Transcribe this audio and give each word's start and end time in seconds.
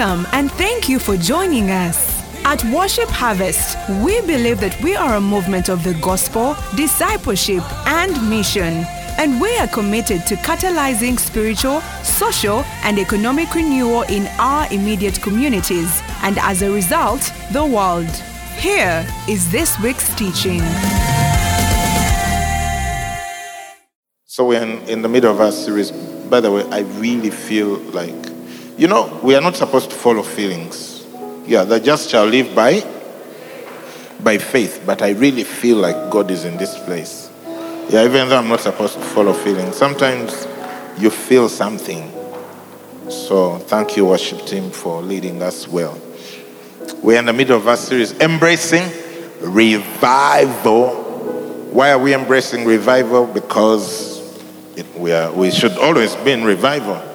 Welcome 0.00 0.26
and 0.32 0.50
thank 0.52 0.88
you 0.88 0.98
for 0.98 1.14
joining 1.18 1.70
us. 1.70 2.24
At 2.46 2.64
Worship 2.72 3.10
Harvest, 3.10 3.76
we 4.02 4.18
believe 4.22 4.58
that 4.60 4.82
we 4.82 4.96
are 4.96 5.16
a 5.16 5.20
movement 5.20 5.68
of 5.68 5.84
the 5.84 5.92
gospel, 6.00 6.56
discipleship, 6.74 7.62
and 7.86 8.30
mission. 8.30 8.86
And 9.18 9.38
we 9.38 9.54
are 9.58 9.66
committed 9.66 10.26
to 10.28 10.36
catalyzing 10.36 11.18
spiritual, 11.18 11.82
social, 12.02 12.64
and 12.82 12.98
economic 12.98 13.54
renewal 13.54 14.04
in 14.04 14.26
our 14.38 14.72
immediate 14.72 15.20
communities, 15.20 16.00
and 16.22 16.38
as 16.38 16.62
a 16.62 16.70
result, 16.70 17.30
the 17.52 17.66
world. 17.66 18.08
Here 18.56 19.06
is 19.28 19.52
this 19.52 19.78
week's 19.80 20.08
teaching. 20.14 20.62
So 24.24 24.46
we're 24.46 24.62
in, 24.62 24.78
in 24.88 25.02
the 25.02 25.10
middle 25.10 25.30
of 25.30 25.42
our 25.42 25.52
series. 25.52 25.90
By 25.90 26.40
the 26.40 26.50
way, 26.50 26.64
I 26.70 26.80
really 26.98 27.28
feel 27.28 27.76
like, 27.92 28.14
you 28.80 28.88
know, 28.88 29.20
we 29.22 29.34
are 29.34 29.42
not 29.42 29.56
supposed 29.56 29.90
to 29.90 29.96
follow 29.96 30.22
feelings. 30.22 31.06
Yeah, 31.44 31.64
the 31.64 31.78
just 31.78 32.08
shall 32.08 32.24
live 32.24 32.54
by 32.54 32.82
by 34.24 34.38
faith. 34.38 34.82
But 34.86 35.02
I 35.02 35.10
really 35.10 35.44
feel 35.44 35.76
like 35.76 36.10
God 36.10 36.30
is 36.30 36.46
in 36.46 36.56
this 36.56 36.78
place. 36.84 37.30
Yeah, 37.90 38.06
even 38.06 38.30
though 38.30 38.38
I'm 38.38 38.48
not 38.48 38.60
supposed 38.60 38.94
to 38.94 39.00
follow 39.00 39.34
feelings, 39.34 39.76
sometimes 39.76 40.46
you 40.96 41.10
feel 41.10 41.50
something. 41.50 42.10
So 43.10 43.58
thank 43.58 43.98
you, 43.98 44.06
worship 44.06 44.46
team, 44.46 44.70
for 44.70 45.02
leading 45.02 45.42
us 45.42 45.68
well. 45.68 46.00
We're 47.02 47.18
in 47.18 47.26
the 47.26 47.34
middle 47.34 47.58
of 47.58 47.68
our 47.68 47.76
series, 47.76 48.12
embracing 48.18 48.90
revival. 49.40 51.02
Why 51.70 51.90
are 51.90 51.98
we 51.98 52.14
embracing 52.14 52.64
revival? 52.64 53.26
Because 53.26 54.42
it, 54.74 54.86
we, 54.96 55.12
are, 55.12 55.30
we 55.30 55.50
should 55.50 55.72
always 55.72 56.16
be 56.16 56.32
in 56.32 56.44
revival. 56.44 57.09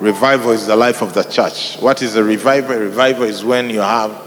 Revival 0.00 0.50
is 0.50 0.66
the 0.66 0.76
life 0.76 1.02
of 1.02 1.14
the 1.14 1.22
church. 1.22 1.76
What 1.76 2.02
is 2.02 2.16
a 2.16 2.24
revival? 2.24 2.76
A 2.76 2.80
revival 2.80 3.24
is 3.24 3.44
when 3.44 3.70
you 3.70 3.80
have 3.80 4.22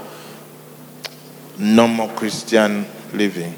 normal 1.56 2.08
Christian 2.08 2.86
living. 3.12 3.52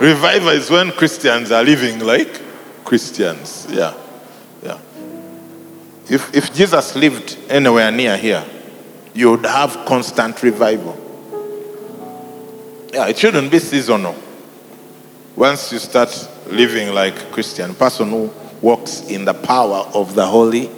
revival 0.00 0.50
is 0.50 0.70
when 0.70 0.92
Christians 0.92 1.50
are 1.50 1.62
living 1.62 2.00
like 2.00 2.40
Christians. 2.84 3.66
Yeah. 3.70 3.94
Yeah. 4.62 4.78
If, 6.08 6.34
if 6.34 6.54
Jesus 6.54 6.96
lived 6.96 7.36
anywhere 7.48 7.90
near 7.90 8.16
here, 8.16 8.44
you 9.12 9.32
would 9.32 9.44
have 9.44 9.84
constant 9.86 10.42
revival. 10.42 11.02
Yeah, 12.94 13.08
it 13.08 13.18
shouldn't 13.18 13.50
be 13.50 13.58
seasonal. 13.58 14.14
Once 15.34 15.72
you 15.72 15.78
start 15.78 16.08
living 16.48 16.94
like 16.94 17.14
Christian, 17.32 17.74
person 17.74 18.10
who 18.10 18.30
walks 18.62 19.02
in 19.08 19.24
the 19.24 19.34
power 19.34 19.88
of 19.94 20.14
the 20.14 20.24
Holy 20.24 20.70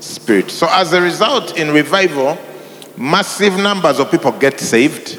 Spirit. 0.00 0.50
So 0.50 0.66
as 0.70 0.92
a 0.92 1.00
result, 1.00 1.56
in 1.58 1.70
revival, 1.72 2.38
massive 2.96 3.54
numbers 3.54 3.98
of 3.98 4.10
people 4.10 4.32
get 4.32 4.58
saved. 4.60 5.18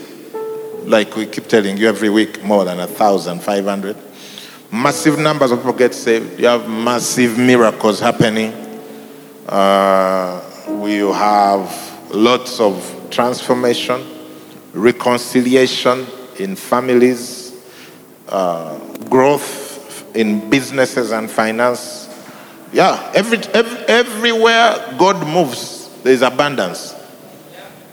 Like 0.84 1.16
we 1.16 1.26
keep 1.26 1.48
telling 1.48 1.78
you 1.78 1.88
every 1.88 2.10
week, 2.10 2.44
more 2.44 2.64
than 2.64 2.80
a 2.80 2.88
thousand 2.88 3.42
five 3.42 3.66
hundred. 3.66 3.98
Massive 4.72 5.20
numbers 5.20 5.52
of 5.52 5.60
people 5.60 5.74
get 5.74 5.94
saved. 5.94 6.40
You 6.40 6.48
have 6.48 6.70
massive 6.70 7.38
miracles 7.38 8.00
happening. 8.00 8.54
Uh, 9.48 10.42
we 10.82 10.96
have 10.98 12.14
lots 12.14 12.60
of 12.60 13.08
transformation, 13.10 14.06
reconciliation 14.74 16.06
in 16.40 16.56
families, 16.56 17.54
uh, 18.30 18.78
growth 19.10 19.67
in 20.18 20.50
businesses 20.50 21.12
and 21.12 21.30
finance. 21.30 22.10
Yeah, 22.74 23.12
every, 23.14 23.38
every, 23.54 23.78
everywhere 23.86 24.96
God 24.98 25.26
moves, 25.28 25.90
there 26.02 26.12
is 26.12 26.24
abundance. 26.24 26.96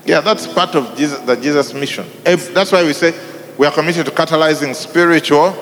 Yeah, 0.06 0.20
that's 0.20 0.46
part 0.46 0.74
of 0.74 0.96
Jesus, 0.96 1.20
the 1.20 1.36
Jesus 1.36 1.74
mission. 1.74 2.06
That's 2.24 2.72
why 2.72 2.82
we 2.82 2.94
say 2.94 3.14
we 3.58 3.66
are 3.66 3.72
committed 3.72 4.06
to 4.06 4.12
catalyzing 4.12 4.74
spiritual, 4.74 5.52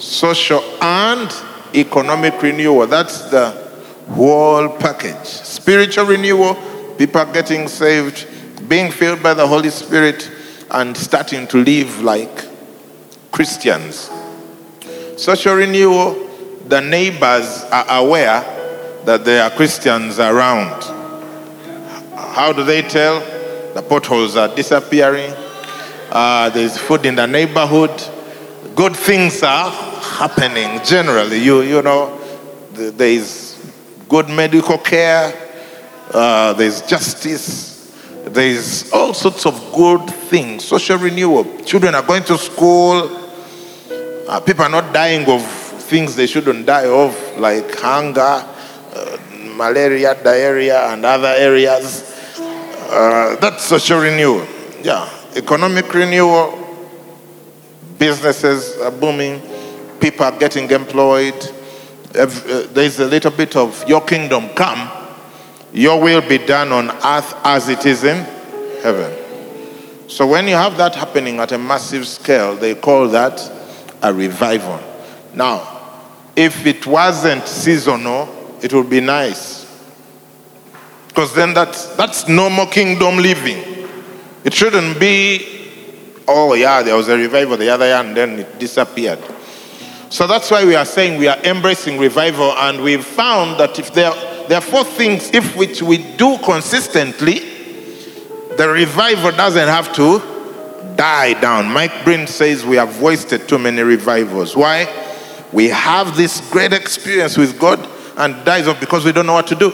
social, 0.00 0.62
and 0.82 1.32
economic 1.74 2.42
renewal. 2.42 2.86
That's 2.88 3.30
the 3.30 3.50
whole 4.10 4.68
package. 4.68 5.26
Spiritual 5.26 6.06
renewal, 6.06 6.54
people 6.98 7.24
getting 7.26 7.68
saved, 7.68 8.26
being 8.68 8.90
filled 8.90 9.22
by 9.22 9.34
the 9.34 9.46
Holy 9.46 9.70
Spirit, 9.70 10.28
and 10.72 10.96
starting 10.96 11.46
to 11.48 11.58
live 11.58 12.02
like 12.02 12.46
Christians. 13.30 14.10
Social 15.20 15.54
renewal, 15.54 16.14
the 16.66 16.80
neighbors 16.80 17.64
are 17.70 17.84
aware 18.02 18.40
that 19.04 19.22
there 19.22 19.44
are 19.44 19.50
Christians 19.50 20.18
around. 20.18 20.82
How 22.16 22.54
do 22.54 22.64
they 22.64 22.80
tell? 22.80 23.20
The 23.74 23.82
potholes 23.82 24.34
are 24.36 24.48
disappearing. 24.48 25.30
Uh, 26.10 26.48
there's 26.48 26.78
food 26.78 27.04
in 27.04 27.16
the 27.16 27.26
neighborhood. 27.26 27.90
Good 28.74 28.96
things 28.96 29.42
are 29.42 29.70
happening 29.70 30.82
generally. 30.86 31.36
You, 31.36 31.60
you 31.60 31.82
know, 31.82 32.18
there 32.72 33.10
is 33.10 33.60
good 34.08 34.30
medical 34.30 34.78
care. 34.78 35.34
Uh, 36.14 36.54
there's 36.54 36.80
justice. 36.80 37.94
There's 38.24 38.90
all 38.90 39.12
sorts 39.12 39.44
of 39.44 39.70
good 39.74 40.08
things. 40.30 40.64
Social 40.64 40.96
renewal. 40.96 41.44
Children 41.64 41.94
are 41.94 42.02
going 42.02 42.24
to 42.24 42.38
school. 42.38 43.19
Uh, 44.30 44.38
people 44.38 44.62
are 44.62 44.70
not 44.70 44.94
dying 44.94 45.28
of 45.28 45.44
things 45.90 46.14
they 46.14 46.24
shouldn't 46.24 46.64
die 46.64 46.86
of, 46.86 47.18
like 47.36 47.74
hunger, 47.74 48.20
uh, 48.22 49.18
malaria, 49.56 50.14
diarrhea, 50.22 50.86
and 50.92 51.04
other 51.04 51.34
areas. 51.36 52.04
Uh, 52.38 53.34
that's 53.40 53.64
social 53.64 53.98
renewal. 53.98 54.46
Yeah. 54.84 55.10
Economic 55.34 55.92
renewal. 55.92 56.56
Businesses 57.98 58.78
are 58.78 58.92
booming. 58.92 59.42
People 59.98 60.26
are 60.26 60.38
getting 60.38 60.70
employed. 60.70 61.34
There's 62.12 63.00
a 63.00 63.06
little 63.06 63.32
bit 63.32 63.56
of 63.56 63.82
your 63.88 64.00
kingdom 64.00 64.48
come. 64.50 64.88
Your 65.72 66.00
will 66.00 66.20
be 66.20 66.38
done 66.38 66.70
on 66.70 66.90
earth 67.04 67.34
as 67.42 67.68
it 67.68 67.84
is 67.84 68.04
in 68.04 68.18
heaven. 68.84 69.12
So 70.06 70.24
when 70.24 70.46
you 70.46 70.54
have 70.54 70.76
that 70.76 70.94
happening 70.94 71.40
at 71.40 71.50
a 71.50 71.58
massive 71.58 72.06
scale, 72.06 72.54
they 72.54 72.76
call 72.76 73.08
that 73.08 73.56
a 74.02 74.12
revival. 74.12 74.80
Now, 75.34 75.78
if 76.36 76.66
it 76.66 76.86
wasn't 76.86 77.46
seasonal, 77.46 78.58
it 78.62 78.72
would 78.72 78.88
be 78.88 79.00
nice. 79.00 79.66
Because 81.08 81.34
then 81.34 81.54
that's, 81.54 81.86
that's 81.96 82.28
normal 82.28 82.66
kingdom 82.66 83.16
living. 83.16 83.88
It 84.44 84.54
shouldn't 84.54 84.98
be, 84.98 85.70
oh 86.26 86.54
yeah, 86.54 86.82
there 86.82 86.96
was 86.96 87.08
a 87.08 87.16
revival 87.16 87.56
the 87.56 87.68
other 87.68 87.86
year 87.86 87.96
and 87.96 88.16
then 88.16 88.38
it 88.38 88.58
disappeared. 88.58 89.18
So 90.08 90.26
that's 90.26 90.50
why 90.50 90.64
we 90.64 90.74
are 90.74 90.84
saying 90.84 91.20
we 91.20 91.28
are 91.28 91.38
embracing 91.44 91.96
revival, 91.96 92.50
and 92.52 92.82
we've 92.82 93.04
found 93.04 93.60
that 93.60 93.78
if 93.78 93.94
there, 93.94 94.12
there 94.48 94.58
are 94.58 94.60
four 94.60 94.82
things 94.82 95.30
if 95.32 95.54
which 95.56 95.82
we 95.82 95.98
do 96.16 96.36
consistently, 96.38 97.38
the 98.56 98.68
revival 98.68 99.30
doesn't 99.30 99.68
have 99.68 99.92
to 99.94 100.18
die 101.00 101.32
down. 101.40 101.66
Mike 101.72 102.04
Breen 102.04 102.26
says 102.26 102.62
we 102.62 102.76
have 102.76 103.00
wasted 103.00 103.48
too 103.48 103.58
many 103.58 103.80
revivals. 103.80 104.54
Why? 104.54 104.86
We 105.50 105.68
have 105.68 106.14
this 106.14 106.46
great 106.50 106.74
experience 106.74 107.38
with 107.38 107.58
God 107.58 107.80
and 108.18 108.44
dies 108.44 108.68
off 108.68 108.78
because 108.80 109.06
we 109.06 109.12
don't 109.12 109.24
know 109.24 109.32
what 109.32 109.46
to 109.46 109.54
do. 109.54 109.72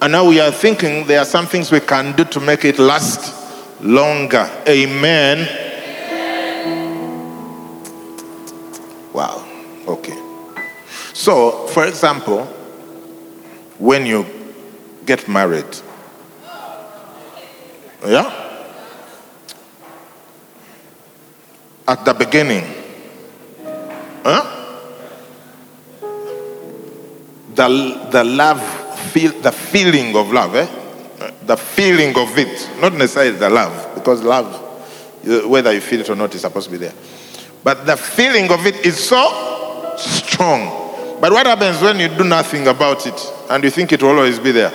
And 0.00 0.12
now 0.12 0.24
we 0.28 0.38
are 0.38 0.52
thinking 0.52 1.04
there 1.04 1.18
are 1.18 1.24
some 1.24 1.46
things 1.46 1.72
we 1.72 1.80
can 1.80 2.14
do 2.14 2.24
to 2.26 2.38
make 2.38 2.64
it 2.64 2.78
last 2.78 3.82
longer. 3.82 4.48
Amen. 4.68 5.48
Wow. 9.12 9.44
Okay. 9.88 10.16
So, 11.12 11.66
for 11.66 11.86
example, 11.86 12.44
when 13.78 14.06
you 14.06 14.24
get 15.06 15.26
married, 15.26 15.66
yeah? 18.06 18.45
At 21.88 22.04
the 22.04 22.14
beginning, 22.14 22.64
huh? 24.24 24.52
The, 27.54 28.08
the 28.10 28.24
love, 28.24 28.60
feel, 29.12 29.32
the 29.40 29.52
feeling 29.52 30.16
of 30.16 30.32
love, 30.32 30.56
eh? 30.56 30.68
The 31.46 31.56
feeling 31.56 32.16
of 32.18 32.36
it, 32.36 32.68
not 32.80 32.92
necessarily 32.94 33.38
the 33.38 33.48
love, 33.48 33.94
because 33.94 34.22
love, 34.22 34.52
whether 35.46 35.72
you 35.72 35.80
feel 35.80 36.00
it 36.00 36.10
or 36.10 36.16
not, 36.16 36.34
is 36.34 36.40
supposed 36.40 36.66
to 36.66 36.72
be 36.72 36.78
there. 36.78 36.94
But 37.62 37.86
the 37.86 37.96
feeling 37.96 38.50
of 38.50 38.66
it 38.66 38.84
is 38.84 38.98
so 38.98 39.94
strong. 39.96 41.18
But 41.20 41.32
what 41.32 41.46
happens 41.46 41.80
when 41.80 41.98
you 42.00 42.08
do 42.08 42.24
nothing 42.24 42.66
about 42.66 43.06
it 43.06 43.32
and 43.48 43.64
you 43.64 43.70
think 43.70 43.92
it 43.92 44.02
will 44.02 44.10
always 44.10 44.38
be 44.38 44.50
there? 44.50 44.72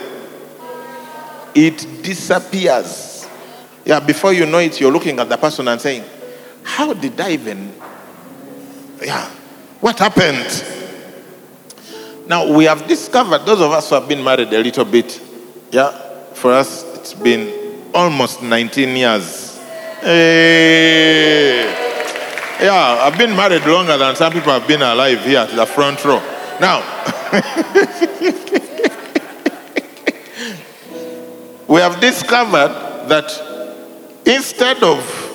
It 1.54 2.02
disappears. 2.02 3.28
Yeah, 3.84 4.00
before 4.00 4.32
you 4.32 4.46
know 4.46 4.58
it, 4.58 4.80
you're 4.80 4.90
looking 4.90 5.18
at 5.18 5.28
the 5.28 5.36
person 5.36 5.68
and 5.68 5.80
saying, 5.80 6.04
How 6.62 6.92
did 6.92 7.20
I 7.20 7.32
even? 7.32 7.74
Yeah, 9.02 9.28
what 9.80 9.98
happened? 9.98 10.64
Now, 12.26 12.52
we 12.52 12.64
have 12.64 12.86
discovered, 12.86 13.44
those 13.44 13.60
of 13.60 13.72
us 13.72 13.88
who 13.88 13.96
have 13.96 14.08
been 14.08 14.22
married 14.22 14.52
a 14.52 14.62
little 14.62 14.84
bit, 14.84 15.20
yeah, 15.70 15.90
for 16.34 16.52
us, 16.52 16.84
it's 16.96 17.14
been 17.14 17.90
almost 17.94 18.42
19 18.42 18.96
years. 18.96 19.58
Hey. 20.00 21.78
Yeah, 22.60 22.98
I've 23.02 23.18
been 23.18 23.34
married 23.34 23.66
longer 23.66 23.96
than 23.96 24.14
some 24.14 24.32
people 24.32 24.52
have 24.52 24.68
been 24.68 24.82
alive 24.82 25.24
here 25.24 25.40
at 25.40 25.50
the 25.50 25.66
front 25.66 26.04
row. 26.04 26.22
Now, 26.60 26.80
we 31.66 31.80
have 31.80 32.00
discovered 32.00 33.08
that 33.08 33.32
instead 34.24 34.80
of 34.84 35.31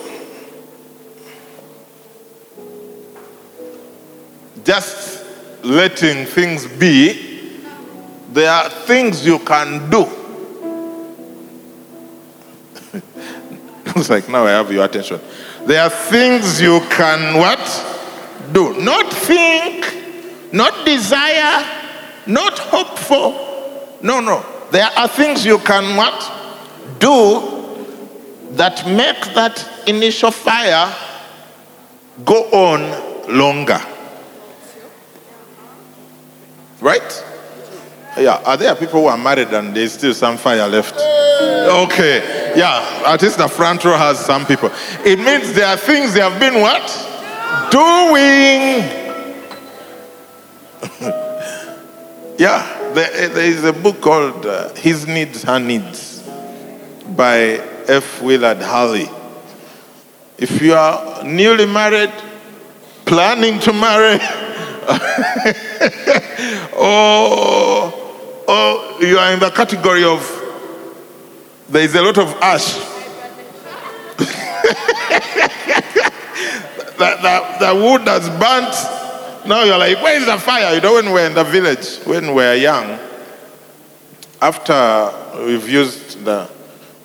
just 4.68 5.24
letting 5.64 6.26
things 6.26 6.68
be, 6.68 7.62
there 8.34 8.52
are 8.52 8.70
things 8.70 9.26
you 9.26 9.40
can 9.40 9.90
do. 9.90 10.04
it's 13.96 14.10
like 14.10 14.28
now 14.28 14.46
I 14.46 14.50
have 14.50 14.70
your 14.70 14.84
attention. 14.84 15.22
There 15.66 15.82
are 15.82 15.90
things 15.90 16.62
you 16.62 16.82
can 16.90 17.38
what? 17.38 17.64
Do. 18.52 18.78
Not 18.82 19.12
think, 19.14 20.52
not 20.52 20.86
desire, 20.86 21.66
not 22.26 22.60
hope 22.60 23.00
for. 23.00 23.98
No, 24.04 24.20
no. 24.20 24.46
There 24.72 24.86
are 24.98 25.08
things 25.08 25.46
you 25.46 25.60
can 25.60 25.96
what? 25.96 27.00
Do 27.00 27.54
that 28.52 28.86
make 28.86 29.34
that 29.34 29.66
initial 29.88 30.32
fire 30.32 30.94
go 32.26 32.44
on 32.52 33.34
longer. 33.38 33.80
Right? 36.80 37.26
Yeah. 38.18 38.42
Are 38.46 38.58
there 38.58 38.76
people 38.76 39.02
who 39.02 39.08
are 39.08 39.18
married 39.18 39.50
and 39.50 39.76
there's 39.76 39.94
still 39.94 40.14
some 40.14 40.38
fire 40.38 40.68
left? 40.68 40.96
Okay. 40.96 42.54
Yeah. 42.56 43.04
At 43.06 43.22
least 43.22 43.38
the 43.38 43.48
front 43.48 43.84
row 43.86 43.98
has 43.98 44.20
some 44.20 44.46
people. 44.46 44.72
It 45.06 45.20
means 45.20 45.54
there 45.54 45.68
are 45.68 45.78
things 45.78 46.14
they 46.14 46.22
have 46.22 46.40
been 46.40 46.62
what? 46.62 46.82
Doing. 47.72 48.84
yeah. 52.40 52.74
There, 52.94 53.30
there 53.30 53.46
is 53.46 53.64
a 53.64 53.74
book 53.74 54.02
called 54.02 54.46
uh, 54.46 54.74
His 54.74 55.06
Needs, 55.06 55.44
Her 55.44 55.60
Needs 55.60 56.24
by 57.16 57.62
F. 57.88 58.22
Willard 58.22 58.62
Harley. 58.62 59.10
If 60.38 60.62
you 60.62 60.74
are 60.74 61.24
newly 61.24 61.66
married, 61.66 62.14
planning 63.06 63.60
to 63.62 63.74
marry, 63.74 64.20
or, 64.88 64.94
or 66.78 66.80
oh, 66.80 68.44
oh, 68.48 68.98
you 69.02 69.18
are 69.18 69.34
in 69.34 69.40
the 69.40 69.50
category 69.50 70.04
of 70.04 70.22
there 71.70 71.84
is 71.84 71.96
a 71.96 72.02
lot 72.02 72.18
of 72.18 72.30
ash. 72.42 72.76
the, 76.98 77.18
the, 77.22 77.56
the 77.60 77.76
wood 77.76 78.08
has 78.08 78.30
burnt. 78.30 78.74
Now 79.48 79.64
you're 79.64 79.78
like, 79.78 80.02
where 80.02 80.18
is 80.18 80.26
the 80.26 80.38
fire? 80.38 80.74
You 80.76 80.82
know, 80.82 80.94
when 80.94 81.12
we're 81.12 81.28
in 81.28 81.34
the 81.34 81.44
village, 81.44 82.00
when 82.06 82.34
we're 82.34 82.56
young, 82.56 83.00
after 84.42 85.12
we've 85.46 85.68
used 85.70 86.24
the 86.24 86.50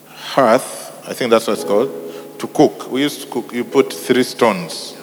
hearth, 0.06 1.02
I 1.08 1.14
think 1.14 1.30
that's 1.30 1.46
what 1.46 1.54
it's 1.54 1.64
called, 1.64 1.90
to 2.38 2.46
cook. 2.46 2.90
We 2.90 3.02
used 3.02 3.22
to 3.22 3.26
cook, 3.28 3.52
you 3.52 3.64
put 3.64 3.92
three 3.92 4.22
stones. 4.22 4.96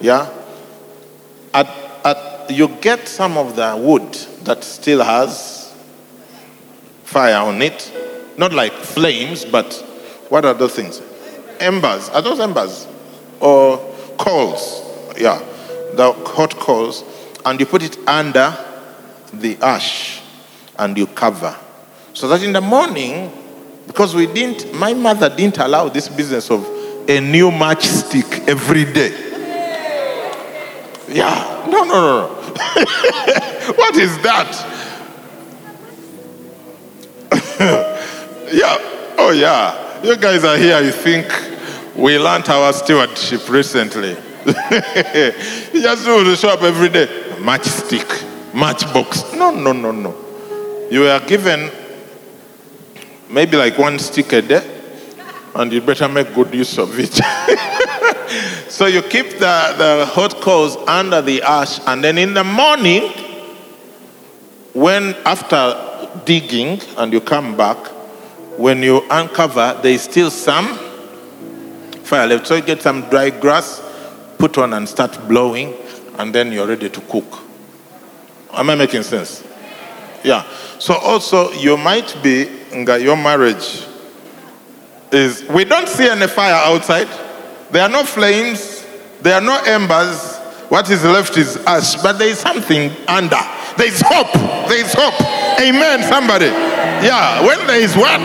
Yeah? 0.00 0.32
At, 1.52 1.83
at, 2.04 2.50
you 2.50 2.68
get 2.68 3.08
some 3.08 3.36
of 3.38 3.56
the 3.56 3.76
wood 3.76 4.12
that 4.44 4.62
still 4.62 5.02
has 5.02 5.74
fire 7.04 7.36
on 7.36 7.62
it. 7.62 7.92
Not 8.36 8.52
like 8.52 8.72
flames, 8.72 9.44
but 9.44 9.72
what 10.28 10.44
are 10.44 10.54
those 10.54 10.74
things? 10.74 11.00
Embers. 11.60 12.08
Are 12.10 12.22
those 12.22 12.40
embers? 12.40 12.86
Or 13.40 13.78
coals? 14.18 14.82
Yeah. 15.16 15.38
The 15.94 16.12
hot 16.12 16.56
coals. 16.56 17.04
And 17.44 17.60
you 17.60 17.66
put 17.66 17.82
it 17.82 17.96
under 18.08 18.56
the 19.32 19.56
ash 19.62 20.22
and 20.78 20.96
you 20.98 21.06
cover. 21.06 21.56
So 22.12 22.28
that 22.28 22.42
in 22.42 22.52
the 22.52 22.60
morning, 22.60 23.32
because 23.86 24.14
we 24.14 24.26
didn't, 24.26 24.74
my 24.74 24.94
mother 24.94 25.28
didn't 25.28 25.58
allow 25.58 25.88
this 25.88 26.08
business 26.08 26.50
of 26.50 26.64
a 27.08 27.20
new 27.20 27.50
matchstick 27.50 28.48
every 28.48 28.84
day. 28.84 29.12
Yeah, 31.08 31.53
no, 31.82 31.84
no, 31.84 32.28
no. 32.28 32.28
what 33.74 33.96
is 33.96 34.16
that? 34.22 34.50
yeah, 38.52 38.76
oh 39.18 39.30
yeah. 39.30 40.02
You 40.02 40.16
guys 40.16 40.44
are 40.44 40.56
here, 40.56 40.80
you 40.80 40.92
think 40.92 41.26
we 41.96 42.18
learned 42.18 42.48
our 42.48 42.72
stewardship 42.72 43.48
recently. 43.48 44.16
you 44.46 45.82
just 45.82 46.04
to 46.04 46.36
show 46.36 46.50
up 46.50 46.62
every 46.62 46.90
day. 46.90 47.06
match 47.40 47.62
Matchstick, 47.62 48.54
matchbox. 48.54 49.32
No, 49.32 49.50
no, 49.50 49.72
no, 49.72 49.90
no. 49.90 50.14
You 50.90 51.00
were 51.00 51.20
given 51.26 51.70
maybe 53.30 53.56
like 53.56 53.78
one 53.78 53.98
stick 53.98 54.32
a 54.32 54.42
day, 54.42 54.62
and 55.54 55.72
you 55.72 55.80
better 55.80 56.08
make 56.08 56.34
good 56.34 56.54
use 56.54 56.78
of 56.78 56.98
it. 56.98 57.18
so 58.68 58.86
you 58.86 59.02
keep 59.02 59.30
the, 59.32 59.74
the 59.78 60.06
hot 60.06 60.40
coals 60.40 60.76
under 60.88 61.22
the 61.22 61.42
ash, 61.42 61.80
and 61.86 62.02
then 62.02 62.18
in 62.18 62.34
the 62.34 62.44
morning, 62.44 63.12
when 64.72 65.14
after 65.24 66.10
digging 66.24 66.80
and 66.96 67.12
you 67.12 67.20
come 67.20 67.56
back, 67.56 67.76
when 68.58 68.82
you 68.82 69.02
uncover, 69.10 69.78
there 69.82 69.92
is 69.92 70.02
still 70.02 70.30
some 70.30 70.78
fire 72.04 72.26
left. 72.26 72.46
So 72.46 72.56
you 72.56 72.62
get 72.62 72.82
some 72.82 73.02
dry 73.10 73.30
grass, 73.30 73.82
put 74.38 74.58
on 74.58 74.72
and 74.72 74.88
start 74.88 75.18
blowing, 75.28 75.74
and 76.18 76.34
then 76.34 76.52
you're 76.52 76.66
ready 76.66 76.88
to 76.88 77.00
cook. 77.02 77.40
Am 78.52 78.70
I 78.70 78.74
making 78.74 79.02
sense? 79.02 79.42
Yeah. 80.22 80.44
So 80.78 80.94
also 80.94 81.50
you 81.52 81.76
might 81.76 82.16
be 82.22 82.48
your 82.72 83.16
marriage 83.16 83.86
is 85.12 85.44
we 85.48 85.64
don't 85.64 85.88
see 85.88 86.08
any 86.08 86.26
fire 86.26 86.54
outside. 86.54 87.08
There 87.74 87.82
are 87.82 87.88
no 87.88 88.04
flames, 88.04 88.86
there 89.20 89.34
are 89.34 89.40
no 89.40 89.60
embers. 89.66 90.36
What 90.68 90.88
is 90.90 91.02
left 91.02 91.36
is 91.36 91.56
ash, 91.66 92.00
but 92.00 92.20
there 92.20 92.28
is 92.28 92.38
something 92.38 92.92
under. 93.08 93.40
There 93.76 93.88
is 93.88 94.00
hope. 94.00 94.32
There 94.68 94.78
is 94.78 94.94
hope. 94.96 95.20
Amen, 95.60 96.04
somebody. 96.04 96.44
Yeah, 96.44 97.44
when 97.44 97.66
there 97.66 97.80
is 97.80 97.96
what? 97.96 98.20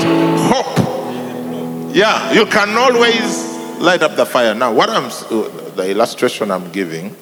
Hope. 0.53 1.95
Yeah, 1.95 2.31
you 2.31 2.45
can 2.45 2.77
always 2.77 3.57
light 3.79 4.03
up 4.03 4.15
the 4.15 4.27
fire. 4.27 4.53
Now, 4.53 4.71
what 4.71 4.91
I'm, 4.91 5.05
uh, 5.05 5.71
the 5.71 5.89
illustration 5.89 6.51
I'm 6.51 6.71
giving 6.71 7.15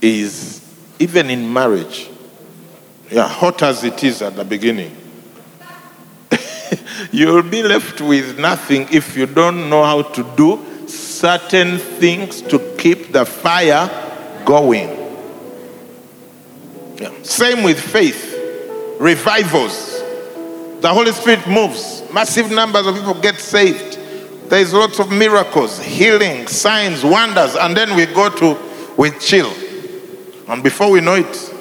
is 0.00 0.74
even 0.98 1.28
in 1.28 1.52
marriage, 1.52 2.08
yeah, 3.10 3.28
hot 3.28 3.62
as 3.62 3.84
it 3.84 4.02
is 4.02 4.22
at 4.22 4.36
the 4.36 4.44
beginning, 4.46 4.96
you'll 7.12 7.42
be 7.42 7.62
left 7.62 8.00
with 8.00 8.38
nothing 8.38 8.86
if 8.90 9.18
you 9.18 9.26
don't 9.26 9.68
know 9.68 9.84
how 9.84 10.00
to 10.00 10.22
do 10.34 10.64
certain 11.18 11.78
things 11.78 12.40
to 12.42 12.58
keep 12.78 13.12
the 13.12 13.24
fire 13.24 13.88
going. 14.44 14.88
Yeah. 16.96 17.12
Same 17.22 17.64
with 17.64 17.80
faith, 17.80 18.34
revivals. 19.00 19.98
The 20.80 20.88
Holy 20.88 21.10
Spirit 21.12 21.46
moves, 21.48 22.04
massive 22.12 22.50
numbers 22.50 22.86
of 22.86 22.94
people 22.94 23.20
get 23.20 23.40
saved. 23.40 23.98
There's 24.48 24.72
lots 24.72 25.00
of 25.00 25.10
miracles, 25.10 25.80
healing, 25.80 26.46
signs, 26.46 27.04
wonders, 27.04 27.56
and 27.56 27.76
then 27.76 27.96
we 27.96 28.06
go 28.06 28.30
to 28.30 28.56
we 28.96 29.10
chill. 29.18 29.52
And 30.48 30.62
before 30.62 30.90
we 30.90 31.00
know 31.00 31.14
it, 31.14 31.54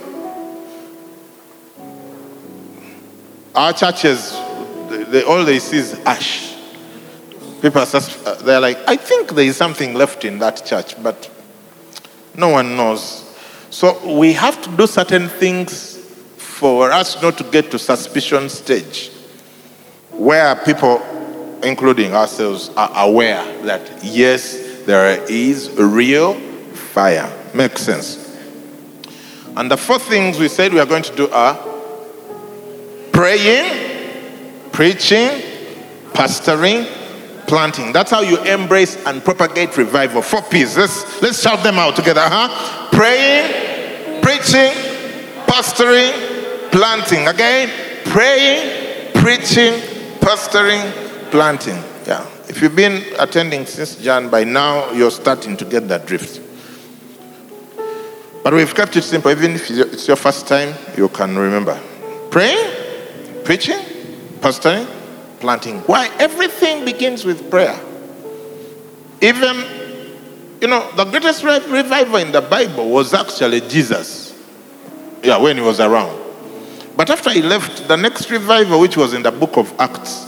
our 3.54 3.74
churches, 3.74 4.32
they, 4.90 5.04
they, 5.04 5.24
all 5.24 5.44
they 5.44 5.60
see 5.60 5.78
is 5.78 5.94
ash. 6.06 6.57
People 7.62 7.82
are 7.82 7.86
just, 7.86 8.26
uh, 8.26 8.36
they're 8.36 8.60
like, 8.60 8.78
I 8.88 8.96
think 8.96 9.32
there 9.32 9.46
is 9.46 9.58
something 9.58 9.94
left 9.94 10.26
in 10.26 10.40
that 10.40 10.66
church, 10.66 11.02
but 11.02 11.30
no 12.36 12.50
one 12.50 12.78
knows. 12.78 13.24
So 13.70 14.18
we 14.18 14.34
have 14.34 14.62
to 14.62 14.70
do 14.78 14.88
certain 14.88 15.28
things 15.28 15.98
for 16.38 16.92
us 16.92 17.22
not 17.22 17.38
to 17.38 17.44
get 17.44 17.72
to 17.72 17.80
suspicion 17.80 18.50
stage 18.50 19.12
where 20.12 20.56
people, 20.56 21.02
including 21.64 22.14
ourselves, 22.14 22.70
are 22.78 22.92
aware 23.08 23.44
that 23.64 24.04
yes, 24.04 24.84
there 24.86 25.24
is 25.30 25.72
real 25.78 26.34
fire. 26.74 27.32
Makes 27.54 27.82
sense. 27.82 28.24
And 29.56 29.72
the 29.72 29.78
four 29.78 30.00
things 30.00 30.40
we 30.40 30.48
said 30.48 30.74
we 30.74 30.80
are 30.80 30.86
going 30.86 31.04
to 31.04 31.16
do 31.16 31.30
are 31.30 31.56
praying, 33.12 34.70
preaching, 34.72 35.42
pastoring, 36.14 36.88
planting. 37.48 37.94
That's 37.94 38.12
how 38.12 38.22
you 38.22 38.38
embrace 38.44 38.98
and 39.06 39.24
propagate 39.24 39.76
revival. 39.78 40.22
Four 40.22 40.44
P's. 40.44 40.78
Let's 40.78 41.22
let's 41.22 41.42
shout 41.42 41.64
them 41.64 41.80
out 41.80 41.96
together, 41.96 42.22
huh? 42.24 42.90
Praying, 42.92 44.22
preaching, 44.22 44.72
pastoring, 45.48 46.72
planting. 46.72 47.28
Again, 47.28 47.70
praying, 48.06 49.14
preaching, 49.14 49.74
pastoring, 50.20 50.92
planting. 51.32 51.82
Yeah. 52.06 52.26
If 52.50 52.62
you've 52.62 52.76
been 52.76 53.04
attending 53.20 53.66
since 53.66 53.96
Jan, 53.96 54.30
by 54.30 54.44
now 54.44 54.92
you're 54.92 55.12
starting 55.12 55.58
to 55.58 55.66
get 55.66 55.88
that 55.88 56.06
drift. 56.06 56.42
But 58.44 58.54
we've 58.54 58.74
kept 58.74 58.96
it 58.96 59.02
simple. 59.04 59.32
Even 59.32 59.52
if 59.52 59.70
it's 59.70 60.08
your 60.08 60.16
first 60.16 60.48
time, 60.48 60.74
you 60.96 61.10
can 61.10 61.38
remember. 61.38 61.78
Praying, 62.32 63.44
preaching, 63.44 63.80
pastoring, 64.40 64.88
planting. 65.40 65.80
Why? 65.82 66.10
Everything 66.20 66.86
begins 66.86 67.26
with 67.26 67.50
prayer. 67.50 67.80
Even, 69.22 69.56
you 70.62 70.68
know, 70.68 70.92
the 70.96 71.06
greatest 71.06 71.44
revival 71.44 72.18
in 72.18 72.32
the 72.32 72.42
Bible 72.42 72.90
was 72.90 73.14
actually 73.14 73.62
Jesus. 73.62 74.38
Yeah, 75.24 75.38
when 75.38 75.58
he 75.58 75.64
was 75.64 75.80
around. 75.80 76.26
But 76.96 77.10
after 77.10 77.32
he 77.32 77.42
left, 77.42 77.88
the 77.88 77.96
next 77.96 78.30
revival, 78.32 78.80
which 78.80 78.98
was 78.98 79.14
in 79.14 79.24
the 79.24 79.32
book 79.32 79.58
of 79.58 79.74
Acts, 79.80 80.26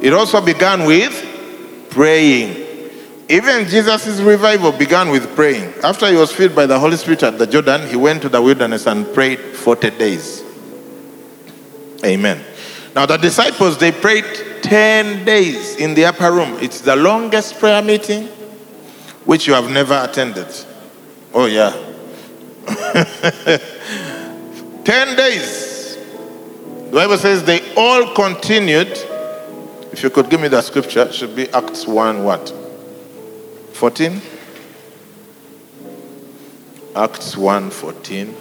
it 0.00 0.12
also 0.12 0.40
began 0.40 0.86
with 0.86 1.88
praying. 1.90 2.66
Even 3.28 3.66
Jesus' 3.66 4.20
revival 4.20 4.72
began 4.72 5.10
with 5.10 5.34
praying. 5.34 5.74
After 5.82 6.06
he 6.08 6.16
was 6.16 6.32
filled 6.32 6.54
by 6.54 6.64
the 6.64 6.78
Holy 6.78 6.96
Spirit 6.96 7.22
at 7.24 7.38
the 7.38 7.46
Jordan, 7.46 7.86
he 7.88 7.96
went 7.96 8.22
to 8.22 8.30
the 8.30 8.40
wilderness 8.40 8.86
and 8.86 9.12
prayed 9.12 9.38
40 9.38 9.90
days. 9.90 10.42
Amen. 12.04 12.42
Now, 12.98 13.06
the 13.06 13.16
disciples, 13.16 13.78
they 13.78 13.92
prayed 13.92 14.24
10 14.62 15.24
days 15.24 15.76
in 15.76 15.94
the 15.94 16.06
upper 16.06 16.32
room. 16.32 16.58
It's 16.60 16.80
the 16.80 16.96
longest 16.96 17.60
prayer 17.60 17.80
meeting 17.80 18.26
which 19.24 19.46
you 19.46 19.54
have 19.54 19.70
never 19.70 19.94
attended. 20.02 20.48
Oh, 21.32 21.46
yeah. 21.46 21.70
10 24.82 25.16
days. 25.16 25.94
The 25.94 26.90
Bible 26.92 27.18
says 27.18 27.44
they 27.44 27.72
all 27.76 28.16
continued. 28.16 28.90
If 29.92 30.02
you 30.02 30.10
could 30.10 30.28
give 30.28 30.40
me 30.40 30.48
the 30.48 30.60
scripture, 30.60 31.02
it 31.02 31.14
should 31.14 31.36
be 31.36 31.48
Acts 31.50 31.86
1 31.86 32.24
what? 32.24 32.52
14? 33.74 34.20
Acts 36.96 37.36
1 37.36 37.70
14. 37.70 38.36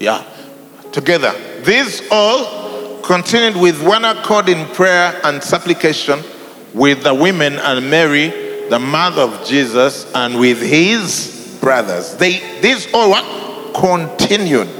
Yeah. 0.00 0.24
Together. 0.90 1.32
These 1.62 2.02
all 2.10 2.63
continued 3.04 3.56
with 3.56 3.82
one 3.86 4.04
accord 4.04 4.48
in 4.48 4.66
prayer 4.68 5.20
and 5.24 5.42
supplication 5.42 6.22
with 6.72 7.02
the 7.02 7.14
women 7.14 7.54
and 7.54 7.90
Mary, 7.90 8.28
the 8.70 8.78
mother 8.78 9.22
of 9.22 9.44
Jesus, 9.46 10.10
and 10.14 10.38
with 10.38 10.60
his 10.60 11.58
brothers. 11.60 12.16
They 12.16 12.60
these 12.60 12.92
all 12.94 13.10
what? 13.10 13.74
Continued. 13.74 14.70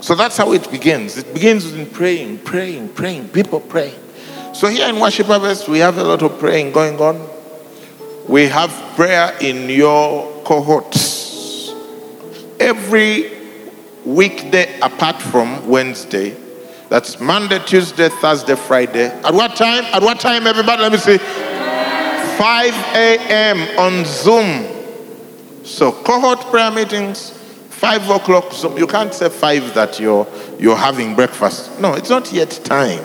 So 0.00 0.14
that's 0.14 0.36
how 0.36 0.52
it 0.52 0.70
begins. 0.70 1.18
It 1.18 1.34
begins 1.34 1.72
in 1.74 1.86
praying, 1.90 2.38
praying, 2.38 2.90
praying. 2.90 3.28
People 3.28 3.60
pray. 3.60 3.94
So 4.54 4.68
here 4.68 4.88
in 4.88 4.98
Worship 4.98 5.26
Harvest, 5.26 5.68
we 5.68 5.80
have 5.80 5.98
a 5.98 6.04
lot 6.04 6.22
of 6.22 6.38
praying 6.38 6.72
going 6.72 6.98
on. 6.98 7.28
We 8.26 8.46
have 8.46 8.70
prayer 8.96 9.36
in 9.40 9.68
your 9.68 10.42
cohorts. 10.44 11.74
Every 12.58 13.30
weekday 14.04 14.80
apart 14.80 15.20
from 15.20 15.68
Wednesday. 15.68 16.47
That's 16.88 17.20
Monday, 17.20 17.58
Tuesday, 17.66 18.08
Thursday, 18.08 18.56
Friday. 18.56 19.06
At 19.22 19.34
what 19.34 19.56
time? 19.56 19.84
At 19.86 20.02
what 20.02 20.20
time, 20.20 20.46
everybody? 20.46 20.82
Let 20.82 20.92
me 20.92 20.98
see. 20.98 21.18
5 21.18 22.74
a.m. 22.94 23.78
on 23.78 24.04
Zoom. 24.06 24.64
So 25.64 25.92
cohort 25.92 26.40
prayer 26.46 26.70
meetings, 26.70 27.30
5 27.70 28.08
o'clock. 28.10 28.52
So 28.52 28.76
you 28.78 28.86
can't 28.86 29.12
say 29.12 29.28
5 29.28 29.74
that 29.74 30.00
you're, 30.00 30.26
you're 30.58 30.76
having 30.76 31.14
breakfast. 31.14 31.78
No, 31.78 31.92
it's 31.92 32.08
not 32.08 32.32
yet 32.32 32.50
time. 32.64 33.04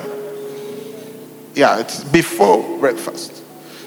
Yeah, 1.55 1.79
it's 1.79 2.05
before 2.05 2.79
breakfast. 2.79 3.43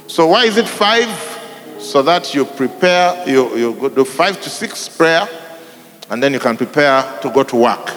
So 0.09 0.26
why 0.26 0.45
is 0.45 0.59
it 0.59 0.69
5? 0.69 1.79
So 1.79 2.03
that 2.03 2.35
you 2.35 2.45
prepare, 2.45 3.26
you, 3.26 3.57
you 3.57 3.75
go 3.75 3.88
do 3.88 4.05
5 4.05 4.43
to 4.43 4.50
6 4.50 4.88
prayer 4.91 5.26
and 6.11 6.23
then 6.23 6.35
you 6.35 6.41
can 6.41 6.57
prepare 6.57 7.19
to 7.21 7.31
go 7.31 7.43
to 7.45 7.57
work. 7.57 7.93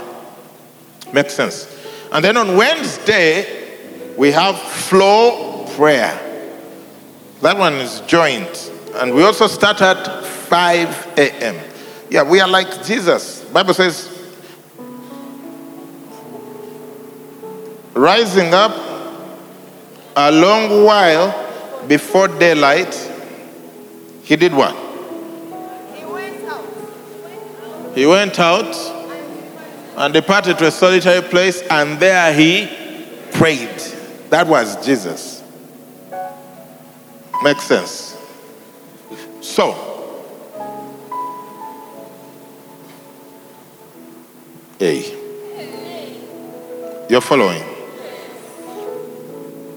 Makes 1.11 1.33
sense. 1.33 1.78
And 2.11 2.25
then 2.25 2.37
on 2.37 2.57
Wednesday, 2.57 4.15
we 4.17 4.31
have 4.31 4.59
flow 4.59 5.65
prayer. 5.75 6.19
That 7.41 7.57
one 7.57 7.75
is 7.75 8.01
joint. 8.01 8.71
And 8.95 9.13
we 9.13 9.23
also 9.23 9.47
start 9.47 9.81
at 9.81 10.25
5 10.25 11.17
a.m. 11.17 11.55
Yeah, 12.09 12.23
we 12.23 12.41
are 12.41 12.47
like 12.47 12.83
Jesus. 12.83 13.43
Bible 13.45 13.73
says, 13.73 14.09
rising 17.93 18.53
up 18.53 18.75
a 20.15 20.31
long 20.31 20.83
while 20.83 21.85
before 21.87 22.27
daylight, 22.27 22.93
he 24.23 24.35
did 24.35 24.53
what? 24.53 24.75
He 25.95 26.05
went 26.05 26.43
out. 26.45 27.95
He 27.95 28.05
went 28.05 28.39
out 28.39 28.98
and 29.99 30.13
departed 30.13 30.57
to 30.57 30.65
a 30.67 30.71
solitary 30.71 31.21
place, 31.21 31.61
and 31.63 31.99
there 31.99 32.33
he 32.33 32.67
prayed. 33.33 33.77
That 34.29 34.47
was 34.47 34.83
Jesus. 34.85 35.43
Makes 37.43 37.63
sense. 37.63 38.17
So, 39.41 39.73
hey, 44.79 45.17
you're 47.09 47.19
following. 47.21 47.63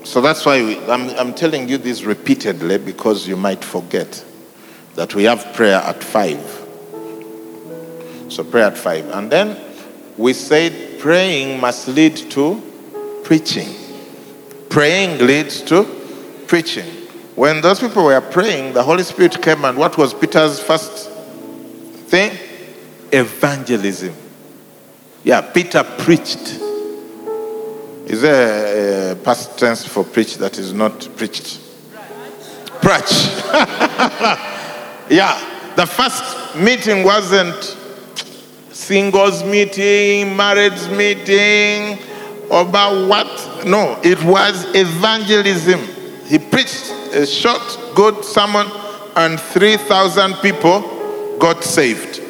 So 0.05 0.21
that's 0.21 0.47
why 0.47 0.63
we, 0.63 0.79
I'm, 0.87 1.11
I'm 1.11 1.35
telling 1.35 1.69
you 1.69 1.79
this 1.79 2.05
repeatedly 2.05 2.79
because 2.79 3.27
you 3.27 3.37
might 3.37 3.65
forget 3.65 4.25
that 4.95 5.17
we 5.17 5.25
have 5.25 5.53
prayer 5.53 5.81
at 5.81 6.05
5. 6.05 6.63
So 8.29 8.45
pray 8.45 8.63
at 8.63 8.79
five. 8.79 9.11
And 9.11 9.31
then 9.31 9.72
we 10.23 10.33
said 10.33 11.01
praying 11.01 11.59
must 11.59 11.89
lead 11.89 12.17
to 12.17 12.63
preaching. 13.25 13.75
Praying 14.69 15.27
leads 15.27 15.61
to 15.63 15.85
preaching. 16.47 16.87
When 17.35 17.61
those 17.61 17.81
people 17.81 18.05
were 18.05 18.21
praying, 18.21 18.73
the 18.73 18.85
Holy 18.85 19.03
Spirit 19.03 19.43
came, 19.43 19.65
and 19.65 19.77
what 19.77 19.99
was 19.99 20.15
Peter's 20.15 20.61
first 20.61 21.11
thing? 22.07 22.39
Evangelism. 23.13 24.15
Yeah, 25.25 25.41
Peter 25.41 25.83
preached. 25.99 26.61
Is 28.07 28.23
there 28.23 29.13
a 29.13 29.17
past 29.17 29.59
tense 29.59 29.85
for 29.85 30.05
preach 30.05 30.37
that 30.39 30.57
is 30.57 30.73
not 30.73 31.09
preached? 31.17 31.61
Preach. 32.81 33.13
yeah, 35.11 35.75
the 35.75 35.87
first 35.87 36.57
meeting 36.57 37.03
wasn't 37.03 37.77
singles 38.83 39.45
meeting, 39.45 40.37
marriage 40.37 40.89
meeting, 40.91 41.99
about 42.47 43.09
what? 43.09 43.65
No, 43.65 43.99
it 44.03 44.23
was 44.25 44.67
evangelism. 44.75 45.81
He 46.27 46.39
preached 46.39 46.91
a 47.13 47.25
short, 47.27 47.63
good 47.95 48.25
sermon, 48.25 48.67
and 49.15 49.39
3,000 49.39 50.35
people 50.37 51.37
got 51.39 51.63
saved. 51.63 52.21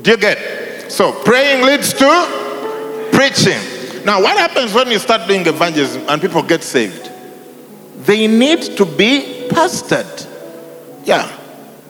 Do 0.00 0.12
you 0.12 0.16
get? 0.16 0.92
So 0.92 1.12
praying 1.24 1.66
leads 1.66 1.92
to 1.94 3.10
preaching. 3.12 3.60
Now, 4.04 4.22
what 4.22 4.38
happens 4.38 4.72
when 4.72 4.90
you 4.90 4.98
start 4.98 5.26
doing 5.28 5.46
evangelism 5.46 6.04
and 6.08 6.20
people 6.22 6.42
get 6.42 6.62
saved? 6.62 7.07
They 8.08 8.26
need 8.26 8.62
to 8.62 8.86
be 8.86 9.48
pastored. 9.50 10.26
Yeah. 11.04 11.30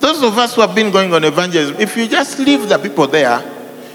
Those 0.01 0.21
of 0.25 0.37
us 0.37 0.57
who 0.57 0.63
have 0.63 0.75
been 0.75 0.91
going 0.91 1.15
on 1.15 1.23
evangelism, 1.23 1.77
if 1.79 1.97
you 1.97 2.09
just 2.09 2.41
leave 2.41 2.69
the 2.69 2.77
people 2.77 3.07
there, 3.07 3.41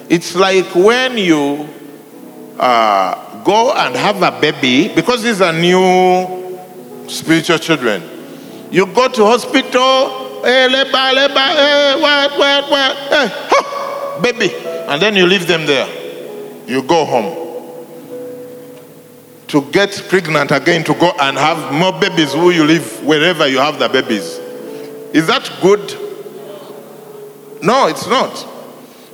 it's 0.08 0.34
like 0.34 0.74
when 0.74 1.18
you 1.18 1.68
uh, 2.58 3.44
go 3.44 3.74
and 3.74 3.94
have 3.98 4.22
a 4.22 4.40
baby, 4.40 4.94
because 4.96 5.22
these 5.22 5.42
are 5.42 5.52
new 5.52 6.58
spiritual 7.10 7.58
children. 7.58 8.02
You 8.72 8.86
go 8.86 9.10
to 9.10 9.26
hospital, 9.26 10.46
eh, 10.46 10.70
hey, 10.70 10.74
leba, 10.74 11.12
leba, 11.12 11.46
hey, 11.56 11.92
eh, 11.92 12.02
what, 12.02 12.40
what, 12.40 12.72
what, 12.72 12.98
hey, 13.12 13.28
huh, 13.52 14.22
baby. 14.22 14.50
And 14.88 15.02
then 15.02 15.18
you 15.18 15.28
leave 15.28 15.46
them 15.46 15.66
there. 15.66 15.90
You 16.68 16.84
go 16.84 17.04
home 17.04 17.53
to 19.54 19.62
get 19.72 19.92
pregnant 20.10 20.50
again 20.50 20.84
to 20.84 20.96
go 20.96 21.12
and 21.22 21.38
have 21.38 21.72
more 21.72 21.94
babies 22.00 22.34
who 22.34 22.50
you 22.50 22.64
live 22.64 23.06
wherever 23.06 23.48
you 23.48 23.60
have 23.60 23.78
the 23.78 23.88
babies. 23.88 24.40
Is 25.14 25.28
that 25.28 25.48
good? 25.62 25.80
No, 27.62 27.86
it's 27.88 28.08
not. 28.08 28.34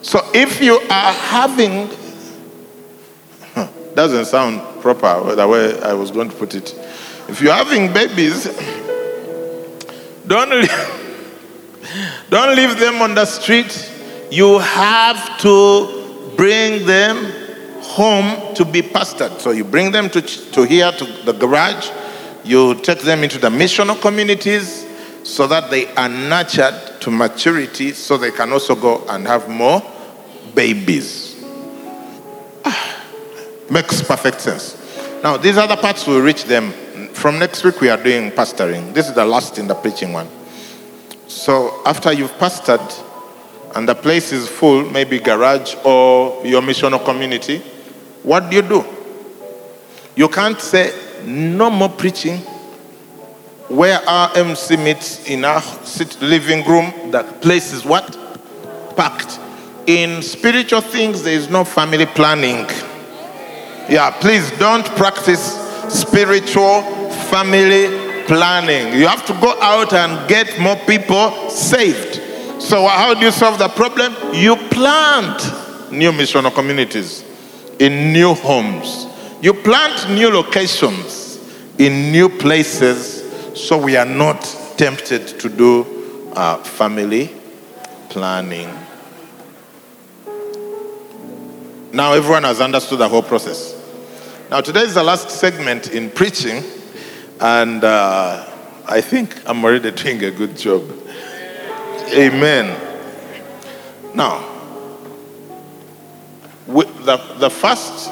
So 0.01 0.21
if 0.33 0.61
you 0.61 0.75
are 0.89 1.11
having, 1.11 1.89
doesn't 3.95 4.25
sound 4.27 4.81
proper 4.81 5.35
the 5.35 5.45
way 5.45 5.77
I 5.81 5.91
was 5.91 6.09
going 6.09 6.29
to 6.29 6.35
put 6.37 6.55
it. 6.55 6.73
If 7.27 7.41
you're 7.41 7.53
having 7.53 7.91
babies 7.91 8.47
Don't 10.29 10.69
don't 12.29 12.55
leave 12.55 12.79
them 12.79 13.01
on 13.01 13.13
the 13.13 13.25
street. 13.25 13.91
You 14.29 14.59
have 14.59 15.39
to 15.39 16.31
bring 16.37 16.85
them 16.85 17.38
home 17.89 18.53
to 18.53 18.63
be 18.63 18.81
pastored. 18.83 19.39
So 19.39 19.49
you 19.49 19.63
bring 19.63 19.91
them 19.91 20.09
to, 20.11 20.21
to 20.21 20.63
here, 20.63 20.91
to 20.91 21.05
the 21.25 21.33
garage. 21.33 21.89
You 22.43 22.75
take 22.75 22.99
them 22.99 23.23
into 23.23 23.39
the 23.39 23.49
missional 23.49 23.99
communities 23.99 24.85
so 25.23 25.47
that 25.47 25.71
they 25.71 25.87
are 25.95 26.07
nurtured 26.07 27.01
to 27.01 27.09
maturity 27.09 27.91
so 27.93 28.15
they 28.15 28.31
can 28.31 28.51
also 28.53 28.75
go 28.75 29.03
and 29.09 29.25
have 29.27 29.49
more 29.49 29.81
babies. 30.53 31.43
Ah, 32.63 33.03
makes 33.71 34.01
perfect 34.03 34.41
sense. 34.41 34.77
Now, 35.23 35.37
these 35.37 35.57
other 35.57 35.75
parts 35.75 36.05
will 36.05 36.21
reach 36.21 36.45
them. 36.45 36.71
From 37.13 37.39
next 37.39 37.63
week, 37.63 37.81
we 37.81 37.89
are 37.89 38.01
doing 38.01 38.31
pastoring. 38.31 38.93
This 38.93 39.09
is 39.09 39.15
the 39.15 39.25
last 39.25 39.57
in 39.57 39.67
the 39.67 39.75
preaching 39.75 40.13
one. 40.13 40.29
So, 41.27 41.81
after 41.85 42.13
you've 42.13 42.31
pastored 42.33 42.87
and 43.75 43.89
the 43.89 43.95
place 43.95 44.31
is 44.31 44.47
full, 44.47 44.89
maybe 44.89 45.19
garage 45.19 45.75
or 45.83 46.45
your 46.45 46.61
missional 46.61 47.03
community, 47.03 47.61
what 48.23 48.49
do 48.49 48.55
you 48.55 48.61
do? 48.61 48.85
You 50.15 50.27
can't 50.27 50.59
say, 50.59 50.93
no 51.25 51.69
more 51.69 51.89
preaching. 51.89 52.39
Where 53.69 53.99
our 54.09 54.35
MC 54.35 54.77
meets 54.77 55.29
in 55.29 55.45
our 55.45 55.61
living 56.21 56.65
room, 56.65 57.11
that 57.11 57.41
place 57.41 57.71
is 57.71 57.85
what? 57.85 58.17
Packed. 58.97 59.39
In 59.85 60.21
spiritual 60.21 60.81
things, 60.81 61.23
there 61.23 61.33
is 61.33 61.49
no 61.49 61.63
family 61.63 62.05
planning. 62.05 62.65
Yeah, 63.87 64.11
please 64.19 64.51
don't 64.57 64.85
practice 64.97 65.53
spiritual 65.87 66.81
family 67.29 68.25
planning. 68.25 68.99
You 68.99 69.07
have 69.07 69.25
to 69.27 69.33
go 69.33 69.59
out 69.61 69.93
and 69.93 70.27
get 70.27 70.59
more 70.59 70.75
people 70.75 71.49
saved. 71.49 72.15
So, 72.61 72.87
how 72.87 73.13
do 73.13 73.21
you 73.21 73.31
solve 73.31 73.57
the 73.57 73.69
problem? 73.69 74.13
You 74.33 74.55
plant 74.55 75.91
new 75.91 76.11
missional 76.11 76.53
communities 76.53 77.23
in 77.79 78.13
new 78.13 78.33
homes, 78.33 79.07
you 79.41 79.53
plant 79.53 80.09
new 80.09 80.29
locations 80.29 81.39
in 81.77 82.11
new 82.11 82.27
places 82.27 83.19
so 83.55 83.77
we 83.77 83.95
are 83.95 84.05
not 84.05 84.41
tempted 84.77 85.27
to 85.39 85.49
do 85.49 86.31
uh, 86.33 86.57
family 86.57 87.33
planning. 88.09 88.69
Now, 91.91 92.13
everyone 92.13 92.43
has 92.43 92.61
understood 92.61 92.99
the 92.99 93.09
whole 93.09 93.23
process. 93.23 93.75
Now, 94.51 94.61
today 94.61 94.81
is 94.81 94.93
the 94.93 95.03
last 95.03 95.29
segment 95.31 95.91
in 95.91 96.09
preaching, 96.09 96.63
and 97.39 97.83
uh, 97.83 98.45
I 98.87 99.01
think 99.01 99.41
I'm 99.47 99.63
already 99.63 99.91
doing 99.91 100.23
a 100.23 100.31
good 100.31 100.55
job. 100.57 100.83
Amen. 102.13 102.79
Now, 104.13 104.58
we, 106.69 106.85
the, 107.03 107.17
the 107.37 107.49
first 107.49 108.09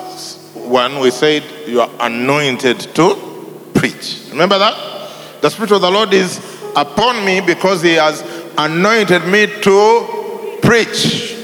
one 0.55 0.99
we 0.99 1.11
said 1.11 1.43
you 1.67 1.81
are 1.81 1.89
anointed 1.99 2.79
to 2.79 3.69
preach. 3.73 4.27
Remember 4.31 4.57
that? 4.57 5.41
The 5.41 5.49
Spirit 5.49 5.71
of 5.71 5.81
the 5.81 5.91
Lord 5.91 6.13
is 6.13 6.39
upon 6.75 7.23
me 7.25 7.41
because 7.41 7.81
He 7.81 7.93
has 7.93 8.21
anointed 8.57 9.25
me 9.25 9.47
to 9.61 10.57
preach. 10.61 11.35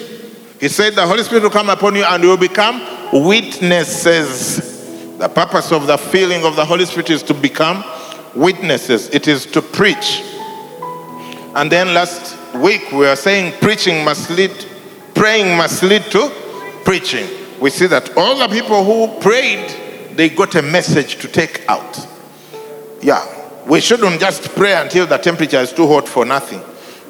He 0.59 0.67
said 0.67 0.95
the 0.95 1.05
Holy 1.05 1.23
Spirit 1.23 1.43
will 1.43 1.49
come 1.49 1.69
upon 1.69 1.95
you 1.95 2.03
and 2.03 2.23
you 2.23 2.29
will 2.29 2.37
become 2.37 2.81
witnesses 3.13 4.73
the 5.23 5.29
purpose 5.29 5.71
of 5.71 5.87
the 5.87 5.97
filling 5.97 6.43
of 6.43 6.57
the 6.57 6.65
Holy 6.65 6.85
Spirit 6.85 7.09
is 7.09 7.23
to 7.23 7.33
become 7.33 7.81
witnesses, 8.35 9.07
it 9.09 9.25
is 9.25 9.45
to 9.45 9.61
preach. 9.61 10.21
And 11.55 11.71
then 11.71 11.93
last 11.93 12.35
week 12.55 12.91
we 12.91 12.97
were 12.97 13.15
saying 13.15 13.53
preaching 13.61 14.03
must 14.03 14.29
lead, 14.31 14.51
praying 15.13 15.55
must 15.55 15.81
lead 15.83 16.03
to 16.11 16.29
preaching. 16.83 17.27
We 17.59 17.69
see 17.69 17.87
that 17.87 18.15
all 18.17 18.37
the 18.37 18.47
people 18.47 18.83
who 18.83 19.19
prayed, 19.19 19.69
they 20.15 20.29
got 20.29 20.55
a 20.55 20.61
message 20.61 21.17
to 21.17 21.27
take 21.27 21.67
out. 21.67 22.07
Yeah, 23.01 23.25
we 23.67 23.79
shouldn't 23.81 24.19
just 24.19 24.43
pray 24.55 24.75
until 24.75 25.07
the 25.07 25.17
temperature 25.17 25.57
is 25.57 25.71
too 25.71 25.87
hot 25.87 26.07
for 26.07 26.25
nothing. 26.25 26.61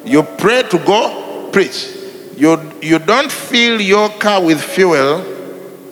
You 0.04 0.22
pray 0.22 0.62
to 0.62 0.78
go 0.78 1.50
preach. 1.52 1.88
You, 2.36 2.72
you 2.82 2.98
don't 2.98 3.30
fill 3.30 3.80
your 3.80 4.08
car 4.10 4.42
with 4.42 4.60
fuel 4.60 5.22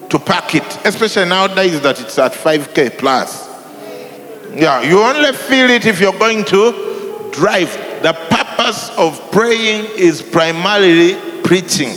to 0.08 0.18
pack 0.18 0.54
it, 0.54 0.86
especially 0.86 1.24
nowadays 1.28 1.80
that 1.80 2.00
it's 2.00 2.18
at 2.18 2.32
5k 2.32 2.98
plus. 2.98 3.48
Yeah, 4.54 4.82
you 4.82 5.00
only 5.00 5.32
feel 5.32 5.70
it 5.70 5.86
if 5.86 6.00
you're 6.00 6.18
going 6.18 6.44
to 6.46 7.30
drive. 7.32 7.72
The 8.02 8.12
purpose 8.28 8.90
of 8.98 9.30
praying 9.30 9.86
is 9.96 10.20
primarily 10.20 11.14
preaching. 11.42 11.96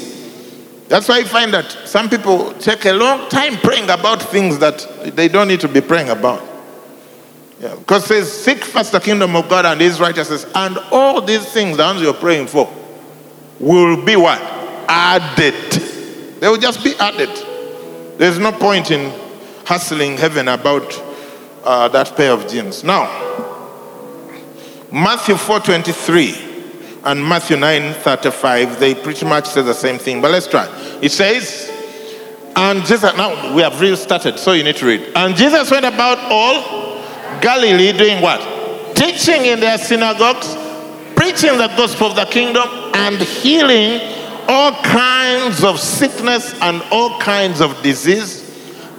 That's 0.87 1.07
why 1.07 1.19
I 1.19 1.23
find 1.23 1.53
that 1.53 1.71
some 1.85 2.09
people 2.09 2.53
take 2.53 2.85
a 2.85 2.93
long 2.93 3.27
time 3.29 3.57
praying 3.57 3.89
about 3.89 4.21
things 4.21 4.59
that 4.59 4.87
they 5.15 5.27
don't 5.27 5.47
need 5.47 5.61
to 5.61 5.67
be 5.67 5.81
praying 5.81 6.09
about. 6.09 6.43
Yeah, 7.59 7.75
because 7.75 8.03
it 8.03 8.07
says, 8.07 8.31
Seek 8.31 8.63
first 8.63 8.91
the 8.91 8.99
kingdom 8.99 9.35
of 9.35 9.49
God 9.49 9.65
and 9.65 9.81
his 9.81 9.99
righteousness, 9.99 10.45
and 10.53 10.77
all 10.91 11.21
these 11.21 11.45
things, 11.51 11.77
the 11.77 11.83
ones 11.83 12.01
you're 12.01 12.13
praying 12.13 12.47
for, 12.47 12.71
will 13.59 14.03
be 14.03 14.15
what? 14.15 14.39
Added. 14.87 15.71
They 16.39 16.47
will 16.47 16.57
just 16.57 16.83
be 16.83 16.93
added. 16.99 17.29
There's 18.19 18.37
no 18.37 18.51
point 18.51 18.91
in 18.91 19.11
hustling 19.65 20.17
heaven 20.17 20.47
about 20.49 21.01
uh, 21.63 21.87
that 21.87 22.15
pair 22.15 22.31
of 22.31 22.47
jeans. 22.47 22.83
Now, 22.83 23.05
Matthew 24.91 25.35
4:23 25.35 26.44
and 27.05 27.23
Matthew 27.23 27.55
9:35, 27.55 28.79
they 28.79 28.95
pretty 28.95 29.25
much 29.25 29.47
say 29.47 29.61
the 29.61 29.73
same 29.73 29.99
thing, 29.99 30.21
but 30.21 30.31
let's 30.31 30.47
try. 30.47 30.67
It 31.01 31.11
says, 31.11 31.71
and 32.55 32.83
Jesus, 32.85 33.15
now 33.15 33.53
we 33.53 33.61
have 33.61 33.79
really 33.79 33.95
started, 33.95 34.39
so 34.39 34.53
you 34.53 34.63
need 34.63 34.77
to 34.77 34.85
read. 34.85 35.11
And 35.15 35.35
Jesus 35.35 35.69
went 35.69 35.85
about 35.85 36.17
all 36.31 37.01
Galilee 37.41 37.91
doing 37.91 38.21
what? 38.21 38.41
Teaching 38.95 39.45
in 39.45 39.59
their 39.59 39.77
synagogues, 39.77 40.55
preaching 41.15 41.57
the 41.57 41.67
gospel 41.77 42.07
of 42.07 42.15
the 42.15 42.25
kingdom, 42.25 42.67
and 42.95 43.17
healing 43.17 44.01
all 44.47 44.71
kinds 44.83 45.63
of 45.63 45.79
sickness 45.79 46.53
and 46.61 46.81
all 46.91 47.19
kinds 47.19 47.61
of 47.61 47.81
disease 47.83 48.41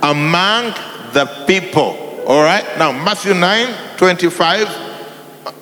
among 0.03 0.73
the 1.13 1.27
people. 1.47 1.97
All 2.27 2.43
right? 2.43 2.65
Now, 2.79 2.93
Matthew 2.93 3.35
9 3.35 3.97
25, 3.97 4.67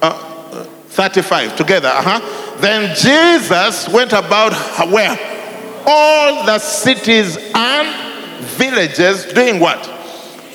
uh, 0.02 0.33
35, 0.94 1.56
together. 1.56 1.88
Uh-huh. 1.88 2.56
Then 2.60 2.94
Jesus 2.96 3.88
went 3.88 4.12
about 4.12 4.54
where? 4.90 5.18
All 5.86 6.46
the 6.46 6.58
cities 6.58 7.36
and 7.54 8.40
villages 8.46 9.26
doing 9.32 9.60
what? 9.60 9.82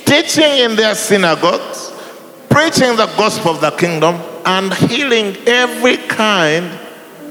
Teaching 0.05 0.59
in 0.59 0.75
their 0.75 0.95
synagogues, 0.95 1.91
preaching 2.49 2.95
the 2.95 3.05
gospel 3.17 3.51
of 3.51 3.61
the 3.61 3.71
kingdom, 3.71 4.15
and 4.45 4.73
healing 4.73 5.35
every 5.45 5.97
kind 5.97 6.79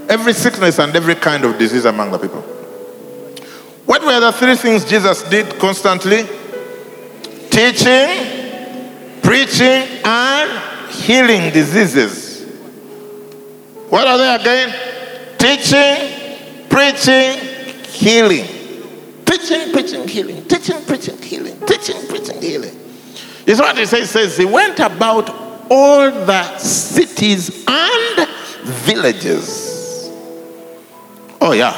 every 0.09 0.33
sickness 0.33 0.79
and 0.79 0.95
every 0.97 1.15
kind 1.15 1.45
of 1.45 1.59
disease 1.59 1.85
among 1.85 2.11
the 2.11 2.19
people. 2.19 2.41
What 3.85 4.03
were 4.03 4.21
the 4.21 4.33
three 4.33 4.57
things 4.57 4.85
Jesus 4.85 5.23
did 5.25 5.59
constantly? 5.59 6.25
Teaching, 7.51 9.21
preaching, 9.23 10.01
and 10.05 10.91
healing 10.91 11.53
diseases. 11.53 12.28
What 13.91 14.07
are 14.07 14.19
they 14.19 14.35
again? 14.35 14.75
Teaching, 15.39 16.69
preaching, 16.69 17.39
healing. 17.91 18.47
Teaching, 19.25 19.73
preaching, 19.73 20.09
healing. 20.09 20.45
Teaching, 20.45 20.85
preaching, 20.85 21.19
healing. 21.19 21.61
Teaching, 21.67 22.07
preaching, 22.09 22.43
healing. 22.43 22.77
Is 23.47 23.59
what 23.59 23.79
it 23.79 23.89
says. 23.89 24.11
Says 24.11 24.37
he 24.37 24.45
went 24.45 24.79
about 24.81 25.31
all 25.71 26.11
the 26.11 26.59
cities 26.59 27.65
and 27.67 28.29
villages 28.65 29.79
Oh, 31.41 31.53
yeah. 31.53 31.73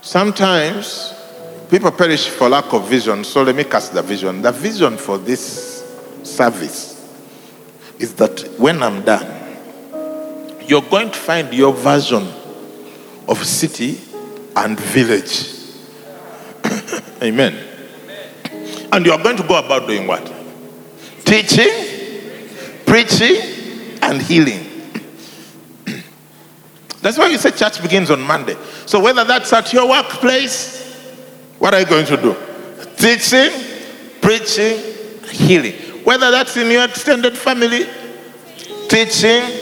Sometimes 0.00 1.14
people 1.70 1.92
perish 1.92 2.28
for 2.28 2.48
lack 2.48 2.72
of 2.72 2.88
vision, 2.88 3.22
so 3.22 3.42
let 3.42 3.54
me 3.54 3.64
cast 3.64 3.94
the 3.94 4.02
vision. 4.02 4.42
The 4.42 4.50
vision 4.50 4.96
for 4.96 5.16
this 5.16 5.84
service 6.24 6.96
is 7.98 8.14
that 8.14 8.40
when 8.58 8.82
I'm 8.82 9.02
done, 9.02 9.39
you're 10.70 10.82
going 10.82 11.10
to 11.10 11.18
find 11.18 11.52
your 11.52 11.72
version 11.72 12.22
of 13.26 13.44
city 13.44 14.00
and 14.54 14.78
village. 14.78 15.52
Amen. 17.22 17.58
And 18.92 19.04
you're 19.04 19.18
going 19.18 19.36
to 19.36 19.42
go 19.42 19.58
about 19.58 19.88
doing 19.88 20.06
what? 20.06 20.32
Teaching, 21.24 22.48
preaching, 22.86 23.98
and 24.00 24.22
healing. 24.22 24.64
That's 27.02 27.18
why 27.18 27.26
you 27.26 27.38
say 27.38 27.50
church 27.50 27.82
begins 27.82 28.08
on 28.12 28.20
Monday. 28.20 28.56
So 28.86 29.00
whether 29.00 29.24
that's 29.24 29.52
at 29.52 29.72
your 29.72 29.88
workplace, 29.88 30.94
what 31.58 31.74
are 31.74 31.80
you 31.80 31.86
going 31.86 32.06
to 32.06 32.16
do? 32.16 32.36
Teaching, 32.96 33.50
preaching, 34.20 34.78
healing. 35.30 35.72
Whether 36.04 36.30
that's 36.30 36.56
in 36.56 36.70
your 36.70 36.84
extended 36.84 37.36
family, 37.36 37.86
teaching, 38.88 39.59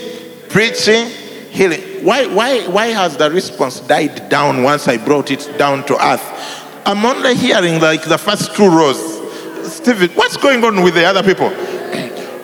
preaching, 0.49 1.07
healing. 1.51 1.81
Why, 2.03 2.25
why, 2.27 2.67
why 2.67 2.87
has 2.87 3.17
the 3.17 3.29
response 3.29 3.79
died 3.81 4.29
down 4.29 4.63
once 4.63 4.87
I 4.87 4.97
brought 4.97 5.31
it 5.31 5.57
down 5.57 5.85
to 5.85 5.95
earth? 6.05 6.23
I'm 6.85 7.05
only 7.05 7.35
hearing 7.35 7.79
like 7.79 8.03
the 8.03 8.17
first 8.17 8.55
two 8.55 8.67
rows. 8.67 9.17
Stephen, 9.71 10.09
what's 10.11 10.37
going 10.37 10.63
on 10.63 10.81
with 10.81 10.95
the 10.95 11.05
other 11.05 11.23
people? 11.23 11.49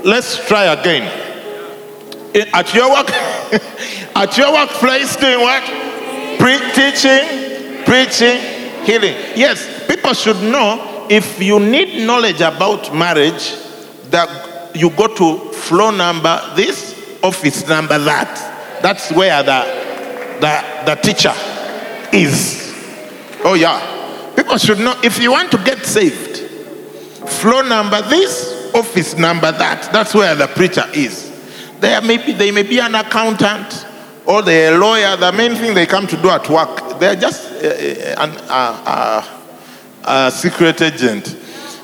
Let's 0.03 0.45
try 0.47 0.65
again. 0.65 1.03
Eh, 2.35 2.45
at 2.53 2.73
your 2.73 2.89
work, 2.89 3.09
at 4.15 4.37
your 4.37 4.51
workplace, 4.51 5.15
doing 5.15 5.39
what? 5.39 5.63
Pre- 6.37 6.71
teaching, 6.73 7.83
preaching, 7.85 8.39
healing. 8.85 9.15
Yes, 9.35 9.87
people 9.87 10.13
should 10.13 10.41
know 10.43 11.07
if 11.09 11.41
you 11.41 11.59
need 11.59 12.05
knowledge 12.05 12.41
about 12.41 12.93
marriage, 12.93 13.55
that 14.09 14.75
you 14.75 14.89
go 14.91 15.07
to 15.07 15.51
floor 15.53 15.91
number 15.91 16.41
this, 16.55 16.94
office 17.25 17.67
number 17.67 17.97
that. 17.97 18.81
That's 18.81 19.11
where 19.11 19.41
the 19.43 19.85
the, 20.39 20.83
the 20.85 20.95
teacher 20.95 21.33
is. 22.13 22.73
Oh 23.43 23.55
yeah. 23.55 23.93
People 24.35 24.57
should 24.57 24.79
know 24.79 24.99
if 25.03 25.19
you 25.19 25.31
want 25.31 25.51
to 25.51 25.57
get 25.57 25.85
saved, 25.85 26.39
floor 27.29 27.63
number 27.63 28.01
this, 28.03 28.73
office 28.75 29.17
number 29.17 29.51
that. 29.51 29.91
That's 29.91 30.13
where 30.13 30.35
the 30.35 30.47
preacher 30.47 30.85
is. 30.93 31.31
There 31.79 32.01
may 32.01 32.17
be, 32.17 32.33
they 32.33 32.51
may 32.51 32.63
be 32.63 32.79
an 32.79 32.95
accountant 32.95 33.85
or 34.25 34.41
a 34.47 34.77
lawyer. 34.77 35.15
The 35.15 35.31
main 35.31 35.55
thing 35.55 35.73
they 35.73 35.85
come 35.85 36.07
to 36.07 36.21
do 36.21 36.29
at 36.29 36.49
work, 36.49 36.99
they're 36.99 37.15
just 37.15 37.51
uh, 37.63 38.21
an 38.21 38.31
uh, 38.49 39.41
uh, 40.03 40.29
secret 40.29 40.81
agent. 40.81 41.37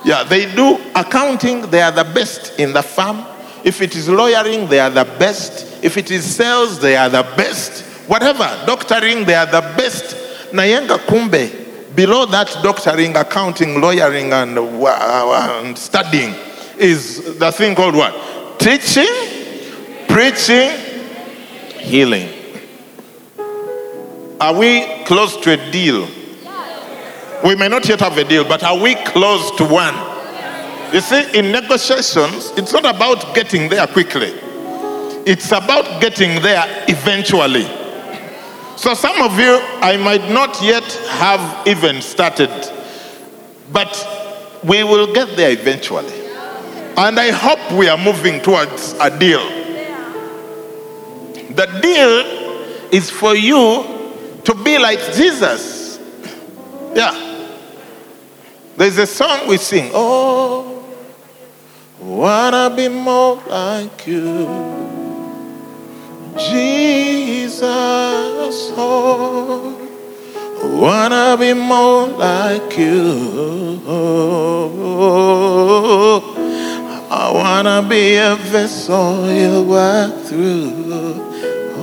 Yeah, 0.04 0.24
they 0.24 0.52
do 0.54 0.78
accounting, 0.94 1.62
they 1.70 1.80
are 1.80 1.92
the 1.92 2.04
best 2.04 2.58
in 2.58 2.72
the 2.72 2.82
firm. 2.82 3.24
If 3.64 3.80
it 3.80 3.94
is 3.94 4.08
lawyering, 4.08 4.68
they 4.68 4.80
are 4.80 4.90
the 4.90 5.04
best. 5.04 5.84
If 5.84 5.96
it 5.96 6.10
is 6.10 6.24
sales, 6.36 6.80
they 6.80 6.96
are 6.96 7.08
the 7.08 7.22
best. 7.36 7.84
Whatever, 8.08 8.44
doctoring, 8.66 9.24
they 9.24 9.34
are 9.34 9.46
the 9.46 9.60
best. 9.76 10.16
Nayenga 10.52 10.98
kumbe, 10.98 11.94
below 11.94 12.26
that 12.26 12.48
doctoring, 12.62 13.16
accounting, 13.16 13.80
lawyering, 13.80 14.32
and, 14.32 14.58
uh, 14.58 15.60
and 15.62 15.78
studying 15.78 16.34
is 16.78 17.38
the 17.38 17.52
thing 17.52 17.74
called 17.74 17.94
what? 17.94 18.58
Teaching, 18.58 19.06
preaching, 20.08 20.70
healing. 21.78 22.28
Are 24.40 24.54
we 24.54 25.04
close 25.04 25.36
to 25.38 25.52
a 25.52 25.70
deal? 25.70 26.08
We 27.44 27.54
may 27.56 27.68
not 27.68 27.88
yet 27.88 28.00
have 28.00 28.18
a 28.18 28.24
deal, 28.24 28.44
but 28.44 28.62
are 28.62 28.78
we 28.78 28.94
close 28.94 29.50
to 29.56 29.64
one? 29.64 30.11
You 30.92 31.00
see, 31.00 31.38
in 31.38 31.50
negotiations, 31.52 32.52
it's 32.56 32.72
not 32.72 32.84
about 32.84 33.34
getting 33.34 33.70
there 33.70 33.86
quickly, 33.86 34.34
it's 35.24 35.50
about 35.52 36.02
getting 36.02 36.42
there 36.42 36.64
eventually. 36.86 37.64
So, 38.76 38.94
some 38.94 39.22
of 39.22 39.38
you, 39.38 39.58
I 39.80 39.96
might 39.96 40.30
not 40.30 40.60
yet 40.62 40.84
have 41.08 41.66
even 41.66 42.02
started, 42.02 42.50
but 43.72 44.60
we 44.64 44.82
will 44.84 45.12
get 45.14 45.34
there 45.36 45.50
eventually. 45.52 46.12
And 46.96 47.18
I 47.18 47.30
hope 47.30 47.78
we 47.78 47.88
are 47.88 47.96
moving 47.96 48.40
towards 48.42 48.92
a 49.00 49.16
deal. 49.18 49.46
The 51.54 51.66
deal 51.80 52.92
is 52.92 53.08
for 53.08 53.34
you 53.34 54.40
to 54.44 54.54
be 54.62 54.78
like 54.78 54.98
Jesus. 55.14 55.98
Yeah. 56.94 57.46
There's 58.76 58.98
a 58.98 59.06
song 59.06 59.48
we 59.48 59.56
sing. 59.58 59.90
Oh, 59.94 60.71
wanna 62.04 62.70
be 62.74 62.88
more 62.88 63.40
like 63.48 64.06
you, 64.06 64.46
Jesus. 66.36 67.62
Oh, 68.76 69.76
wanna 70.80 71.36
be 71.38 71.54
more 71.54 72.08
like 72.08 72.76
you. 72.76 73.80
I 77.10 77.30
wanna 77.32 77.82
be 77.88 78.16
a 78.16 78.34
vessel 78.36 79.30
you 79.30 79.62
work 79.62 80.24
through. 80.24 81.14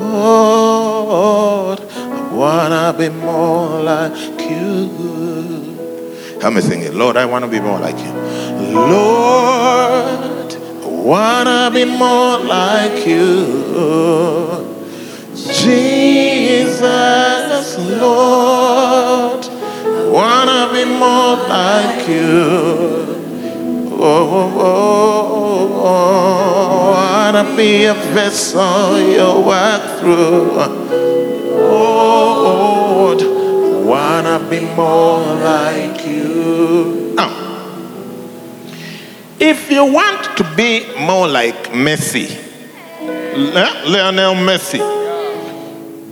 Oh, 0.01 1.77
I 1.77 2.33
wanna 2.33 2.93
be 2.97 3.09
more 3.09 3.81
like 3.81 4.41
you. 4.49 5.09
Help 6.41 6.53
me 6.53 6.61
sing 6.61 6.81
it. 6.81 6.93
Lord, 6.93 7.17
I 7.17 7.25
want 7.25 7.43
to 7.43 7.51
be 7.51 7.59
more 7.59 7.79
like 7.79 7.97
you. 7.99 8.13
Lord, 8.73 10.53
I 10.53 10.87
want 10.87 11.47
to 11.47 11.71
be 11.73 11.85
more 11.85 12.39
like 12.39 13.05
you. 13.07 13.29
Jesus, 15.53 16.87
Lord, 17.99 19.45
I 19.45 20.09
want 20.09 20.49
to 20.49 20.61
be 20.73 20.85
more 20.85 21.37
like 21.47 22.07
you. 22.07 23.17
Oh, 24.01 24.01
oh, 24.01 24.53
oh, 24.57 25.81
oh, 25.83 26.93
I 26.93 27.31
want 27.33 27.49
to 27.49 27.55
be 27.57 27.85
a 27.85 27.93
vessel 27.93 28.97
you 28.99 29.45
work 29.45 29.83
through. 29.99 30.51
Oh, 31.61 33.15
Lord, 33.15 33.21
wanna 33.85 34.39
be 34.49 34.61
more 34.75 35.19
like 35.19 36.05
you. 36.07 37.13
Now, 37.15 37.29
if 39.39 39.71
you 39.71 39.85
want 39.85 40.37
to 40.37 40.43
be 40.55 40.85
more 40.99 41.27
like 41.27 41.69
Messi, 41.71 42.29
Lionel 43.85 44.35
Messi, 44.35 44.79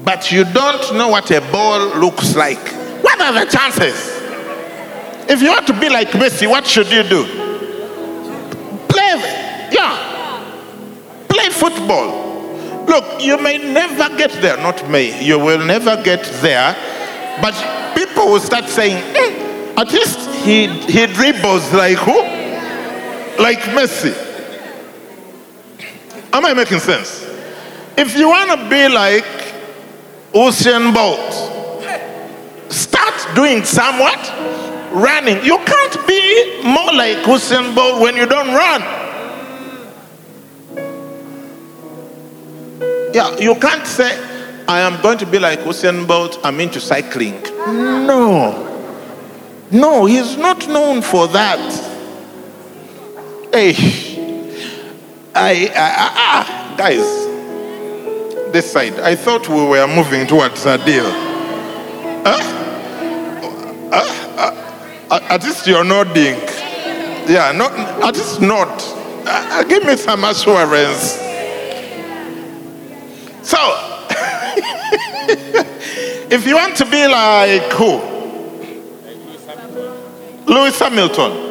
but 0.04 0.32
you 0.32 0.46
don't 0.46 0.96
know 0.96 1.10
what 1.10 1.30
a 1.32 1.42
ball 1.52 1.98
looks 2.00 2.36
like, 2.36 2.60
what 3.04 3.20
are 3.22 3.34
the 3.34 3.52
chances? 3.52 4.16
If 5.30 5.42
you 5.42 5.50
want 5.50 5.68
to 5.68 5.80
be 5.80 5.90
like 5.90 6.10
Messi, 6.10 6.50
what 6.50 6.66
should 6.66 6.92
you 6.92 7.04
do? 7.04 7.26
Play, 8.88 9.70
yeah, 9.72 10.44
play 11.28 11.50
football. 11.50 12.26
Look, 12.86 13.22
you 13.22 13.38
may 13.38 13.58
never 13.58 14.16
get 14.16 14.32
there, 14.42 14.56
not 14.58 14.90
me, 14.90 15.22
you 15.24 15.38
will 15.38 15.66
never 15.66 16.02
get 16.02 16.24
there 16.42 16.76
but 17.42 17.54
people 17.96 18.26
will 18.28 18.40
start 18.40 18.66
saying, 18.66 18.98
mm, 19.14 19.78
at 19.78 19.92
least 19.92 20.20
he, 20.44 20.68
he 20.92 21.06
dribbles 21.06 21.72
like 21.74 21.98
who? 21.98 22.18
Like 23.40 23.60
Messi. 23.60 24.14
Am 26.34 26.46
I 26.46 26.54
making 26.54 26.80
sense? 26.80 27.24
If 27.98 28.16
you 28.18 28.30
want 28.30 28.52
to 28.52 28.70
be 28.70 28.88
like 28.90 29.26
Usain 30.34 30.94
Bolt, 30.94 31.34
start 32.72 33.36
doing 33.36 33.64
somewhat 33.64 34.20
running. 34.92 35.44
You 35.44 35.58
can't 35.60 36.08
be 36.08 36.62
more 36.64 36.94
like 36.94 37.18
Usain 37.26 37.74
Bolt 37.74 38.02
when 38.02 38.16
you 38.16 38.26
don't 38.26 38.54
run. 38.54 38.82
Yeah, 43.14 43.36
you 43.38 43.56
can't 43.56 43.88
say, 43.88 44.16
I 44.68 44.82
am 44.82 45.02
going 45.02 45.18
to 45.20 45.26
be 45.26 45.40
like 45.40 45.60
Usain 45.60 46.08
Bolt, 46.08 46.40
I'm 46.44 46.60
into 46.60 46.80
cycling. 46.80 47.42
No. 47.66 48.64
No, 49.72 50.06
he's 50.06 50.38
not 50.38 50.68
known 50.68 51.02
for 51.02 51.28
that. 51.30 51.87
Hey, 53.58 53.74
I, 55.34 55.72
ah, 55.76 56.76
guys, 56.78 57.02
this 58.54 58.72
side, 58.72 59.00
I 59.00 59.16
thought 59.16 59.50
we 59.50 59.56
were 59.56 59.88
moving 59.88 60.28
towards 60.28 60.64
a 60.68 60.78
deal. 60.78 61.10
Huh? 62.24 62.38
Uh, 63.92 64.52
uh, 65.10 65.20
at 65.28 65.44
least 65.44 65.66
you're 65.66 65.84
nodding. 65.84 66.36
Yeah, 67.28 67.52
not, 67.52 67.72
at 68.04 68.16
least 68.16 68.42
not. 68.42 68.80
Uh, 69.26 69.64
give 69.64 69.84
me 69.86 69.98
some 69.98 70.24
assurance. 70.24 71.14
So, 73.42 73.58
if 76.30 76.46
you 76.46 76.58
want 76.58 76.76
to 76.76 76.86
be 76.86 77.08
like 77.08 77.74
who? 77.74 78.02
Lewis 80.46 80.80
Hamilton. 80.80 81.38
Go 81.38 81.47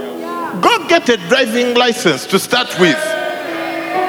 get 0.88 1.09
a 1.09 1.16
driving 1.29 1.75
license 1.75 2.27
to 2.27 2.38
start 2.38 2.68
with. 2.79 2.99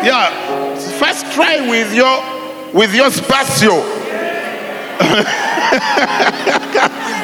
Yeah. 0.04 0.76
First 1.00 1.32
try 1.34 1.68
with 1.70 1.94
your 1.94 2.22
with 2.74 2.94
your 2.94 3.10
Spacio. 3.10 3.96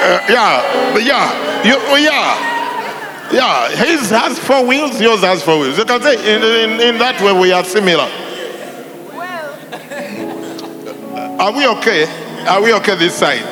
Uh, 0.00 0.18
yeah, 0.30 0.98
yeah, 0.98 1.62
you, 1.62 1.74
oh, 1.76 1.96
yeah, 1.96 3.30
yeah. 3.30 3.68
His 3.84 4.08
has 4.08 4.38
four 4.38 4.64
wheels, 4.66 4.98
yours 4.98 5.20
has 5.20 5.42
four 5.42 5.58
wheels. 5.58 5.76
You 5.76 5.84
can 5.84 6.00
say 6.00 6.14
in, 6.14 6.42
in, 6.42 6.80
in 6.80 6.96
that 6.98 7.20
way 7.20 7.38
we 7.38 7.52
are 7.52 7.62
similar. 7.62 8.08
Well. 9.14 9.58
Are 11.38 11.52
we 11.52 11.66
okay? 11.66 12.06
Are 12.48 12.62
we 12.62 12.72
okay 12.72 12.94
this 12.96 13.14
side? 13.14 13.42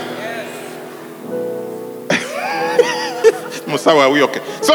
Musawa, 3.68 4.08
are 4.08 4.10
we 4.10 4.22
okay? 4.22 4.40
So, 4.62 4.72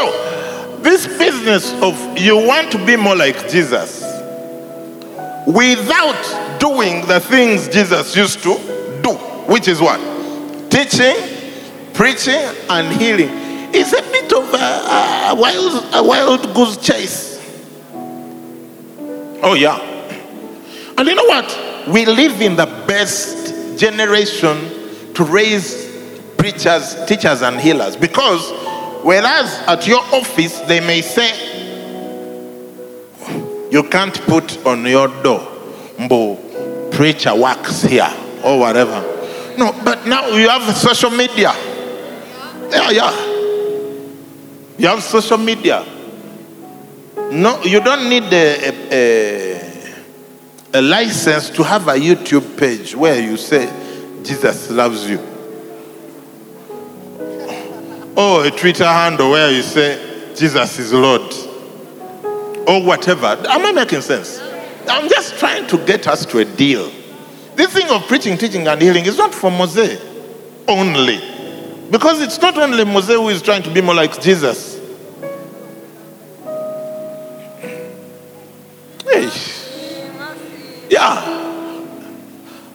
this 0.84 1.06
business 1.06 1.72
of 1.82 2.18
you 2.18 2.36
want 2.36 2.70
to 2.72 2.86
be 2.86 2.94
more 2.96 3.16
like 3.16 3.48
Jesus, 3.48 4.02
without 5.46 6.60
doing 6.60 7.06
the 7.06 7.20
things 7.20 7.68
Jesus 7.68 8.14
used 8.16 8.42
to 8.44 8.54
do, 9.02 9.14
which 9.50 9.66
is 9.66 9.80
what? 9.80 9.98
Teaching, 10.70 11.16
preaching, 11.92 12.54
and 12.68 12.94
healing. 13.00 13.30
It's 13.76 13.92
a 13.92 14.02
bit 14.02 14.32
of 14.32 14.54
a, 14.54 15.30
a 15.30 15.34
wild, 15.34 15.94
a 15.94 16.02
wild 16.02 16.54
goose 16.54 16.76
chase. 16.76 17.40
Oh, 19.42 19.54
yeah. 19.54 19.78
And 20.96 21.08
you 21.08 21.14
know 21.14 21.24
what? 21.24 21.88
We 21.88 22.06
live 22.06 22.40
in 22.40 22.56
the 22.56 22.66
best 22.86 23.78
generation 23.78 25.12
to 25.14 25.24
raise 25.24 25.84
preachers, 26.38 26.96
teachers, 27.06 27.42
and 27.42 27.60
healers 27.60 27.96
because 27.96 28.52
whereas 29.04 29.60
at 29.66 29.86
your 29.86 30.00
office 30.12 30.60
they 30.60 30.80
may 30.80 31.00
say, 31.02 31.52
you 33.70 33.82
can't 33.84 34.14
put 34.22 34.64
on 34.66 34.84
your 34.86 35.08
door, 35.22 35.40
Mbo, 35.98 36.90
preacher 36.92 37.34
works 37.34 37.82
here, 37.82 38.12
or 38.42 38.58
whatever. 38.58 39.02
No, 39.58 39.72
but 39.84 40.06
now 40.06 40.28
you 40.28 40.48
have 40.48 40.76
social 40.76 41.10
media. 41.10 41.52
Yeah, 42.70 42.90
yeah. 42.90 43.12
You 44.78 44.88
have 44.88 45.02
social 45.02 45.38
media. 45.38 45.84
No, 47.30 47.62
you 47.62 47.80
don't 47.80 48.08
need 48.08 48.24
a, 48.32 48.68
a, 48.68 48.72
a, 48.92 49.94
a 50.74 50.82
license 50.82 51.50
to 51.50 51.62
have 51.62 51.88
a 51.88 51.94
YouTube 51.94 52.56
page 52.58 52.94
where 52.94 53.20
you 53.20 53.36
say, 53.36 53.68
Jesus 54.22 54.70
loves 54.70 55.08
you. 55.08 55.33
Or 58.16 58.46
a 58.46 58.50
Twitter 58.50 58.86
handle 58.86 59.30
where 59.30 59.50
you 59.50 59.62
say, 59.62 60.34
Jesus 60.34 60.78
is 60.78 60.92
Lord 60.92 61.22
or 62.66 62.82
whatever. 62.82 63.26
Am 63.26 63.66
I 63.66 63.72
making 63.72 64.00
sense? 64.00 64.40
I'm 64.88 65.08
just 65.08 65.38
trying 65.38 65.66
to 65.68 65.78
get 65.78 66.06
us 66.06 66.24
to 66.26 66.38
a 66.38 66.44
deal. 66.44 66.90
This 67.54 67.72
thing 67.72 67.88
of 67.90 68.06
preaching, 68.06 68.36
teaching, 68.36 68.66
and 68.66 68.80
healing 68.80 69.06
is 69.06 69.16
not 69.16 69.34
for 69.34 69.50
Mose 69.50 70.00
only. 70.68 71.20
Because 71.90 72.20
it's 72.20 72.40
not 72.40 72.58
only 72.58 72.84
Mose 72.84 73.08
who 73.08 73.28
is 73.28 73.42
trying 73.42 73.62
to 73.62 73.70
be 73.70 73.80
more 73.80 73.94
like 73.94 74.20
Jesus. 74.20 74.80
Hey. 79.04 79.30
Yeah. 80.90 81.20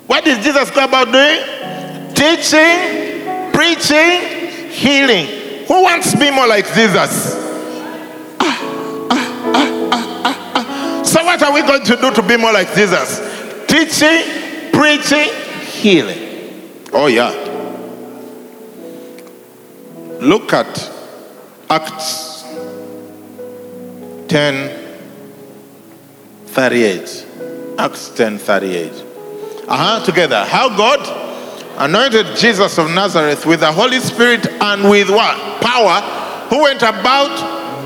What 0.07 0.23
did 0.23 0.41
Jesus 0.41 0.69
about 0.71 1.11
doing? 1.11 2.13
Teaching, 2.13 3.51
preaching, 3.51 4.38
healing. 4.69 5.65
Who 5.67 5.83
wants 5.83 6.11
to 6.11 6.17
be 6.17 6.31
more 6.31 6.47
like 6.47 6.65
Jesus? 6.73 7.33
So, 11.09 11.23
what 11.23 11.41
are 11.41 11.51
we 11.51 11.61
going 11.61 11.83
to 11.85 11.95
do 11.95 12.11
to 12.11 12.21
be 12.21 12.37
more 12.37 12.53
like 12.53 12.73
Jesus? 12.75 13.19
Teaching, 13.67 14.71
preaching, 14.71 15.27
healing. 15.65 16.87
Oh, 16.93 17.07
yeah. 17.07 17.31
Look 20.21 20.53
at 20.53 20.91
Acts 21.69 22.43
10 24.27 24.69
38. 26.45 27.27
Acts 27.79 28.09
10 28.09 28.37
38. 28.37 28.91
Uh-huh, 29.67 30.05
together. 30.05 30.45
How 30.45 30.69
God 30.69 31.28
anointed 31.79 32.35
Jesus 32.35 32.77
of 32.77 32.89
Nazareth 32.91 33.45
with 33.45 33.61
the 33.61 33.71
Holy 33.71 33.99
Spirit 33.99 34.45
and 34.61 34.89
with 34.89 35.09
what? 35.09 35.61
Power, 35.61 36.01
who 36.49 36.63
went 36.63 36.81
about 36.81 37.31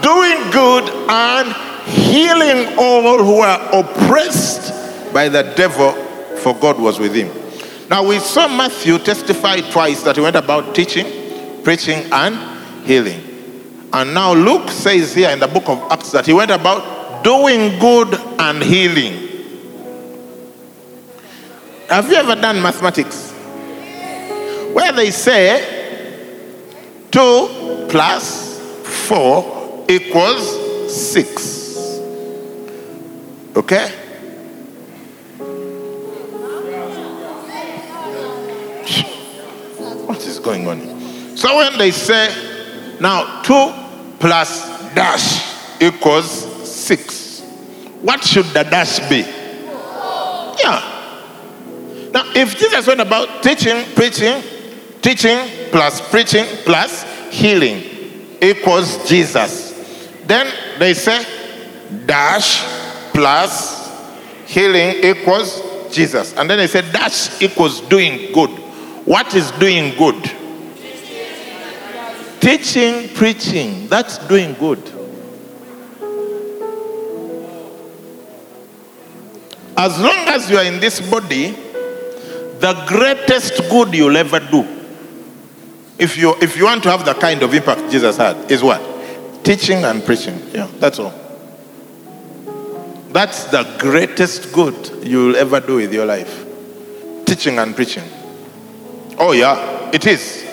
doing 0.01 0.51
good 0.51 0.89
and 1.09 1.53
healing 1.85 2.77
all 2.77 3.23
who 3.23 3.37
were 3.37 3.69
oppressed 3.71 5.13
by 5.13 5.29
the 5.29 5.43
devil, 5.55 5.91
for 6.37 6.55
God 6.55 6.79
was 6.79 6.99
with 6.99 7.13
him. 7.13 7.29
Now 7.89 8.05
we 8.05 8.17
saw 8.19 8.47
Matthew 8.47 8.97
testify 8.97 9.61
twice 9.69 10.01
that 10.03 10.15
he 10.15 10.21
went 10.21 10.35
about 10.35 10.73
teaching, 10.73 11.61
preaching, 11.63 12.11
and 12.11 12.87
healing. 12.87 13.21
And 13.93 14.13
now 14.13 14.33
Luke 14.33 14.69
says 14.69 15.13
here 15.13 15.29
in 15.29 15.39
the 15.39 15.47
book 15.47 15.69
of 15.69 15.79
Acts 15.91 16.11
that 16.13 16.25
he 16.25 16.33
went 16.33 16.49
about 16.49 17.23
doing 17.23 17.77
good 17.79 18.15
and 18.39 18.63
healing. 18.63 19.29
Have 21.89 22.09
you 22.09 22.15
ever 22.15 22.35
done 22.35 22.59
mathematics? 22.59 23.32
Where 24.73 24.91
they 24.91 25.11
say 25.11 25.81
2 27.11 27.87
plus 27.89 28.59
4 29.07 29.85
equals 29.87 30.93
6. 31.13 31.99
Okay? 33.55 33.89
What 40.07 40.25
is 40.25 40.39
going 40.39 40.67
on? 40.67 41.37
So 41.37 41.55
when 41.57 41.77
they 41.77 41.91
say, 41.91 42.33
now 42.99 43.41
2 43.43 44.17
plus 44.19 44.67
dash 44.95 45.81
equals 45.81 46.29
6, 46.67 47.41
what 48.01 48.23
should 48.23 48.45
the 48.47 48.63
dash 48.63 48.99
be? 49.07 49.19
Yeah. 50.61 50.89
Now, 52.11 52.31
if 52.35 52.57
Jesus 52.57 52.87
went 52.87 53.01
about 53.01 53.43
teaching, 53.43 53.83
preaching, 53.95 54.41
teaching 55.03 55.69
plus 55.69 56.01
preaching 56.09 56.45
plus 56.63 57.03
healing 57.29 57.83
equals 58.41 59.07
Jesus, 59.07 60.09
then 60.25 60.51
they 60.79 60.95
say 60.95 61.23
dash 62.07 62.63
plus 63.11 63.91
healing 64.47 65.03
equals 65.03 65.61
Jesus. 65.93 66.33
And 66.35 66.49
then 66.49 66.57
they 66.57 66.67
said 66.67 66.91
dash 66.91 67.41
equals 67.41 67.81
doing 67.81 68.31
good. 68.33 68.49
What 69.05 69.35
is 69.35 69.51
doing 69.51 69.95
good? 69.97 70.31
Teaching, 72.39 73.09
preaching, 73.09 73.87
that's 73.87 74.17
doing 74.27 74.53
good. 74.55 74.79
As 79.75 79.99
long 79.99 80.27
as 80.27 80.49
you 80.49 80.57
are 80.57 80.63
in 80.63 80.79
this 80.79 80.99
body, 81.09 81.51
the 82.59 82.83
greatest 82.87 83.57
good 83.69 83.93
you'll 83.93 84.15
ever 84.15 84.39
do, 84.39 84.63
if 86.03 86.17
you, 86.17 86.35
if 86.41 86.57
you 86.57 86.65
want 86.65 86.83
to 86.83 86.91
have 86.91 87.05
the 87.05 87.13
kind 87.13 87.41
of 87.41 87.53
impact 87.53 87.89
Jesus 87.89 88.17
had, 88.17 88.51
is 88.51 88.61
what? 88.61 88.81
Teaching 89.45 89.85
and 89.85 90.03
preaching. 90.03 90.37
Yeah, 90.53 90.67
that's 90.77 90.99
all. 90.99 91.13
That's 93.11 93.45
the 93.45 93.63
greatest 93.79 94.51
good 94.51 95.07
you'll 95.07 95.37
ever 95.37 95.61
do 95.61 95.75
with 95.77 95.93
your 95.93 96.05
life. 96.05 96.45
Teaching 97.25 97.57
and 97.57 97.73
preaching. 97.73 98.03
Oh, 99.17 99.31
yeah, 99.31 99.91
it 99.93 100.05
is. 100.05 100.43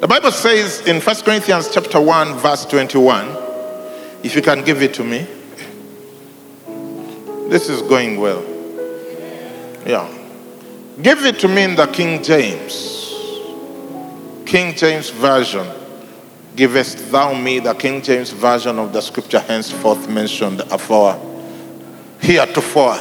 The 0.00 0.06
Bible 0.06 0.30
says 0.30 0.86
in 0.86 1.00
1 1.00 1.16
Corinthians 1.22 1.70
chapter 1.72 2.00
1, 2.00 2.38
verse 2.38 2.66
21, 2.66 3.28
if 4.22 4.36
you 4.36 4.42
can 4.42 4.62
give 4.62 4.82
it 4.82 4.92
to 4.94 5.04
me. 5.04 5.26
This 7.48 7.70
is 7.70 7.80
going 7.80 8.20
well. 8.20 8.44
Yeah. 9.86 10.19
Give 11.02 11.24
it 11.24 11.38
to 11.38 11.48
me 11.48 11.62
in 11.62 11.76
the 11.76 11.86
King 11.86 12.22
James. 12.22 13.14
King 14.44 14.74
James 14.74 15.08
Version. 15.08 15.66
Givest 16.56 17.10
thou 17.10 17.32
me 17.32 17.58
the 17.58 17.72
King 17.72 18.02
James 18.02 18.30
Version 18.30 18.78
of 18.78 18.92
the 18.92 19.00
scripture 19.00 19.38
henceforth 19.38 20.08
mentioned 20.10 20.60
afore, 20.62 21.18
heretofore. 22.18 22.98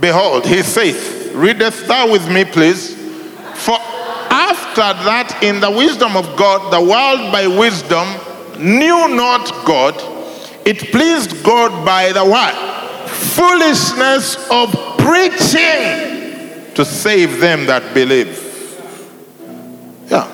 Behold, 0.00 0.44
he 0.46 0.62
saith, 0.62 1.30
Readest 1.34 1.86
thou 1.86 2.10
with 2.10 2.28
me, 2.28 2.44
please? 2.44 2.96
For 3.54 3.78
after 4.30 4.80
that, 5.04 5.38
in 5.42 5.60
the 5.60 5.70
wisdom 5.70 6.16
of 6.16 6.24
God, 6.36 6.72
the 6.72 6.80
world 6.80 7.30
by 7.30 7.46
wisdom 7.46 8.08
knew 8.58 9.14
not 9.14 9.46
God. 9.64 9.94
It 10.66 10.90
pleased 10.90 11.44
God 11.44 11.84
by 11.84 12.12
the 12.12 12.24
what? 12.24 12.54
Foolishness 13.08 14.36
of 14.50 14.72
preaching 14.98 16.11
to 16.74 16.84
save 16.84 17.40
them 17.40 17.66
that 17.66 17.94
believe. 17.94 18.48
Yeah. 20.08 20.26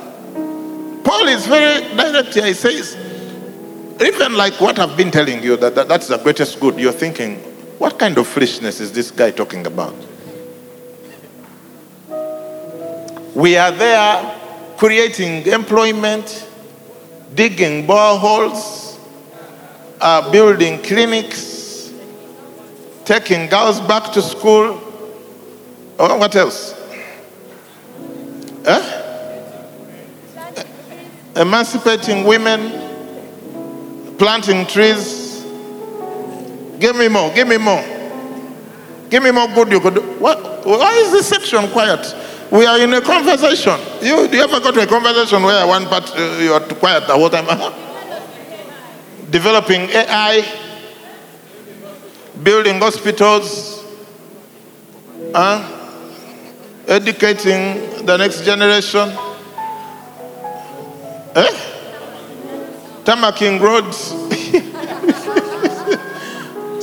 Paul 1.04 1.28
is 1.28 1.46
very 1.46 1.82
direct 1.96 2.34
here. 2.34 2.46
He 2.46 2.54
says, 2.54 2.96
even 4.00 4.34
like 4.34 4.60
what 4.60 4.78
I've 4.78 4.96
been 4.96 5.10
telling 5.10 5.42
you, 5.42 5.56
that, 5.56 5.74
that 5.74 5.88
that's 5.88 6.08
the 6.08 6.18
greatest 6.18 6.60
good, 6.60 6.78
you're 6.78 6.92
thinking, 6.92 7.36
what 7.78 7.98
kind 7.98 8.16
of 8.18 8.26
foolishness 8.26 8.80
is 8.80 8.92
this 8.92 9.10
guy 9.10 9.30
talking 9.30 9.66
about? 9.66 9.94
We 13.34 13.56
are 13.56 13.70
there 13.70 14.74
creating 14.76 15.46
employment, 15.46 16.48
digging 17.34 17.86
boreholes, 17.86 18.98
uh, 20.00 20.30
building 20.30 20.82
clinics, 20.82 21.92
taking 23.04 23.48
girls 23.48 23.80
back 23.80 24.12
to 24.12 24.22
school. 24.22 24.80
Oh, 25.98 26.16
what 26.16 26.34
else? 26.36 26.74
Huh? 28.64 29.04
emancipating 31.36 32.24
women, 32.24 32.72
planting 34.18 34.66
trees, 34.66 35.28
Give 36.78 36.94
me 36.96 37.08
more. 37.08 37.32
Give 37.34 37.48
me 37.48 37.56
more. 37.56 37.82
Give 39.10 39.22
me 39.22 39.30
more 39.30 39.48
good 39.48 39.72
you 39.72 39.80
could 39.80 39.94
do. 39.94 40.02
What, 40.18 40.64
why 40.64 40.94
is 41.04 41.12
this 41.12 41.28
section 41.28 41.68
quiet? 41.68 42.14
We 42.50 42.66
are 42.66 42.78
in 42.78 42.94
a 42.94 43.00
conversation. 43.00 43.78
You, 44.00 44.28
you 44.28 44.42
ever 44.42 44.60
got 44.60 44.74
to 44.74 44.82
a 44.82 44.86
conversation 44.86 45.42
where 45.42 45.66
one 45.66 45.86
part 45.86 46.10
uh, 46.16 46.38
you 46.40 46.52
are 46.52 46.60
quiet 46.60 47.06
the 47.06 47.14
whole 47.14 47.28
time? 47.28 47.46
Developing 49.30 49.82
AI, 49.90 50.46
building 52.42 52.78
hospitals, 52.78 53.84
uh, 55.34 55.77
educating 56.88 58.04
the 58.06 58.16
next 58.16 58.44
generation, 58.44 59.10
eh? 61.36 61.54
Tamaking 63.04 63.60
roads, 63.60 63.98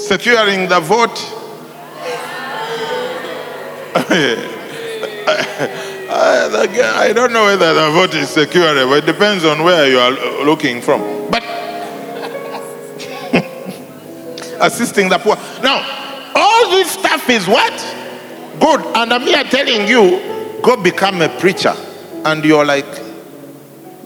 securing 0.01 0.69
the 0.69 0.79
vote. 0.79 1.31
I 6.17 7.11
don't 7.13 7.33
know 7.33 7.45
whether 7.45 7.73
the 7.73 7.89
vote 7.91 8.13
is 8.13 8.29
secure, 8.29 8.73
but 8.87 9.03
it 9.03 9.05
depends 9.05 9.43
on 9.43 9.63
where 9.63 9.89
you 9.89 9.97
are 9.97 10.11
looking 10.45 10.81
from. 10.81 11.01
But 11.31 11.43
assisting 14.61 15.09
the 15.09 15.17
poor. 15.17 15.35
Now, 15.63 15.81
all 16.35 16.69
this 16.69 16.91
stuff 16.91 17.27
is 17.29 17.47
what? 17.47 17.73
Good. 18.59 18.81
And 18.95 19.13
I'm 19.13 19.21
here 19.21 19.43
telling 19.43 19.87
you, 19.87 20.61
go 20.61 20.81
become 20.81 21.21
a 21.21 21.29
preacher. 21.39 21.73
And 22.23 22.43
you're 22.43 22.65
like, 22.65 22.85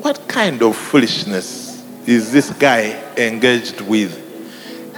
what 0.02 0.28
kind 0.28 0.62
of 0.62 0.76
foolishness 0.76 1.84
is 2.06 2.32
this 2.32 2.50
guy 2.52 3.02
engaged 3.16 3.82
with? 3.82 4.26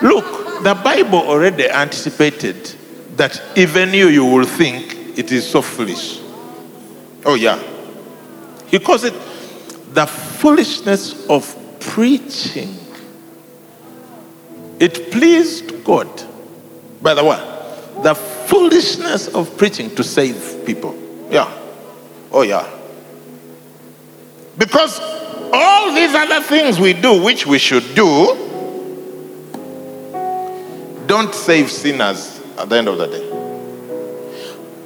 Look, 0.02 0.64
the 0.64 0.74
Bible 0.74 1.20
already 1.20 1.70
anticipated 1.70 2.76
that 3.18 3.42
even 3.56 3.94
you, 3.94 4.08
you 4.08 4.26
will 4.26 4.46
think 4.46 5.18
it 5.18 5.32
is 5.32 5.48
so 5.48 5.62
foolish. 5.62 6.20
Oh, 7.26 7.36
yeah. 7.36 7.62
He 8.68 8.80
calls 8.80 9.04
it 9.04 9.14
the 9.94 10.08
foolishness 10.08 11.28
of 11.28 11.56
preaching. 11.80 12.76
It 14.80 15.12
pleased 15.12 15.84
God. 15.84 16.10
By 17.02 17.14
the 17.14 17.24
way, 17.24 17.51
the 18.04 18.16
foolishness 18.16 19.28
of 19.30 19.56
preaching 19.58 19.94
to 19.96 20.04
save 20.04 20.64
people. 20.66 20.96
Yeah. 21.30 21.52
Oh, 22.32 22.42
yeah. 22.42 22.68
Because 24.58 25.00
all 25.54 25.94
these 25.94 26.14
other 26.14 26.42
things 26.42 26.80
we 26.80 26.94
do, 26.94 27.22
which 27.22 27.46
we 27.46 27.58
should 27.58 27.96
do, 27.96 28.38
don't 31.08 31.34
save 31.34 31.70
sinners 31.70 32.42
at 32.58 32.70
the 32.70 32.78
end 32.78 32.88
of 32.88 32.98
the 32.98 33.08
day. 33.08 33.28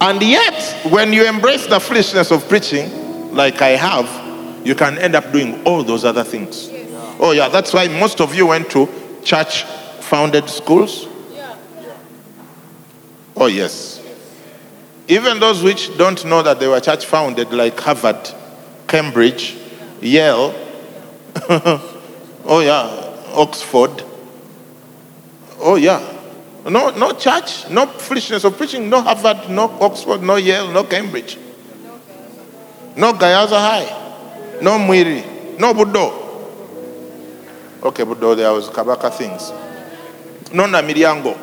And 0.00 0.20
yet, 0.22 0.90
when 0.90 1.12
you 1.12 1.26
embrace 1.26 1.66
the 1.66 1.80
foolishness 1.80 2.30
of 2.30 2.46
preaching, 2.48 3.34
like 3.34 3.62
I 3.62 3.70
have, 3.70 4.66
you 4.66 4.74
can 4.74 4.98
end 4.98 5.14
up 5.14 5.32
doing 5.32 5.62
all 5.64 5.82
those 5.82 6.04
other 6.04 6.24
things. 6.24 6.68
Oh, 7.18 7.32
yeah, 7.32 7.48
that's 7.48 7.72
why 7.72 7.88
most 7.88 8.20
of 8.20 8.34
you 8.34 8.46
went 8.46 8.70
to 8.70 8.88
church 9.24 9.62
founded 10.00 10.48
schools. 10.48 11.06
Oh, 13.36 13.46
yes. 13.46 14.02
Even 15.08 15.38
those 15.38 15.62
which 15.62 15.96
don't 15.98 16.24
know 16.24 16.42
that 16.42 16.58
they 16.58 16.66
were 16.66 16.80
church 16.80 17.04
founded, 17.04 17.52
like 17.52 17.78
Harvard, 17.78 18.30
Cambridge, 18.88 19.56
Yale, 20.00 20.54
oh, 21.48 22.60
yeah, 22.64 23.34
Oxford. 23.34 24.02
Oh, 25.58 25.76
yeah. 25.76 26.14
No, 26.64 26.90
no 26.90 27.12
church, 27.12 27.68
no 27.70 27.86
foolishness 27.86 28.42
of 28.44 28.56
preaching, 28.56 28.88
no 28.88 29.02
Harvard, 29.02 29.50
no 29.50 29.70
Oxford, 29.80 30.22
no 30.22 30.36
Yale, 30.36 30.72
no 30.72 30.82
Cambridge. 30.84 31.38
No 32.96 33.12
Gayaza 33.12 33.60
High, 33.60 34.60
no 34.62 34.78
Mwiri, 34.78 35.58
no 35.60 35.74
Budo. 35.74 36.24
Okay, 37.82 38.02
Budo, 38.02 38.34
there 38.34 38.52
was 38.52 38.68
Kabaka 38.70 39.12
things. 39.12 39.50
No 40.52 40.64
Namilyango, 40.64 41.38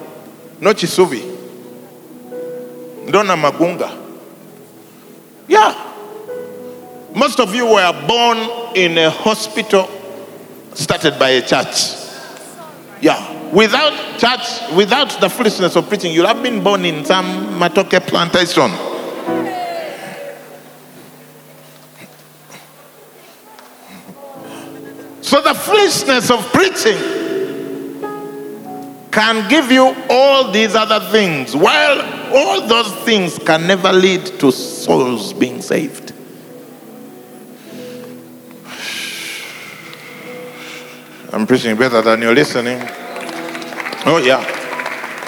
no 0.60 0.74
Kisubi, 0.74 1.33
no 3.06 3.24
Magunga. 3.36 4.00
Yeah. 5.48 5.92
Most 7.16 7.40
of 7.40 7.54
you 7.54 7.66
were 7.66 8.06
born 8.08 8.38
in 8.76 8.98
a 8.98 9.10
hospital 9.10 9.90
started 10.74 11.20
by 11.20 11.30
a 11.30 11.42
church. 11.42 11.96
Yeah. 13.02 13.52
Without 13.52 14.18
church, 14.18 14.76
without 14.76 15.20
the 15.22 15.30
foolishness 15.30 15.76
of 15.76 15.88
preaching, 15.88 16.12
you'll 16.12 16.26
have 16.26 16.42
been 16.42 16.64
born 16.64 16.86
in 16.86 17.06
some 17.06 17.60
matoke 17.60 18.00
plantation. 18.08 18.72
So 25.22 25.42
the 25.42 25.54
foolishness 25.54 26.30
of 26.32 26.52
preaching 26.52 27.24
can 29.14 29.48
give 29.48 29.72
you 29.72 29.96
all 30.10 30.52
these 30.52 30.74
other 30.74 31.00
things, 31.12 31.56
while 31.56 32.02
all 32.36 32.68
those 32.68 32.92
things 33.06 33.38
can 33.38 33.68
never 33.68 33.94
lead 33.94 34.26
to 34.40 34.52
souls 34.52 35.34
being 35.34 35.62
saved. 35.62 36.12
I'm 41.32 41.46
preaching 41.46 41.76
better 41.76 42.02
than 42.02 42.24
you're 42.24 42.34
listening. 42.34 42.80
Oh, 44.06 44.22
yeah. 44.24 44.44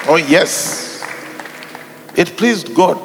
Oh, 0.08 0.18
yes. 0.18 1.04
It 2.16 2.36
pleased 2.38 2.74
God 2.74 2.98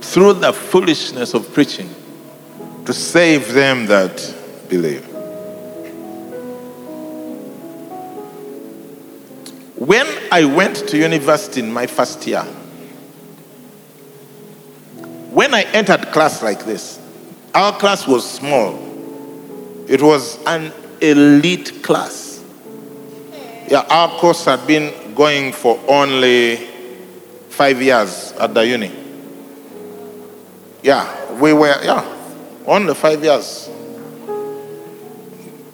through 0.00 0.34
the 0.34 0.52
foolishness 0.52 1.34
of 1.34 1.52
preaching 1.54 1.88
to 2.84 2.92
save 2.92 3.52
them 3.52 3.86
that 3.86 4.34
believe. 4.68 5.13
When 9.84 10.06
I 10.32 10.46
went 10.46 10.88
to 10.88 10.96
university 10.96 11.60
in 11.60 11.70
my 11.70 11.86
first 11.86 12.26
year, 12.26 12.42
when 15.30 15.52
I 15.52 15.64
entered 15.74 16.10
class 16.10 16.42
like 16.42 16.64
this, 16.64 16.98
our 17.54 17.70
class 17.78 18.06
was 18.06 18.24
small. 18.26 18.76
It 19.86 20.00
was 20.00 20.42
an 20.46 20.72
elite 21.02 21.82
class. 21.82 22.42
Yeah, 23.68 23.84
our 23.90 24.08
course 24.18 24.46
had 24.46 24.66
been 24.66 25.14
going 25.14 25.52
for 25.52 25.78
only 25.86 26.56
five 27.50 27.82
years 27.82 28.32
at 28.40 28.54
the 28.54 28.66
uni. 28.66 28.90
Yeah, 30.82 31.34
we 31.34 31.52
were, 31.52 31.78
yeah, 31.84 32.06
only 32.64 32.94
five 32.94 33.22
years. 33.22 33.68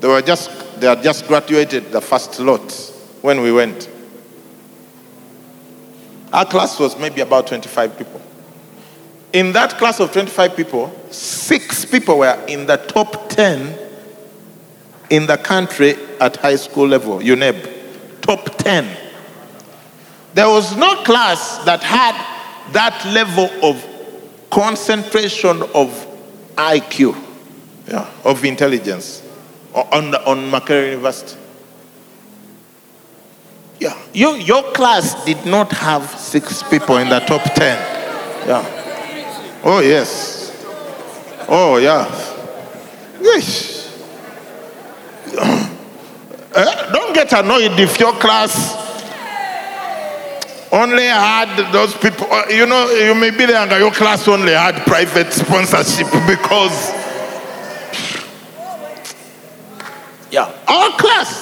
They 0.00 0.08
were 0.08 0.22
just, 0.22 0.80
they 0.80 0.88
had 0.88 1.00
just 1.00 1.28
graduated 1.28 1.92
the 1.92 2.00
first 2.00 2.40
lot 2.40 2.72
when 3.22 3.40
we 3.42 3.52
went. 3.52 3.88
Our 6.32 6.44
class 6.44 6.78
was 6.78 6.96
maybe 6.98 7.20
about 7.20 7.46
25 7.48 7.98
people. 7.98 8.20
In 9.32 9.52
that 9.52 9.78
class 9.78 10.00
of 10.00 10.12
25 10.12 10.56
people, 10.56 10.96
six 11.10 11.84
people 11.84 12.18
were 12.18 12.42
in 12.46 12.66
the 12.66 12.76
top 12.76 13.28
10 13.30 13.78
in 15.10 15.26
the 15.26 15.36
country 15.36 15.94
at 16.20 16.36
high 16.36 16.56
school 16.56 16.86
level, 16.86 17.18
UNEB 17.18 17.78
top 18.20 18.44
10. 18.58 18.96
There 20.34 20.48
was 20.48 20.76
no 20.76 20.94
class 21.02 21.59
that 21.64 21.82
had 21.82 22.14
that 22.72 23.05
level 23.07 23.50
of 23.64 23.84
concentration 24.50 25.62
of 25.74 26.07
IQ, 26.55 27.20
yeah, 27.88 28.09
of 28.24 28.44
intelligence 28.44 29.22
on, 29.74 30.14
on 30.14 30.50
Makerere 30.50 30.90
University. 30.90 31.39
Yeah, 33.81 33.97
you, 34.12 34.35
your 34.35 34.62
class 34.72 35.24
did 35.24 35.47
not 35.47 35.72
have 35.72 36.07
six 36.20 36.62
people 36.62 36.99
in 36.99 37.09
the 37.09 37.20
top 37.20 37.43
10. 37.43 37.57
Yeah. 38.47 39.61
Oh, 39.64 39.81
yes. 39.81 40.53
Oh, 41.49 41.78
yeah. 41.78 42.05
Yes. 43.22 43.89
Eh? 45.33 46.93
Don't 46.93 47.14
get 47.14 47.33
annoyed 47.33 47.78
if 47.81 47.99
your 47.99 48.12
class 48.12 48.76
only 50.72 51.05
had 51.05 51.72
those 51.72 51.95
people. 51.95 52.26
Uh, 52.31 52.45
you 52.51 52.66
know, 52.66 52.91
you 52.91 53.14
may 53.14 53.31
be 53.31 53.47
there 53.47 53.57
and 53.57 53.70
your 53.70 53.93
class 53.93 54.28
only 54.28 54.53
had 54.53 54.74
private 54.87 55.33
sponsorship 55.33 56.09
because. 56.26 56.91
Yeah, 60.31 60.53
our 60.68 60.91
class 60.99 61.39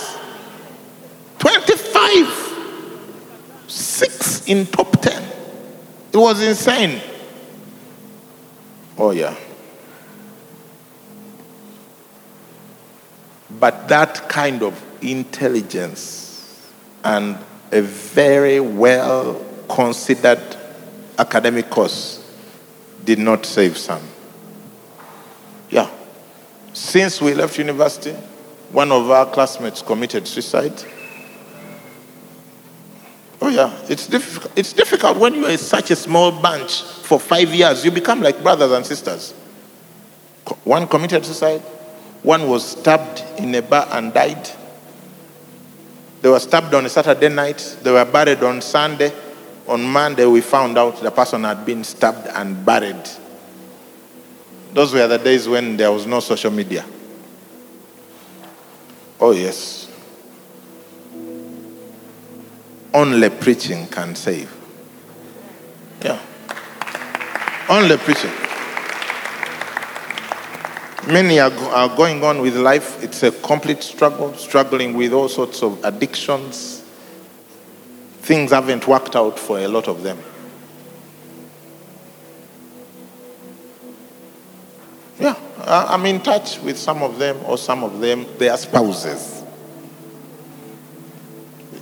25, 1.39 3.65
six 3.69 4.45
in 4.47 4.67
top 4.67 5.01
10. 5.01 5.23
It 6.13 6.17
was 6.17 6.43
insane. 6.43 7.01
Oh, 8.97 9.13
yeah. 9.13 9.37
But 13.51 13.89
that 13.89 14.29
kind 14.29 14.63
of 14.63 14.81
intelligence 15.01 16.71
and 17.05 17.39
a 17.73 17.81
very 17.83 18.61
well 18.61 19.45
considered 19.69 20.57
academic 21.19 21.71
course 21.71 22.25
did 23.05 23.19
not 23.19 23.45
save 23.47 23.77
some. 23.77 24.03
Yeah. 25.71 25.91
Since 26.73 27.21
we 27.21 27.35
left 27.35 27.59
university, 27.59 28.13
one 28.71 28.93
of 28.93 29.11
our 29.11 29.27
classmates 29.27 29.83
committed 29.83 30.29
suicide. 30.29 30.85
Oh, 33.41 33.49
yeah. 33.49 33.73
It's, 33.89 34.07
difficult. 34.07 34.53
it's 34.59 34.73
difficult 34.73 35.17
when 35.19 35.35
you 35.35 35.47
are 35.47 35.57
such 35.57 35.91
a 35.91 35.97
small 35.97 36.33
bunch 36.33 36.83
for 36.83 37.21
five 37.21 37.55
years. 37.55 37.85
You 37.85 37.91
become 37.91 38.21
like 38.21 38.43
brothers 38.43 38.73
and 38.73 38.85
sisters. 38.85 39.33
One 40.65 40.87
committed 40.89 41.25
suicide, 41.25 41.61
one 42.23 42.49
was 42.49 42.71
stabbed 42.71 43.23
in 43.39 43.55
a 43.55 43.63
bar 43.63 43.87
and 43.93 44.13
died. 44.13 44.51
They 46.23 46.29
were 46.29 46.41
stabbed 46.41 46.75
on 46.75 46.87
a 46.87 46.89
Saturday 46.89 47.29
night, 47.29 47.79
they 47.83 47.93
were 47.93 48.05
buried 48.05 48.43
on 48.43 48.61
Sunday. 48.61 49.13
On 49.69 49.83
Monday, 49.83 50.25
we 50.25 50.41
found 50.41 50.79
out 50.79 50.99
the 51.03 51.11
person 51.11 51.45
had 51.45 51.67
been 51.67 51.85
stabbed 51.85 52.27
and 52.29 52.65
buried. 52.65 53.09
Those 54.73 54.95
were 54.95 55.07
the 55.07 55.19
days 55.19 55.47
when 55.47 55.77
there 55.77 55.93
was 55.93 56.07
no 56.07 56.21
social 56.21 56.51
media. 56.51 56.87
Oh, 59.21 59.33
yes. 59.33 59.88
Only 62.95 63.31
preaching 63.31 63.87
can 63.87 64.15
save. 64.15 64.55
Yeah. 66.03 66.21
Only 67.69 67.97
preaching. 67.99 68.33
Many 71.07 71.41
are, 71.41 71.53
are 71.53 71.97
going 71.97 72.23
on 72.23 72.41
with 72.41 72.57
life. 72.57 73.03
It's 73.03 73.23
a 73.23 73.31
complete 73.31 73.83
struggle, 73.83 74.35
struggling 74.35 74.95
with 74.95 75.13
all 75.13 75.29
sorts 75.29 75.63
of 75.63 75.83
addictions. 75.85 76.83
Things 78.21 78.51
haven't 78.51 78.87
worked 78.87 79.17
out 79.17 79.39
for 79.39 79.59
a 79.59 79.69
lot 79.69 79.89
of 79.89 80.03
them. 80.03 80.19
Yeah, 85.19 85.35
I'm 85.65 86.05
in 86.07 86.21
touch 86.21 86.61
with 86.61 86.79
some 86.79 87.03
of 87.03 87.19
them, 87.19 87.39
or 87.47 87.59
some 87.59 87.85
of 87.85 88.01
them, 88.01 88.27
their 88.39 88.57
spouses. 88.57 89.38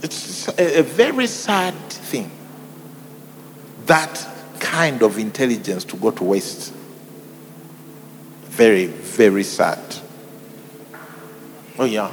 It's 0.07 0.47
a 0.57 0.83
very 0.83 1.27
sad 1.27 1.75
thing. 1.91 2.31
That 3.87 4.25
kind 4.61 5.03
of 5.03 5.19
intelligence 5.19 5.83
to 5.87 5.97
go 5.97 6.13
to 6.13 6.23
waste. 6.23 6.73
Very, 8.45 8.87
very 8.87 9.43
sad. 9.43 9.81
Oh, 11.77 11.87
yeah. 11.87 12.13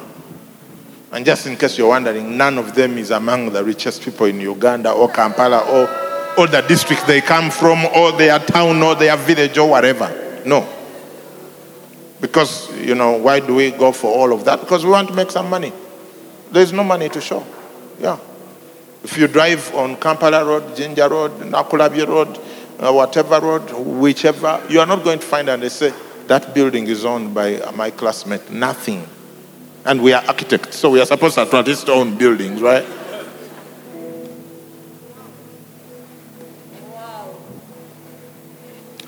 And 1.12 1.24
just 1.24 1.46
in 1.46 1.56
case 1.56 1.78
you're 1.78 1.90
wondering, 1.90 2.36
none 2.36 2.58
of 2.58 2.74
them 2.74 2.98
is 2.98 3.12
among 3.12 3.54
the 3.54 3.64
richest 3.64 4.02
people 4.02 4.26
in 4.26 4.42
Uganda 4.42 4.92
or 4.92 5.08
Kampala 5.12 5.60
or, 5.60 6.40
or 6.40 6.48
the 6.48 6.62
district 6.62 7.06
they 7.06 7.22
come 7.22 7.52
from 7.52 7.86
or 7.96 8.12
their 8.14 8.40
town 8.40 8.82
or 8.82 8.96
their 8.96 9.16
village 9.18 9.56
or 9.60 9.70
whatever. 9.70 10.42
No. 10.48 10.68
Because, 12.20 12.76
you 12.76 12.96
know, 12.96 13.18
why 13.18 13.40
do 13.40 13.54
we 13.54 13.70
go 13.70 13.92
for 13.92 14.08
all 14.08 14.34
of 14.34 14.46
that? 14.46 14.62
Because 14.62 14.84
we 14.84 14.90
want 14.90 15.10
to 15.10 15.14
make 15.14 15.30
some 15.30 15.48
money. 15.48 15.72
There's 16.52 16.74
no 16.74 16.84
money 16.84 17.08
to 17.10 17.22
show. 17.22 17.46
Yeah. 18.00 18.18
If 19.04 19.18
you 19.18 19.28
drive 19.28 19.74
on 19.76 19.98
Kampala 19.98 20.46
Road, 20.46 20.76
Jinja 20.76 21.10
Road, 21.10 21.32
Nakulabi 21.42 22.08
Road, 22.08 22.40
uh, 22.80 22.92
whatever 22.92 23.40
road, 23.40 23.72
whichever, 23.72 24.62
you 24.70 24.80
are 24.80 24.86
not 24.86 25.04
going 25.04 25.20
to 25.20 25.26
find 25.26 25.50
and 25.50 25.62
they 25.62 25.70
say, 25.70 25.94
that 26.28 26.54
building 26.54 26.88
is 26.88 27.06
owned 27.06 27.34
by 27.34 27.60
my 27.76 27.92
classmate. 27.92 28.50
Nothing. 28.50 29.08
And 29.86 30.02
we 30.02 30.14
are 30.14 30.24
architects, 30.26 30.78
so 30.78 30.90
we 30.90 31.02
are 31.02 31.06
supposed 31.06 31.36
to 31.36 31.42
at 31.42 31.68
least 31.68 31.90
own 31.90 32.18
buildings, 32.18 32.62
right? 32.62 32.86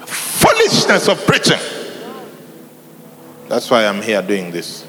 Foolishness 0.06 1.08
of 1.08 1.26
preaching. 1.26 1.60
That's 3.48 3.70
why 3.72 3.86
I'm 3.86 4.02
here 4.02 4.22
doing 4.22 4.52
this. 4.52 4.86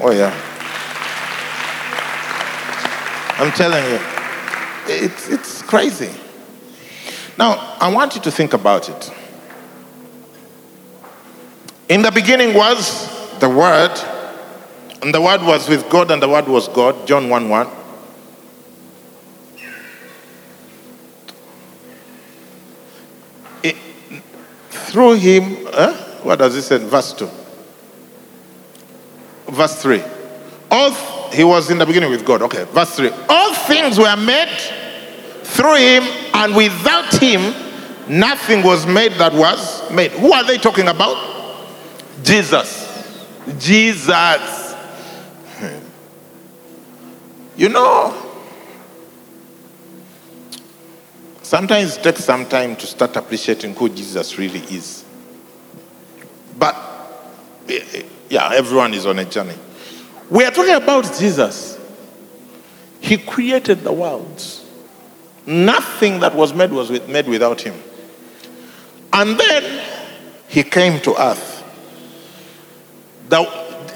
Oh, 0.00 0.12
yeah. 0.12 0.55
I'm 3.38 3.52
telling 3.52 3.84
you, 3.84 4.00
it's, 4.86 5.28
it's 5.28 5.62
crazy. 5.62 6.10
Now, 7.38 7.76
I 7.78 7.92
want 7.92 8.14
you 8.14 8.20
to 8.22 8.30
think 8.30 8.54
about 8.54 8.88
it. 8.88 9.12
In 11.88 12.00
the 12.02 12.10
beginning 12.10 12.54
was 12.54 13.38
the 13.38 13.48
Word, 13.48 13.92
and 15.02 15.14
the 15.14 15.20
Word 15.20 15.42
was 15.42 15.68
with 15.68 15.88
God, 15.90 16.10
and 16.10 16.22
the 16.22 16.28
Word 16.28 16.48
was 16.48 16.66
God. 16.68 17.06
John 17.06 17.28
1 17.28 17.48
1. 17.48 17.68
It, 23.62 23.76
through 24.70 25.14
him, 25.14 25.66
eh? 25.72 25.92
What 26.22 26.38
does 26.38 26.56
it 26.56 26.62
say 26.62 26.78
verse 26.78 27.12
2? 27.12 27.28
Verse 29.48 29.82
3. 29.82 30.02
All 30.70 30.90
th- 30.90 31.34
he 31.34 31.44
was 31.44 31.70
in 31.70 31.78
the 31.78 31.86
beginning 31.86 32.10
with 32.10 32.24
God. 32.24 32.42
Okay, 32.42 32.64
verse 32.64 32.96
3. 32.96 33.10
Things 33.66 33.98
were 33.98 34.16
made 34.16 34.56
through 35.42 35.76
him, 35.76 36.02
and 36.34 36.54
without 36.54 37.14
him, 37.14 37.54
nothing 38.08 38.62
was 38.62 38.86
made 38.86 39.12
that 39.12 39.32
was 39.32 39.90
made. 39.90 40.12
Who 40.12 40.32
are 40.32 40.44
they 40.44 40.58
talking 40.58 40.88
about? 40.88 41.16
Jesus. 42.22 42.84
Jesus. 43.58 44.66
You 47.56 47.70
know, 47.70 48.14
sometimes 51.42 51.96
it 51.96 52.02
takes 52.02 52.24
some 52.24 52.44
time 52.44 52.76
to 52.76 52.86
start 52.86 53.16
appreciating 53.16 53.74
who 53.74 53.88
Jesus 53.88 54.36
really 54.36 54.60
is. 54.60 55.06
But 56.58 56.74
eh, 57.66 57.82
eh, 57.94 58.02
yeah, 58.28 58.50
everyone 58.52 58.92
is 58.92 59.06
on 59.06 59.18
a 59.18 59.24
journey. 59.24 59.54
We 60.28 60.44
are 60.44 60.50
talking 60.50 60.74
about 60.74 61.04
Jesus. 61.18 61.75
He 63.00 63.16
created 63.18 63.82
the 63.82 63.92
worlds. 63.92 64.64
Nothing 65.46 66.20
that 66.20 66.34
was 66.34 66.52
made 66.52 66.72
was 66.72 66.90
made 67.06 67.28
without 67.28 67.60
him. 67.60 67.74
And 69.12 69.38
then 69.38 69.84
he 70.48 70.62
came 70.62 71.00
to 71.02 71.14
earth. 71.20 71.62
The, 73.28 73.44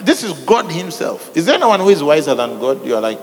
this 0.01 0.22
is 0.22 0.32
God 0.44 0.70
himself. 0.70 1.36
Is 1.36 1.46
there 1.46 1.57
anyone 1.57 1.80
who 1.80 1.90
is 1.90 2.03
wiser 2.03 2.34
than 2.34 2.59
God? 2.59 2.84
You 2.84 2.96
are 2.96 3.01
like, 3.01 3.22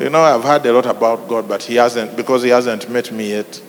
you 0.00 0.10
know, 0.10 0.20
I've 0.20 0.44
heard 0.44 0.64
a 0.66 0.72
lot 0.72 0.86
about 0.86 1.28
God, 1.28 1.48
but 1.48 1.62
he 1.62 1.74
hasn't, 1.76 2.16
because 2.16 2.42
he 2.42 2.50
hasn't 2.50 2.88
met 2.88 3.10
me 3.10 3.30
yet. 3.30 3.62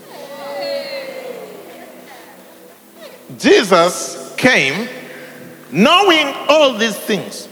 Jesus 3.38 4.34
came 4.38 4.88
knowing 5.72 6.34
all 6.48 6.78
these 6.78 6.98
things. 6.98 7.49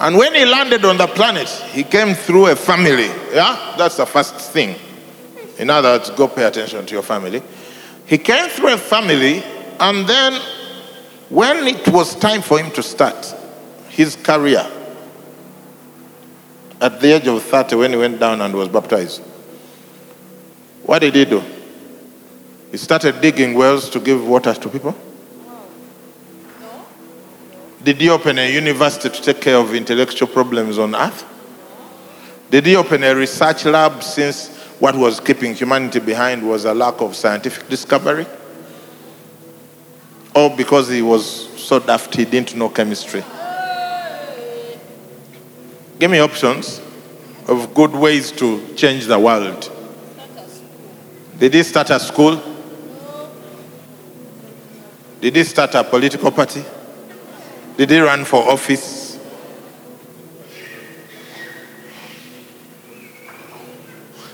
And 0.00 0.16
when 0.16 0.34
he 0.34 0.44
landed 0.44 0.84
on 0.84 0.96
the 0.96 1.08
planet, 1.08 1.48
he 1.48 1.82
came 1.82 2.14
through 2.14 2.48
a 2.48 2.56
family. 2.56 3.08
Yeah? 3.32 3.74
That's 3.76 3.96
the 3.96 4.06
first 4.06 4.36
thing. 4.36 4.76
In 5.58 5.70
other 5.70 5.90
words, 5.90 6.10
go 6.10 6.28
pay 6.28 6.44
attention 6.44 6.86
to 6.86 6.94
your 6.94 7.02
family. 7.02 7.42
He 8.06 8.16
came 8.16 8.48
through 8.48 8.74
a 8.74 8.78
family, 8.78 9.42
and 9.80 10.06
then 10.08 10.40
when 11.28 11.66
it 11.66 11.88
was 11.88 12.14
time 12.14 12.42
for 12.42 12.60
him 12.60 12.70
to 12.72 12.82
start 12.82 13.34
his 13.88 14.14
career, 14.14 14.64
at 16.80 17.00
the 17.00 17.16
age 17.16 17.26
of 17.26 17.42
30, 17.42 17.74
when 17.74 17.90
he 17.90 17.96
went 17.96 18.20
down 18.20 18.40
and 18.40 18.54
was 18.54 18.68
baptized, 18.68 19.20
what 20.84 21.00
did 21.00 21.16
he 21.16 21.24
do? 21.24 21.42
He 22.70 22.76
started 22.76 23.20
digging 23.20 23.54
wells 23.54 23.90
to 23.90 23.98
give 23.98 24.24
water 24.26 24.54
to 24.54 24.68
people. 24.68 24.94
Did 27.82 28.00
he 28.00 28.10
open 28.10 28.38
a 28.38 28.52
university 28.52 29.08
to 29.08 29.22
take 29.22 29.40
care 29.40 29.56
of 29.56 29.74
intellectual 29.74 30.28
problems 30.28 30.78
on 30.78 30.96
earth? 30.96 31.24
Did 32.50 32.66
he 32.66 32.76
open 32.76 33.04
a 33.04 33.14
research 33.14 33.64
lab 33.66 34.02
since 34.02 34.48
what 34.80 34.96
was 34.96 35.20
keeping 35.20 35.54
humanity 35.54 36.00
behind 36.00 36.46
was 36.48 36.64
a 36.64 36.74
lack 36.74 37.00
of 37.00 37.14
scientific 37.14 37.68
discovery? 37.68 38.26
Or 40.34 40.54
because 40.56 40.88
he 40.88 41.02
was 41.02 41.48
so 41.60 41.78
daft 41.78 42.14
he 42.14 42.24
didn't 42.24 42.56
know 42.56 42.68
chemistry? 42.68 43.22
Give 45.98 46.10
me 46.10 46.18
options 46.18 46.80
of 47.46 47.74
good 47.74 47.92
ways 47.92 48.32
to 48.32 48.74
change 48.74 49.06
the 49.06 49.18
world. 49.18 49.70
Did 51.38 51.54
he 51.54 51.62
start 51.62 51.90
a 51.90 52.00
school? 52.00 52.42
Did 55.20 55.36
he 55.36 55.44
start 55.44 55.74
a 55.74 55.84
political 55.84 56.30
party? 56.30 56.64
Did 57.78 57.90
he 57.90 58.00
run 58.00 58.24
for 58.24 58.42
office? 58.50 59.20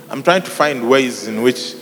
I'm 0.09 0.23
trying 0.23 0.41
to 0.45 0.51
find 0.51 0.89
ways 0.89 1.29
in 1.29 1.43
which, 1.43 1.75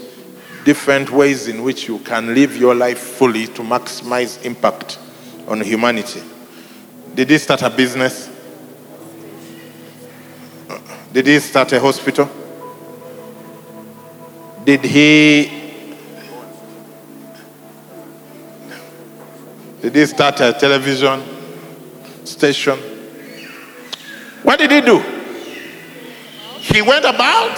different 0.64 1.10
ways 1.10 1.46
in 1.46 1.62
which 1.62 1.86
you 1.86 2.00
can 2.00 2.34
live 2.34 2.56
your 2.56 2.74
life 2.74 2.98
fully 2.98 3.46
to 3.46 3.62
maximize 3.62 4.44
impact 4.44 4.98
on 5.46 5.60
humanity. 5.60 6.20
Did 7.14 7.30
he 7.30 7.38
start 7.38 7.62
a 7.62 7.70
business? 7.70 8.28
Did 11.12 11.28
he 11.28 11.38
start 11.38 11.70
a 11.74 11.78
hospital? 11.78 12.28
Did 14.64 14.84
he 14.84 15.62
Did 19.80 19.94
he 19.94 20.06
start 20.06 20.40
a 20.40 20.52
television 20.52 21.41
station? 22.24 22.78
What 24.42 24.58
did 24.58 24.70
he 24.70 24.80
do? 24.80 24.98
He 26.58 26.82
went 26.82 27.04
about 27.04 27.56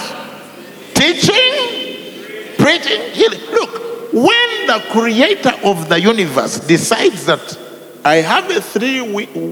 teaching, 0.93 2.55
preaching, 2.57 3.01
healing. 3.11 3.41
Look, 3.51 4.13
when 4.13 4.67
the 4.67 4.83
creator 4.91 5.53
of 5.63 5.89
the 5.89 5.99
universe 5.99 6.59
decides 6.59 7.25
that 7.25 7.59
I 8.03 8.15
have 8.17 8.49
a 8.49 8.61
three 8.61 9.01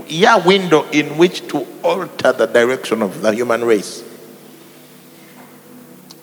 year 0.07 0.41
window 0.45 0.87
in 0.89 1.17
which 1.17 1.47
to 1.49 1.67
alter 1.83 2.33
the 2.33 2.45
direction 2.45 3.01
of 3.01 3.21
the 3.21 3.33
human 3.33 3.63
race, 3.63 4.03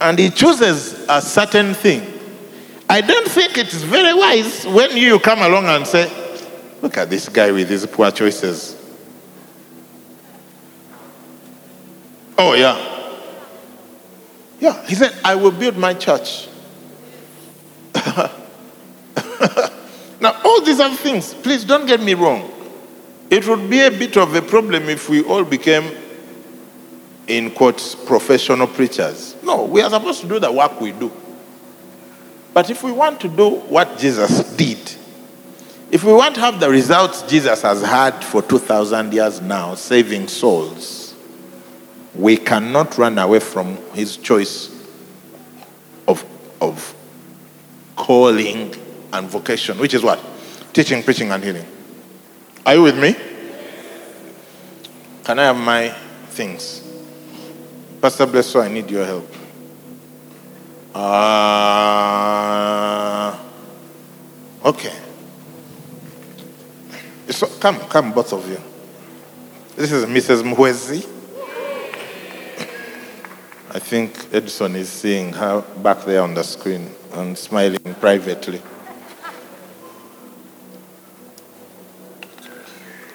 and 0.01 0.19
he 0.19 0.31
chooses 0.31 1.05
a 1.09 1.21
certain 1.21 1.75
thing, 1.75 2.03
I 2.89 3.01
don't 3.01 3.29
think 3.29 3.59
it's 3.59 3.75
very 3.75 4.15
wise 4.15 4.67
when 4.67 4.97
you 4.97 5.19
come 5.19 5.41
along 5.41 5.67
and 5.67 5.87
say, 5.87 6.11
Look 6.83 6.97
at 6.97 7.11
this 7.11 7.29
guy 7.29 7.53
with 7.53 7.69
his 7.69 7.87
poor 7.87 8.11
choices. 8.11 8.80
Oh, 12.43 12.55
yeah. 12.55 12.75
Yeah, 14.61 14.87
he 14.87 14.95
said, 14.95 15.15
I 15.23 15.35
will 15.35 15.51
build 15.51 15.77
my 15.77 15.93
church. 15.93 16.49
now, 20.21 20.41
all 20.43 20.63
these 20.63 20.81
other 20.81 20.97
things, 20.97 21.35
please 21.35 21.67
don't 21.67 21.85
get 21.85 22.01
me 22.01 22.15
wrong. 22.15 22.51
It 23.29 23.47
would 23.47 23.69
be 23.69 23.81
a 23.81 23.91
bit 23.91 24.17
of 24.17 24.35
a 24.35 24.41
problem 24.41 24.89
if 24.89 25.11
we 25.11 25.23
all 25.23 25.45
became, 25.45 25.95
in 27.27 27.51
quotes, 27.51 27.95
professional 27.95 28.69
preachers. 28.69 29.37
No, 29.43 29.67
we 29.67 29.83
are 29.83 29.91
supposed 29.91 30.23
to 30.23 30.27
do 30.29 30.39
the 30.39 30.51
work 30.51 30.81
we 30.81 30.93
do. 30.93 31.13
But 32.55 32.71
if 32.71 32.83
we 32.83 32.91
want 32.91 33.21
to 33.21 33.29
do 33.29 33.51
what 33.51 33.99
Jesus 33.99 34.51
did, 34.57 34.79
if 35.91 36.05
we 36.05 36.15
want 36.15 36.37
to 36.37 36.41
have 36.41 36.59
the 36.59 36.71
results 36.71 37.21
Jesus 37.21 37.61
has 37.61 37.83
had 37.83 38.25
for 38.25 38.41
2,000 38.41 39.13
years 39.13 39.43
now, 39.43 39.75
saving 39.75 40.29
souls, 40.29 41.00
we 42.15 42.37
cannot 42.37 42.99
run 42.99 43.19
away 43.19 43.41
from 43.41 43.77
his 43.93 44.17
choice 44.17 44.69
of, 46.09 46.25
of 46.61 46.95
calling 47.97 48.75
and 49.13 49.29
vocation, 49.29 49.79
which 49.79 49.95
is 49.95 50.03
what? 50.03 50.21
Teaching, 50.73 51.03
preaching, 51.03 51.31
and 51.31 51.43
healing. 51.43 51.67
Are 52.67 52.75
you 52.75 52.83
with 52.83 52.99
me? 52.99 53.15
Can 55.25 55.39
I 55.39 55.45
have 55.45 55.57
my 55.57 55.91
things? 56.31 56.83
Pastor 58.01 58.27
Blesso, 58.27 58.63
I 58.63 58.69
need 58.69 58.91
your 58.91 59.05
help. 59.05 59.33
Uh, 60.95 61.79
okay. 64.65 64.95
So 67.29 67.47
come, 67.61 67.79
come, 67.81 68.13
both 68.13 68.33
of 68.33 68.49
you. 68.49 68.61
This 69.77 69.93
is 69.93 70.05
Mrs. 70.07 70.43
Mwezi. 70.43 71.20
I 73.73 73.79
think 73.79 74.27
Edison 74.33 74.75
is 74.75 74.89
seeing 74.89 75.33
her 75.33 75.61
back 75.81 76.05
there 76.05 76.23
on 76.23 76.35
the 76.35 76.43
screen 76.43 76.91
and 77.13 77.39
smiling 77.39 77.95
privately. 78.01 78.61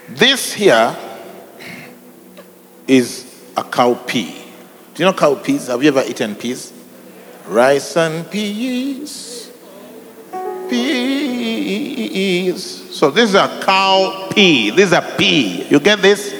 This 0.08 0.54
here 0.54 0.96
is 2.88 3.26
a 3.58 3.64
cowpea. 3.64 4.34
Do 4.94 5.04
you 5.04 5.06
know 5.06 5.14
cow 5.14 5.36
peas? 5.36 5.68
Have 5.68 5.84
you 5.84 5.90
ever 5.90 6.04
eaten 6.08 6.36
peas? 6.36 6.72
Rice 7.48 7.98
and 7.98 8.32
peas. 8.32 9.52
Peas. 10.70 12.64
So 12.96 13.12
this 13.12 13.32
is 13.32 13.36
a 13.36 13.60
cow 13.62 14.30
pea. 14.32 14.70
This 14.70 14.86
is 14.88 14.94
a 14.94 15.02
pea. 15.18 15.68
You 15.68 15.82
get 15.82 16.02
this? 16.02 16.34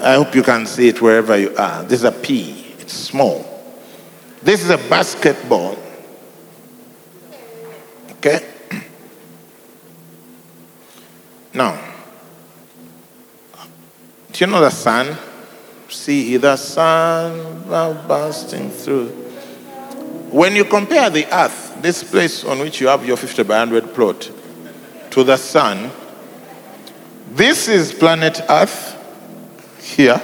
I 0.00 0.14
hope 0.14 0.34
you 0.34 0.42
can 0.42 0.64
see 0.64 0.88
it 0.88 1.02
wherever 1.02 1.36
you 1.36 1.54
are. 1.56 1.82
This 1.82 2.00
is 2.00 2.04
a 2.04 2.12
pea. 2.12 2.65
Small. 2.96 3.44
This 4.42 4.62
is 4.62 4.70
a 4.70 4.78
basketball. 4.78 5.76
Okay? 8.12 8.40
Now, 11.54 11.80
do 14.32 14.44
you 14.44 14.50
know 14.50 14.60
the 14.60 14.70
sun? 14.70 15.16
See 15.88 16.36
the 16.36 16.56
sun 16.56 17.64
bursting 17.68 18.70
through. 18.70 19.08
When 20.30 20.54
you 20.54 20.64
compare 20.64 21.08
the 21.08 21.26
earth, 21.34 21.80
this 21.80 22.04
place 22.04 22.44
on 22.44 22.58
which 22.58 22.80
you 22.80 22.88
have 22.88 23.06
your 23.06 23.16
50 23.16 23.44
by 23.44 23.60
100 23.60 23.94
plot, 23.94 24.30
to 25.16 25.24
the 25.24 25.38
sun. 25.38 25.90
This 27.32 27.68
is 27.68 27.94
planet 27.94 28.42
Earth 28.50 28.92
here. 29.80 30.20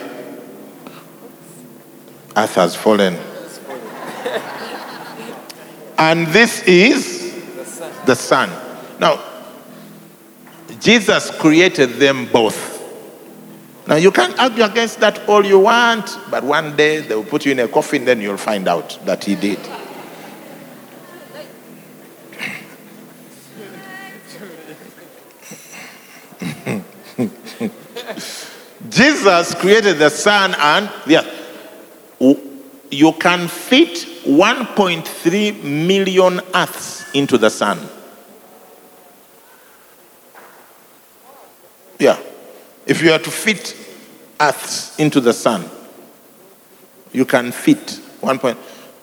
Earth 2.37 2.55
has 2.55 2.75
fallen. 2.75 3.17
and 5.99 6.27
this 6.29 6.63
is 6.63 7.35
the 8.07 8.15
sun. 8.15 8.51
Now, 8.99 9.23
Jesus 10.81 11.31
created 11.31 11.91
them 11.95 12.27
both. 12.33 12.71
Now, 13.87 13.97
you 13.97 14.11
can 14.11 14.39
argue 14.39 14.65
against 14.65 15.01
that 15.01 15.29
all 15.29 15.45
you 15.45 15.59
want, 15.59 16.17
but 16.31 16.45
one 16.45 16.77
day 16.77 17.01
they 17.01 17.15
will 17.15 17.25
put 17.25 17.45
you 17.45 17.53
in 17.53 17.59
a 17.59 17.69
coffin, 17.69 18.05
then 18.05 18.21
you'll 18.21 18.37
find 18.37 18.69
out 18.69 18.99
that 19.05 19.25
he 19.25 19.35
did. 19.35 19.59
Jesus 28.89 29.55
created 29.55 29.99
the 29.99 30.11
sun 30.11 30.55
and 30.59 30.91
the 31.07 31.19
earth. 31.19 31.42
You 32.91 33.13
can 33.13 33.49
fit 33.49 34.07
1.3 34.25 35.65
million 35.65 36.41
earths 36.55 37.11
into 37.13 37.39
the 37.39 37.51
sun. 37.51 37.79
Yeah. 41.99 42.19
If 42.87 43.03
you 43.03 43.13
are 43.13 43.19
to 43.19 43.31
fit 43.31 43.77
earths 44.41 44.99
into 44.99 45.21
the 45.21 45.33
sun, 45.33 45.69
you 47.13 47.25
can 47.25 47.53
fit 47.53 48.01
1. 48.21 48.39
Point. 48.39 48.59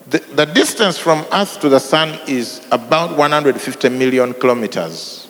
The, 0.07 0.19
the 0.19 0.45
distance 0.45 0.97
from 0.97 1.25
earth 1.31 1.59
to 1.61 1.69
the 1.69 1.79
sun 1.79 2.19
is 2.27 2.65
about 2.71 3.17
150 3.17 3.89
million 3.89 4.33
kilometers. 4.33 5.27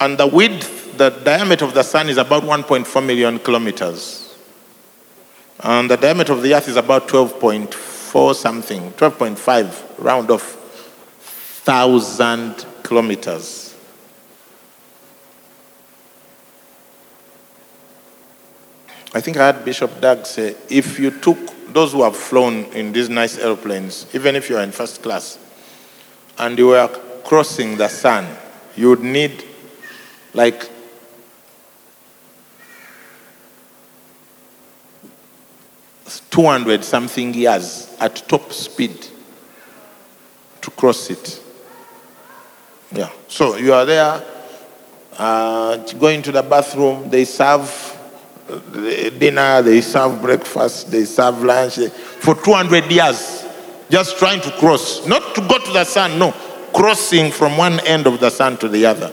And 0.00 0.18
the 0.18 0.26
width 0.26 0.76
the 0.96 1.10
diameter 1.10 1.64
of 1.64 1.74
the 1.74 1.82
sun 1.82 2.08
is 2.08 2.16
about 2.16 2.42
1.4 2.42 3.04
million 3.04 3.38
kilometers. 3.38 4.25
And 5.60 5.90
the 5.90 5.96
diameter 5.96 6.32
of 6.32 6.42
the 6.42 6.54
earth 6.54 6.68
is 6.68 6.76
about 6.76 7.08
12.4 7.08 8.34
something, 8.34 8.90
12.5, 8.92 9.98
round 9.98 10.30
off, 10.30 10.52
thousand 11.64 12.64
kilometers. 12.82 13.74
I 19.14 19.20
think 19.20 19.38
I 19.38 19.50
heard 19.50 19.64
Bishop 19.64 19.98
Doug 20.00 20.26
say 20.26 20.54
if 20.68 20.98
you 20.98 21.10
took 21.10 21.38
those 21.72 21.92
who 21.92 22.02
have 22.02 22.16
flown 22.16 22.64
in 22.66 22.92
these 22.92 23.08
nice 23.08 23.38
airplanes, 23.38 24.06
even 24.14 24.36
if 24.36 24.50
you 24.50 24.58
are 24.58 24.62
in 24.62 24.72
first 24.72 25.02
class, 25.02 25.38
and 26.38 26.58
you 26.58 26.68
were 26.68 26.88
crossing 27.24 27.76
the 27.76 27.88
sun, 27.88 28.26
you 28.76 28.90
would 28.90 29.02
need 29.02 29.42
like 30.34 30.70
200 36.36 36.84
something 36.84 37.32
years 37.32 37.96
at 37.98 38.14
top 38.28 38.52
speed 38.52 39.06
to 40.60 40.70
cross 40.72 41.08
it. 41.08 41.42
Yeah. 42.92 43.10
So 43.26 43.56
you 43.56 43.72
are 43.72 43.86
there, 43.86 44.22
uh, 45.16 45.78
going 45.94 46.20
to 46.20 46.32
the 46.32 46.42
bathroom, 46.42 47.08
they 47.08 47.24
serve 47.24 47.72
dinner, 49.18 49.62
they 49.62 49.80
serve 49.80 50.20
breakfast, 50.20 50.90
they 50.90 51.06
serve 51.06 51.42
lunch 51.42 51.76
for 52.20 52.34
200 52.34 52.84
years, 52.92 53.46
just 53.88 54.18
trying 54.18 54.42
to 54.42 54.50
cross. 54.58 55.06
Not 55.06 55.34
to 55.36 55.40
go 55.40 55.56
to 55.56 55.72
the 55.72 55.84
sun, 55.84 56.18
no, 56.18 56.32
crossing 56.74 57.30
from 57.30 57.56
one 57.56 57.80
end 57.86 58.06
of 58.06 58.20
the 58.20 58.28
sun 58.28 58.58
to 58.58 58.68
the 58.68 58.84
other. 58.84 59.10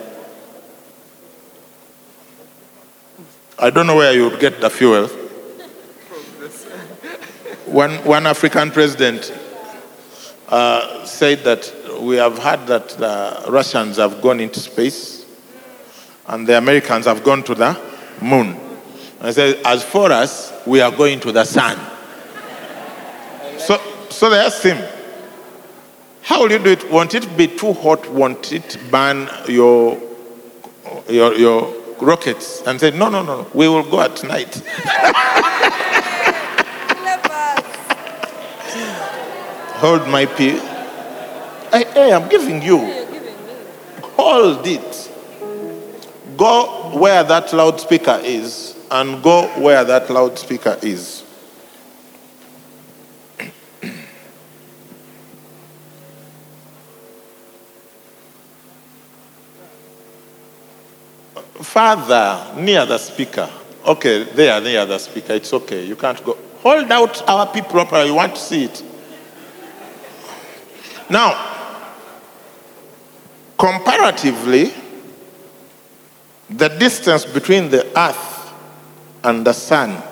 I 3.58 3.70
don't 3.70 3.86
know 3.86 3.96
where 3.96 4.12
you 4.12 4.28
would 4.28 4.40
get 4.40 4.60
the 4.60 4.68
fuel 4.68 5.08
one, 7.74 8.04
one 8.04 8.24
African 8.24 8.70
president 8.70 9.36
uh, 10.48 11.04
said 11.04 11.40
that 11.40 11.74
we 12.00 12.14
have 12.16 12.38
heard 12.38 12.68
that 12.68 12.90
the 12.90 13.50
Russians 13.50 13.96
have 13.96 14.22
gone 14.22 14.38
into 14.38 14.60
space 14.60 15.26
and 16.28 16.46
the 16.46 16.56
Americans 16.56 17.06
have 17.06 17.24
gone 17.24 17.42
to 17.42 17.54
the 17.54 17.76
moon. 18.22 18.56
And 19.20 19.34
said, 19.34 19.60
As 19.64 19.82
for 19.82 20.12
us, 20.12 20.52
we 20.64 20.80
are 20.80 20.92
going 20.92 21.18
to 21.20 21.32
the 21.32 21.44
sun. 21.44 21.76
So, 23.58 23.80
so 24.08 24.30
they 24.30 24.38
asked 24.38 24.62
him, 24.62 24.78
How 26.22 26.42
will 26.42 26.52
you 26.52 26.60
do 26.60 26.70
it? 26.70 26.88
Won't 26.92 27.16
it 27.16 27.36
be 27.36 27.48
too 27.48 27.72
hot? 27.72 28.08
Won't 28.08 28.52
it 28.52 28.78
burn 28.88 29.28
your, 29.48 30.00
your, 31.08 31.34
your 31.34 31.74
rockets? 32.00 32.62
And 32.68 32.78
said, 32.78 32.94
No, 32.94 33.08
no, 33.08 33.24
no, 33.24 33.50
we 33.52 33.66
will 33.66 33.82
go 33.82 34.00
at 34.00 34.22
night. 34.22 34.62
Hold 39.84 40.08
my 40.08 40.24
peace. 40.24 40.62
Hey, 41.70 42.10
I'm 42.10 42.26
giving 42.30 42.62
you. 42.62 42.78
Hold 44.16 44.66
it. 44.66 45.10
Go 46.38 46.98
where 46.98 47.22
that 47.22 47.52
loudspeaker 47.52 48.18
is 48.24 48.78
and 48.90 49.22
go 49.22 49.46
where 49.60 49.84
that 49.84 50.08
loudspeaker 50.08 50.78
is. 50.80 51.22
Father, 61.60 62.54
near 62.58 62.86
the 62.86 62.96
speaker. 62.96 63.50
Okay, 63.84 64.22
there, 64.22 64.62
near 64.62 64.86
the 64.86 64.96
speaker. 64.96 65.34
It's 65.34 65.52
okay. 65.52 65.84
You 65.84 65.96
can't 65.96 66.24
go. 66.24 66.38
Hold 66.62 66.90
out 66.90 67.28
our 67.28 67.46
P 67.52 67.60
proper. 67.60 68.02
You 68.02 68.14
want 68.14 68.34
to 68.36 68.40
see 68.40 68.64
it. 68.64 68.82
Now, 71.10 71.54
comparatively, 73.58 74.72
the 76.50 76.68
distance 76.68 77.24
between 77.24 77.70
the 77.70 77.86
earth 77.98 78.52
and 79.22 79.46
the 79.46 79.52
sun 79.52 80.02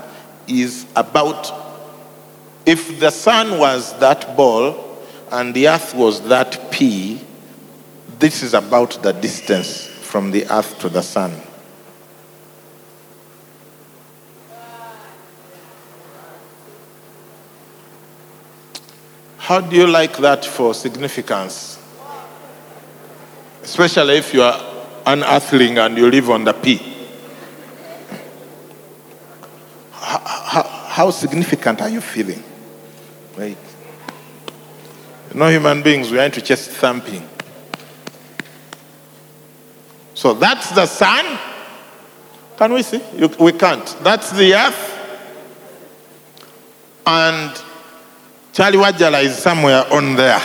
is 0.49 0.86
about, 0.97 1.53
if 2.66 2.99
the 3.01 3.11
sun 3.11 3.59
was 3.59 3.99
that 3.99 4.36
ball 4.36 4.99
and 5.30 5.55
the 5.55 5.68
earth 5.68 5.95
was 5.95 6.20
that 6.28 6.70
pea, 6.70 7.20
this 8.18 8.43
is 8.43 8.55
about 8.55 9.03
the 9.03 9.12
distance 9.12 9.86
from 9.86 10.30
the 10.30 10.47
earth 10.51 10.78
to 10.80 10.88
the 10.88 11.03
sun. 11.03 11.32
How 19.53 19.61
do 19.61 19.76
you 19.76 19.86
like 19.86 20.16
that 20.16 20.46
for 20.46 20.72
significance? 20.72 21.78
Especially 23.62 24.16
if 24.16 24.32
you 24.32 24.40
are 24.40 24.59
an 25.05 25.22
earthling 25.22 25.76
and 25.76 25.98
you 25.98 26.11
live 26.11 26.30
on 26.30 26.44
the 26.44 26.55
pea. 26.55 26.80
How, 29.90 30.18
how, 30.20 30.62
how 30.62 31.11
significant 31.11 31.82
are 31.82 31.90
you 31.90 32.00
feeling? 32.00 32.42
Right? 33.36 33.59
No 35.34 35.50
human 35.50 35.82
beings, 35.82 36.11
we 36.11 36.18
are 36.18 36.24
into 36.24 36.40
chest 36.40 36.70
thumping. 36.70 37.28
So 40.14 40.32
that's 40.32 40.70
the 40.70 40.86
sun. 40.86 41.38
Can 42.57 42.72
we 42.72 42.82
see? 42.82 43.03
You, 43.14 43.28
we 43.38 43.53
can't. 43.53 43.84
That's 44.03 44.30
the 44.30 44.55
earth. 44.55 44.88
And 47.05 47.62
Charlie 48.53 48.76
Wajala 48.76 49.24
is 49.24 49.38
somewhere 49.38 49.82
on 49.90 50.14
there. 50.14 50.38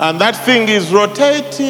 and 0.00 0.18
that 0.18 0.34
thing 0.46 0.70
is 0.70 0.90
rotating 0.90 1.66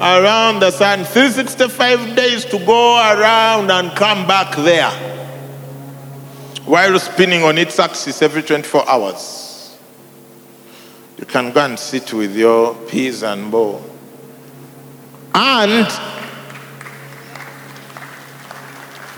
around 0.00 0.58
the 0.58 0.72
sun 0.72 1.04
365 1.04 2.16
days 2.16 2.44
to 2.46 2.58
go 2.66 2.96
around 2.96 3.70
and 3.70 3.92
come 3.96 4.26
back 4.26 4.56
there 4.56 4.90
while 6.64 6.98
spinning 6.98 7.44
on 7.44 7.56
its 7.56 7.78
axis 7.78 8.20
every 8.20 8.42
24 8.42 8.88
hours. 8.88 9.78
You 11.18 11.26
can 11.26 11.52
go 11.52 11.64
and 11.64 11.78
sit 11.78 12.12
with 12.12 12.34
your 12.34 12.74
peas 12.88 13.22
and 13.22 13.48
bow. 13.52 13.89
And 15.34 15.86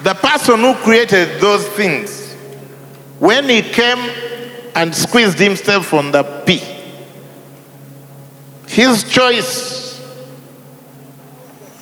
the 0.02 0.14
person 0.14 0.60
who 0.60 0.74
created 0.74 1.40
those 1.40 1.66
things, 1.68 2.34
when 3.18 3.48
he 3.48 3.62
came 3.62 3.98
and 4.74 4.94
squeezed 4.94 5.38
himself 5.38 5.94
on 5.94 6.10
the 6.10 6.22
pea, 6.44 6.60
his 8.66 9.04
choice 9.04 10.00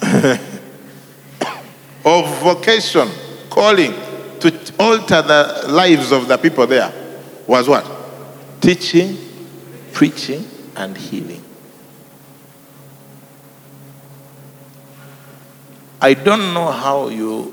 of 2.04 2.40
vocation, 2.40 3.08
calling 3.48 3.94
to 4.40 4.72
alter 4.78 5.22
the 5.22 5.64
lives 5.68 6.12
of 6.12 6.28
the 6.28 6.36
people 6.36 6.66
there 6.66 6.92
was 7.46 7.68
what? 7.68 7.86
Teaching, 8.60 9.16
preaching, 9.92 10.46
and 10.76 10.96
healing. 10.96 11.39
I 16.02 16.14
don't 16.14 16.54
know 16.54 16.70
how 16.70 17.08
you 17.08 17.52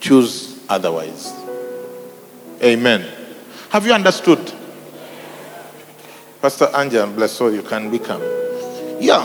choose 0.00 0.60
otherwise. 0.68 1.32
Amen. 2.62 3.06
Have 3.70 3.86
you 3.86 3.92
understood? 3.92 4.52
Pastor 6.42 6.68
Angel, 6.74 7.06
bless 7.06 7.40
all 7.40 7.52
you 7.52 7.62
can 7.62 7.90
become. 7.90 8.20
Yeah, 9.00 9.24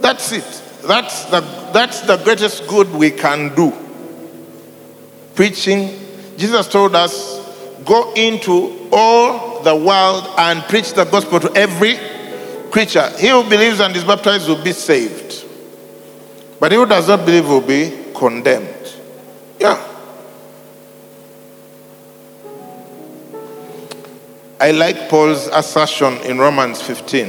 that's 0.00 0.32
it. 0.32 0.62
That's 0.86 1.24
the, 1.26 1.40
that's 1.72 2.02
the 2.02 2.18
greatest 2.18 2.66
good 2.68 2.90
we 2.92 3.10
can 3.10 3.54
do. 3.54 3.72
Preaching. 5.34 5.98
Jesus 6.36 6.68
told 6.68 6.94
us, 6.94 7.40
go 7.84 8.12
into 8.14 8.88
all 8.92 9.62
the 9.62 9.74
world 9.74 10.28
and 10.36 10.62
preach 10.64 10.92
the 10.92 11.04
gospel 11.04 11.40
to 11.40 11.52
every 11.54 11.98
creature. 12.70 13.08
He 13.18 13.28
who 13.28 13.42
believes 13.44 13.80
and 13.80 13.96
is 13.96 14.04
baptized 14.04 14.48
will 14.48 14.62
be 14.62 14.72
saved. 14.72 15.43
But 16.60 16.72
he 16.72 16.78
who 16.78 16.86
does 16.86 17.08
not 17.08 17.24
believe 17.24 17.48
will 17.48 17.60
be 17.60 18.12
condemned. 18.14 18.94
Yeah. 19.58 19.82
I 24.60 24.70
like 24.70 25.08
Paul's 25.08 25.48
assertion 25.48 26.14
in 26.18 26.38
Romans 26.38 26.80
15. 26.80 27.26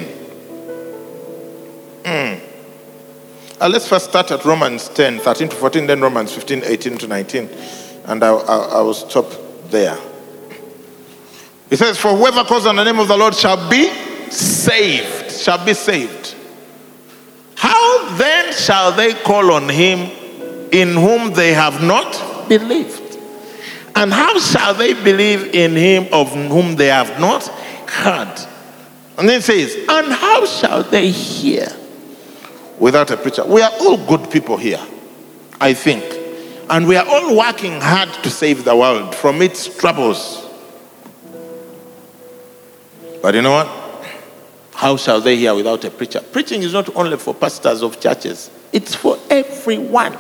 Mm. 2.04 2.40
Uh, 3.60 3.70
let's 3.70 3.88
first 3.88 4.10
start 4.10 4.32
at 4.32 4.46
Romans 4.46 4.90
10, 4.90 5.20
13 5.20 5.50
to 5.50 5.56
14, 5.56 5.88
then 5.88 6.02
Romans 6.02 6.34
15, 6.34 6.64
18 6.64 6.98
to 7.00 7.08
19. 7.08 7.50
And 8.06 8.24
I, 8.24 8.30
I, 8.30 8.58
I 8.58 8.82
will 8.82 8.94
stop 8.94 9.26
there. 9.70 9.98
He 11.70 11.76
says, 11.76 11.98
For 11.98 12.16
whoever 12.16 12.44
calls 12.44 12.66
on 12.68 12.76
the 12.76 12.84
name 12.84 13.00
of 13.00 13.08
the 13.08 13.18
Lord 13.18 13.34
shall 13.34 13.70
be 13.70 13.90
saved. 14.30 15.32
Shall 15.32 15.66
be 15.66 15.74
saved. 15.74 16.35
Then 18.18 18.54
shall 18.54 18.92
they 18.92 19.14
call 19.14 19.52
on 19.52 19.70
him 19.70 20.00
in 20.72 20.94
whom 20.94 21.34
they 21.34 21.54
have 21.54 21.84
not 21.84 22.48
believed? 22.48 23.18
And 23.96 24.12
how 24.12 24.38
shall 24.40 24.74
they 24.74 24.94
believe 24.94 25.56
in 25.56 25.76
him 25.76 26.08
of 26.12 26.32
whom 26.32 26.76
they 26.76 26.88
have 26.88 27.20
not 27.20 27.48
heard? 27.88 28.40
And 29.18 29.30
then 29.30 29.42
says, 29.42 29.76
And 29.88 30.12
how 30.12 30.46
shall 30.46 30.84
they 30.84 31.10
hear 31.10 31.68
without 32.78 33.12
a 33.12 33.18
preacher? 33.18 33.46
We 33.46 33.62
are 33.62 33.72
all 33.80 33.98
good 34.06 34.30
people 34.30 34.58
here, 34.58 34.86
I 35.62 35.74
think. 35.74 36.04
And 36.70 36.88
we 36.88 36.98
are 36.98 37.08
all 37.08 37.38
working 37.38 37.80
hard 37.80 38.10
to 38.24 38.30
save 38.30 38.66
the 38.66 38.76
world 38.76 39.16
from 39.16 39.42
its 39.42 39.78
troubles. 39.78 40.46
But 43.22 43.36
you 43.36 43.42
know 43.42 43.52
what? 43.52 43.85
How 44.76 44.98
shall 44.98 45.22
they 45.22 45.38
hear 45.38 45.56
without 45.56 45.86
a 45.86 45.90
preacher? 45.90 46.20
Preaching 46.20 46.62
is 46.62 46.74
not 46.74 46.94
only 46.98 47.16
for 47.18 47.34
pastors 47.34 47.82
of 47.82 48.00
churches, 48.00 48.52
it's 48.74 48.94
for 48.94 49.18
everyone. 49.30 50.18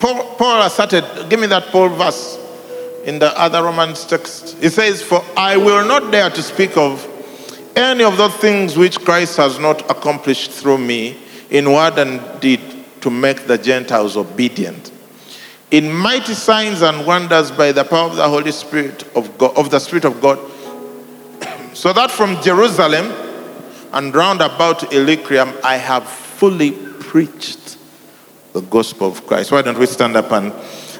Paul, 0.00 0.34
Paul 0.34 0.62
asserted, 0.62 1.04
give 1.30 1.38
me 1.38 1.46
that 1.46 1.66
Paul 1.66 1.90
verse 1.90 2.38
in 3.04 3.20
the 3.20 3.38
other 3.40 3.62
Romans 3.62 4.04
text. 4.04 4.58
He 4.58 4.68
says, 4.68 5.00
For 5.00 5.24
I 5.36 5.56
will 5.56 5.86
not 5.86 6.10
dare 6.10 6.28
to 6.30 6.42
speak 6.42 6.76
of 6.76 7.08
any 7.76 8.02
of 8.02 8.16
those 8.16 8.34
things 8.34 8.76
which 8.76 8.98
Christ 9.00 9.36
has 9.36 9.60
not 9.60 9.88
accomplished 9.88 10.50
through 10.50 10.78
me 10.78 11.16
in 11.50 11.72
word 11.72 11.98
and 11.98 12.40
deed 12.40 12.60
to 13.00 13.10
make 13.10 13.46
the 13.46 13.58
Gentiles 13.58 14.16
obedient. 14.16 14.90
In 15.70 15.92
mighty 15.92 16.34
signs 16.34 16.82
and 16.82 17.06
wonders 17.06 17.52
by 17.52 17.70
the 17.70 17.84
power 17.84 18.10
of 18.10 18.16
the 18.16 18.28
Holy 18.28 18.52
Spirit 18.52 19.04
of 19.16 19.38
God, 19.38 19.56
of 19.56 19.70
the 19.70 19.78
Spirit 19.78 20.04
of 20.04 20.20
God, 20.20 20.38
so 21.74 21.92
that 21.92 22.10
from 22.10 22.40
Jerusalem 22.42 23.12
and 23.92 24.14
round 24.14 24.40
about 24.40 24.92
Illyricum 24.92 25.52
I 25.62 25.76
have 25.76 26.08
fully 26.08 26.72
preached 26.72 27.78
the 28.52 28.60
gospel 28.60 29.08
of 29.08 29.26
Christ. 29.26 29.52
Why 29.52 29.62
don't 29.62 29.78
we 29.78 29.86
stand 29.86 30.16
up 30.16 30.30
and, 30.32 30.52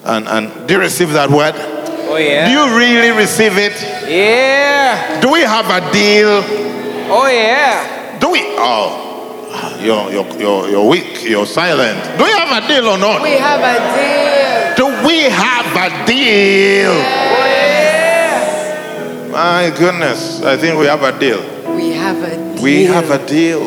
and, 0.05 0.29
and 0.29 0.69
do 0.69 0.75
you 0.75 0.81
receive 0.81 1.13
that 1.13 1.31
word? 1.31 1.55
Oh, 1.57 2.17
yeah. 2.17 2.47
Do 2.47 2.53
you 2.53 2.77
really 2.77 3.17
receive 3.17 3.57
it? 3.57 3.81
Yeah. 4.09 5.21
Do 5.21 5.33
we 5.33 5.41
have 5.41 5.67
a 5.67 5.81
deal? 5.93 6.43
Oh, 7.11 7.29
yeah. 7.31 8.19
Do 8.19 8.31
we? 8.31 8.41
Oh, 8.59 9.79
you're, 9.81 10.11
you're, 10.13 10.39
you're, 10.39 10.69
you're 10.69 10.89
weak. 10.89 11.25
You're 11.25 11.47
silent. 11.47 12.19
Do 12.19 12.25
we 12.25 12.31
have 12.31 12.63
a 12.63 12.67
deal 12.69 12.89
or 12.89 12.99
not? 12.99 13.23
We 13.23 13.33
have 13.33 13.61
a 13.61 13.79
deal. 13.97 14.77
Do 14.77 15.07
we 15.07 15.23
have 15.23 15.77
a 15.77 16.07
deal? 16.07 16.93
Yeah. 16.93 17.42
My 19.33 19.71
goodness, 19.79 20.43
I 20.43 20.57
think 20.59 20.79
we 20.79 20.87
have 20.87 21.03
a 21.03 21.19
deal. 21.19 21.41
We 21.75 21.91
have 21.93 22.23
a 22.23 22.37
deal. 22.55 22.63
We 22.63 22.85
have 22.85 23.11
a 23.11 23.27
deal. 23.27 23.65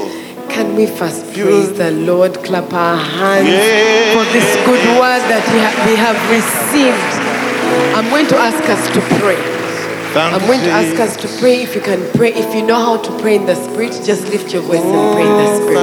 Can 0.47 0.76
we 0.76 0.86
first 0.86 1.34
praise 1.34 1.74
the 1.74 1.91
Lord? 1.91 2.36
Clap 2.43 2.72
our 2.72 2.97
hands 2.97 3.49
Yeah. 3.49 4.13
for 4.13 4.24
this 4.32 4.45
good 4.66 4.86
word 5.01 5.24
that 5.32 5.43
we 5.51 5.59
have, 5.66 5.76
we 5.89 5.95
have 5.97 6.18
received. 6.30 7.11
I'm 7.97 8.09
going 8.09 8.28
to 8.28 8.38
ask 8.38 8.63
us 8.70 8.84
to 8.93 9.01
pray. 9.20 9.55
I'm 10.16 10.47
going 10.47 10.61
to 10.61 10.70
ask 10.72 10.95
us 10.99 11.18
to 11.18 11.28
pray. 11.39 11.61
If 11.63 11.76
you 11.76 11.82
can 11.82 11.99
pray, 12.13 12.32
if 12.34 12.55
you 12.55 12.61
know 12.66 12.76
how 12.80 12.97
to 12.97 13.11
pray 13.20 13.36
in 13.36 13.45
the 13.45 13.55
spirit, 13.55 13.91
just 14.05 14.24
lift 14.30 14.53
your 14.53 14.61
voice 14.61 14.80
and 14.80 15.13
pray 15.13 15.28
in 15.28 15.36
the 15.36 15.47
spirit. 15.59 15.76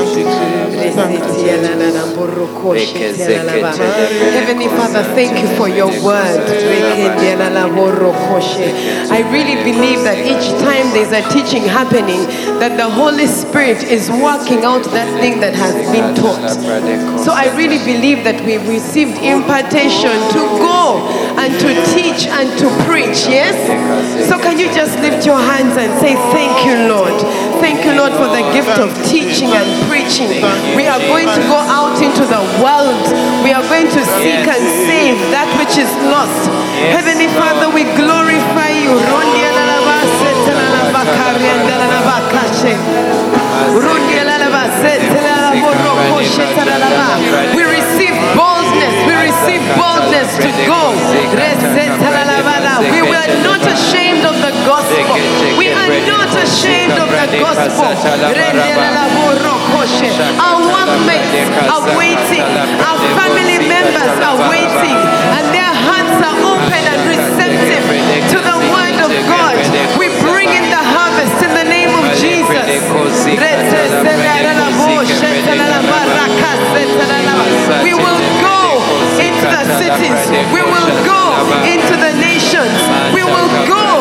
Heavenly 4.32 4.68
Father, 4.68 5.02
thank 5.14 5.36
you 5.38 5.48
for 5.56 5.68
your 5.68 5.92
word. 6.02 6.40
I 9.12 9.20
really 9.30 9.56
believe 9.70 10.00
that 10.08 10.16
each 10.24 10.48
time 10.64 10.88
there's 10.96 11.12
a 11.12 11.22
teaching 11.28 11.64
happening, 11.68 12.24
that 12.58 12.76
the 12.78 12.88
Holy 12.88 13.26
Spirit 13.26 13.82
is 13.84 14.08
working 14.10 14.64
out 14.64 14.84
that 14.96 15.08
thing 15.20 15.40
that 15.40 15.54
has 15.54 15.74
been 15.92 16.14
taught. 16.16 16.40
So 17.20 17.32
I 17.32 17.52
really 17.56 17.78
believe 17.84 18.24
that 18.24 18.40
we've 18.46 18.66
received 18.66 19.18
impartation 19.20 20.16
to 20.32 20.40
go 20.56 21.04
and 21.36 21.52
to 21.60 21.70
teach 21.92 22.26
and 22.26 22.48
to 22.58 22.66
preach, 22.88 23.28
yes? 23.28 23.56
So 24.28 24.38
can 24.38 24.58
you 24.58 24.68
just 24.72 24.98
lift 25.00 25.26
your 25.26 25.38
hands 25.38 25.76
and 25.76 25.90
say, 26.00 26.14
Thank 26.32 26.64
you, 26.66 26.88
Lord. 26.88 27.16
Thank 27.60 27.84
you, 27.84 27.92
Lord, 27.94 28.12
for 28.12 28.28
the 28.30 28.42
gift 28.52 28.78
of 28.78 28.90
teaching 29.06 29.50
and 29.54 29.66
preaching. 29.90 30.30
We 30.78 30.86
are 30.86 30.98
going 31.10 31.28
to 31.28 31.42
go 31.50 31.58
out 31.58 31.98
into 32.02 32.24
the 32.26 32.42
world. 32.62 33.02
We 33.44 33.52
are 33.52 33.62
going 33.70 33.86
to 33.90 34.02
seek 34.22 34.46
and 34.46 34.62
save 34.88 35.18
that 35.34 35.48
which 35.58 35.74
is 35.78 35.90
lost. 36.10 36.50
Heavenly 36.94 37.28
Father, 37.38 37.70
we 37.70 37.84
glorify 37.94 38.70
you. 38.74 38.94
Ashamed 56.62 56.94
of 56.94 57.10
the 57.10 57.42
gospel. 57.42 57.90
Our 60.38 60.62
workmates 60.62 61.34
are 61.66 61.82
waiting. 61.98 62.46
Our 62.78 62.98
family 63.18 63.58
members 63.66 64.14
are 64.22 64.38
waiting. 64.46 64.98
And 65.34 65.44
their 65.50 65.74
hearts 65.74 66.18
are 66.22 66.38
open 66.54 66.82
and 66.86 67.02
receptive 67.10 67.82
to 68.30 68.38
the 68.38 68.56
word 68.70 68.98
of 69.02 69.10
God. 69.26 69.58
We 69.98 70.06
bring 70.22 70.54
in 70.54 70.70
the 70.70 70.78
harvest 70.78 71.42
in 71.42 71.50
the 71.50 71.66
name 71.66 71.90
of 71.98 72.06
Jesus. 72.14 72.62
We 77.82 77.94
will 77.94 78.22
go 78.38 78.62
into 79.18 79.46
the 79.50 79.64
cities. 79.82 80.20
We 80.54 80.62
will 80.62 80.90
go 81.02 81.22
into 81.66 81.94
the 81.98 82.12
nations. 82.22 82.78
We 83.10 83.24
will 83.26 83.50
go 83.66 83.91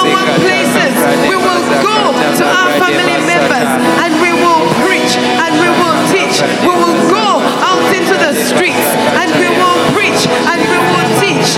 our 0.00 0.08
workplaces. 0.16 0.94
We 1.28 1.36
will 1.36 1.64
go 1.84 1.98
to 2.40 2.44
our 2.44 2.70
family 2.80 3.18
members 3.28 3.70
and 4.00 4.12
we 4.24 4.32
will 4.32 4.64
preach 4.88 5.14
and 5.16 5.52
we 5.60 5.68
will 5.68 5.98
teach. 6.08 6.40
We 6.64 6.72
will 6.72 6.98
go 7.12 7.26
out 7.68 7.84
into 7.92 8.16
the 8.16 8.32
streets 8.48 8.88
and 9.20 9.28
we 9.36 9.48
will 9.52 9.80
preach 9.92 10.24
and 10.24 10.60
we 10.64 10.78
will 10.80 11.10
teach. 11.20 11.50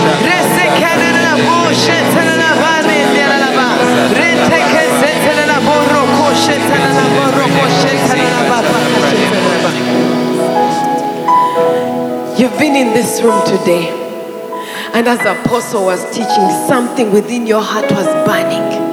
You've 12.35 12.57
been 12.59 12.75
in 12.75 12.93
this 12.93 13.21
room 13.21 13.41
today, 13.45 14.02
and 14.93 15.07
as 15.07 15.17
the 15.17 15.41
Apostle 15.41 15.85
was 15.85 16.05
teaching, 16.11 16.49
something 16.67 17.11
within 17.11 17.47
your 17.47 17.61
heart 17.63 17.89
was 17.91 18.05
burning. 18.27 18.83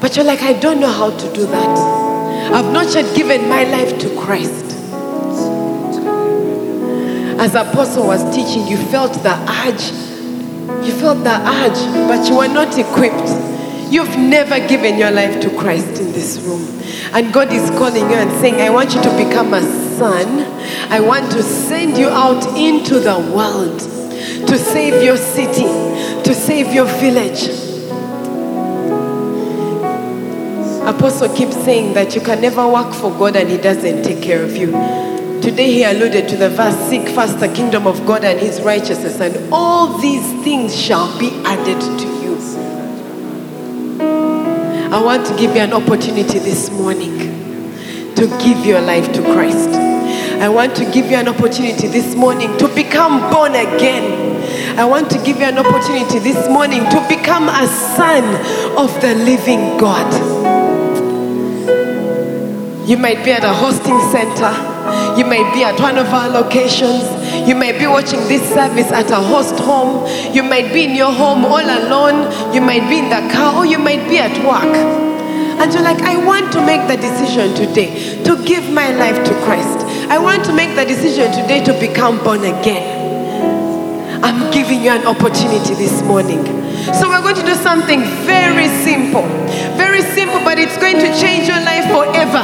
But 0.00 0.16
you're 0.16 0.24
like, 0.24 0.40
I 0.40 0.54
don't 0.54 0.80
know 0.80 0.90
how 0.90 1.10
to 1.14 1.32
do 1.34 1.44
that. 1.44 1.78
I've 2.54 2.72
not 2.72 2.94
yet 2.94 3.14
given 3.14 3.50
my 3.50 3.64
life 3.64 3.98
to 3.98 4.18
Christ. 4.18 4.64
As 7.38 7.52
the 7.52 7.70
Apostle 7.70 8.06
was 8.06 8.24
teaching, 8.34 8.66
you 8.66 8.78
felt 8.78 9.12
the 9.12 9.34
urge. 9.66 9.92
You 10.86 10.92
felt 10.92 11.22
the 11.22 11.36
urge, 11.46 12.08
but 12.08 12.26
you 12.26 12.38
were 12.38 12.48
not 12.48 12.78
equipped. 12.78 13.28
You've 13.92 14.16
never 14.16 14.58
given 14.66 14.96
your 14.96 15.10
life 15.10 15.38
to 15.42 15.50
Christ 15.58 16.00
in 16.00 16.12
this 16.12 16.40
room. 16.40 16.66
And 17.12 17.30
God 17.30 17.52
is 17.52 17.68
calling 17.72 18.08
you 18.08 18.16
and 18.16 18.30
saying, 18.40 18.54
I 18.54 18.70
want 18.70 18.94
you 18.94 19.02
to 19.02 19.10
become 19.22 19.52
a 19.52 19.60
son. 19.60 20.40
I 20.90 21.00
want 21.00 21.30
to 21.32 21.42
send 21.42 21.98
you 21.98 22.08
out 22.08 22.56
into 22.56 23.00
the 23.00 23.18
world 23.34 23.93
to 24.46 24.58
save 24.58 25.02
your 25.02 25.16
city, 25.16 25.64
to 26.22 26.34
save 26.34 26.72
your 26.72 26.86
village. 26.86 27.48
Apostle 30.86 31.34
keeps 31.34 31.56
saying 31.64 31.94
that 31.94 32.14
you 32.14 32.20
can 32.20 32.40
never 32.40 32.68
work 32.68 32.92
for 32.92 33.10
God 33.10 33.36
and 33.36 33.48
He 33.48 33.56
doesn't 33.56 34.02
take 34.02 34.22
care 34.22 34.42
of 34.42 34.56
you. 34.56 34.66
Today 35.44 35.70
he 35.70 35.84
alluded 35.84 36.26
to 36.30 36.36
the 36.36 36.48
verse 36.48 36.74
Seek 36.88 37.06
first 37.08 37.38
the 37.38 37.48
kingdom 37.48 37.86
of 37.86 38.06
God 38.06 38.24
and 38.24 38.40
His 38.40 38.62
righteousness, 38.62 39.20
and 39.20 39.52
all 39.52 39.98
these 39.98 40.24
things 40.42 40.74
shall 40.74 41.18
be 41.18 41.30
added 41.44 41.80
to 42.00 42.06
you. 42.06 42.14
I 44.90 45.02
want 45.02 45.26
to 45.26 45.36
give 45.36 45.54
you 45.54 45.60
an 45.60 45.72
opportunity 45.72 46.38
this 46.38 46.70
morning 46.70 47.18
to 48.14 48.26
give 48.42 48.64
your 48.64 48.80
life 48.80 49.12
to 49.12 49.22
Christ. 49.22 49.68
I 50.40 50.48
want 50.48 50.76
to 50.76 50.84
give 50.92 51.10
you 51.10 51.16
an 51.16 51.28
opportunity 51.28 51.88
this 51.88 52.14
morning 52.14 52.56
to 52.58 52.68
become 52.68 53.30
born 53.32 53.52
again. 53.52 54.23
I 54.76 54.84
want 54.84 55.08
to 55.12 55.18
give 55.22 55.38
you 55.38 55.44
an 55.44 55.56
opportunity 55.56 56.18
this 56.18 56.48
morning 56.48 56.82
to 56.90 57.06
become 57.08 57.48
a 57.48 57.66
son 57.94 58.24
of 58.76 58.90
the 59.00 59.14
living 59.14 59.78
God. 59.78 60.10
You 62.88 62.96
might 62.96 63.24
be 63.24 63.30
at 63.30 63.44
a 63.44 63.52
hosting 63.52 64.00
center. 64.10 64.50
You 65.16 65.26
might 65.26 65.54
be 65.54 65.62
at 65.62 65.78
one 65.78 65.96
of 65.96 66.08
our 66.08 66.28
locations. 66.28 67.06
You 67.48 67.54
might 67.54 67.78
be 67.78 67.86
watching 67.86 68.18
this 68.26 68.42
service 68.52 68.90
at 68.90 69.12
a 69.12 69.16
host 69.16 69.60
home. 69.60 70.08
You 70.34 70.42
might 70.42 70.72
be 70.72 70.86
in 70.86 70.96
your 70.96 71.12
home 71.12 71.44
all 71.44 71.62
alone. 71.62 72.52
You 72.52 72.60
might 72.60 72.88
be 72.90 72.98
in 72.98 73.10
the 73.10 73.32
car 73.32 73.58
or 73.58 73.66
you 73.66 73.78
might 73.78 74.08
be 74.08 74.18
at 74.18 74.36
work. 74.44 74.74
And 75.62 75.72
you're 75.72 75.84
like, 75.84 76.02
I 76.02 76.16
want 76.26 76.52
to 76.52 76.66
make 76.66 76.88
the 76.88 76.96
decision 76.96 77.54
today 77.54 78.20
to 78.24 78.44
give 78.44 78.68
my 78.70 78.90
life 78.90 79.24
to 79.24 79.34
Christ. 79.44 79.86
I 80.10 80.18
want 80.18 80.44
to 80.46 80.52
make 80.52 80.74
the 80.74 80.84
decision 80.84 81.30
today 81.30 81.62
to 81.62 81.72
become 81.78 82.18
born 82.24 82.40
again. 82.40 82.93
Giving 84.64 84.80
you 84.80 84.96
an 84.96 85.04
opportunity 85.04 85.76
this 85.76 86.00
morning. 86.00 86.40
So 86.96 87.12
we're 87.12 87.20
going 87.20 87.36
to 87.36 87.44
do 87.44 87.52
something 87.52 88.00
very 88.24 88.64
simple. 88.80 89.28
Very 89.76 90.00
simple, 90.16 90.40
but 90.40 90.56
it's 90.56 90.80
going 90.80 90.96
to 91.04 91.12
change 91.20 91.44
your 91.52 91.60
life 91.60 91.84
forever. 91.92 92.40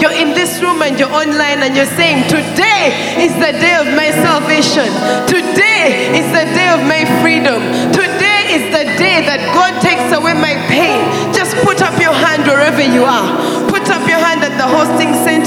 You're 0.00 0.16
in 0.16 0.32
this 0.32 0.56
room 0.64 0.80
and 0.80 0.96
you're 0.96 1.12
online 1.12 1.60
and 1.60 1.76
you're 1.76 1.92
saying, 2.00 2.24
Today 2.32 2.96
is 3.20 3.36
the 3.36 3.52
day 3.60 3.76
of 3.76 3.92
my 3.92 4.08
salvation. 4.24 4.88
Today 5.28 6.16
is 6.16 6.24
the 6.32 6.48
day 6.56 6.72
of 6.72 6.80
my 6.88 7.04
freedom. 7.20 7.60
Today 7.92 8.56
is 8.56 8.64
the 8.72 8.88
day 8.96 9.20
that 9.28 9.44
God 9.52 9.76
takes 9.84 10.08
away 10.16 10.32
my 10.32 10.56
pain. 10.72 10.96
Just 11.36 11.60
put 11.60 11.84
up 11.84 11.92
your 12.00 12.16
hand 12.16 12.48
wherever 12.48 12.80
you 12.80 13.04
are. 13.04 13.28
Put 13.68 13.84
up 13.92 14.00
your 14.08 14.16
hand 14.16 14.40
at 14.40 14.56
the 14.56 14.64
hosting 14.64 15.12
center. 15.12 15.39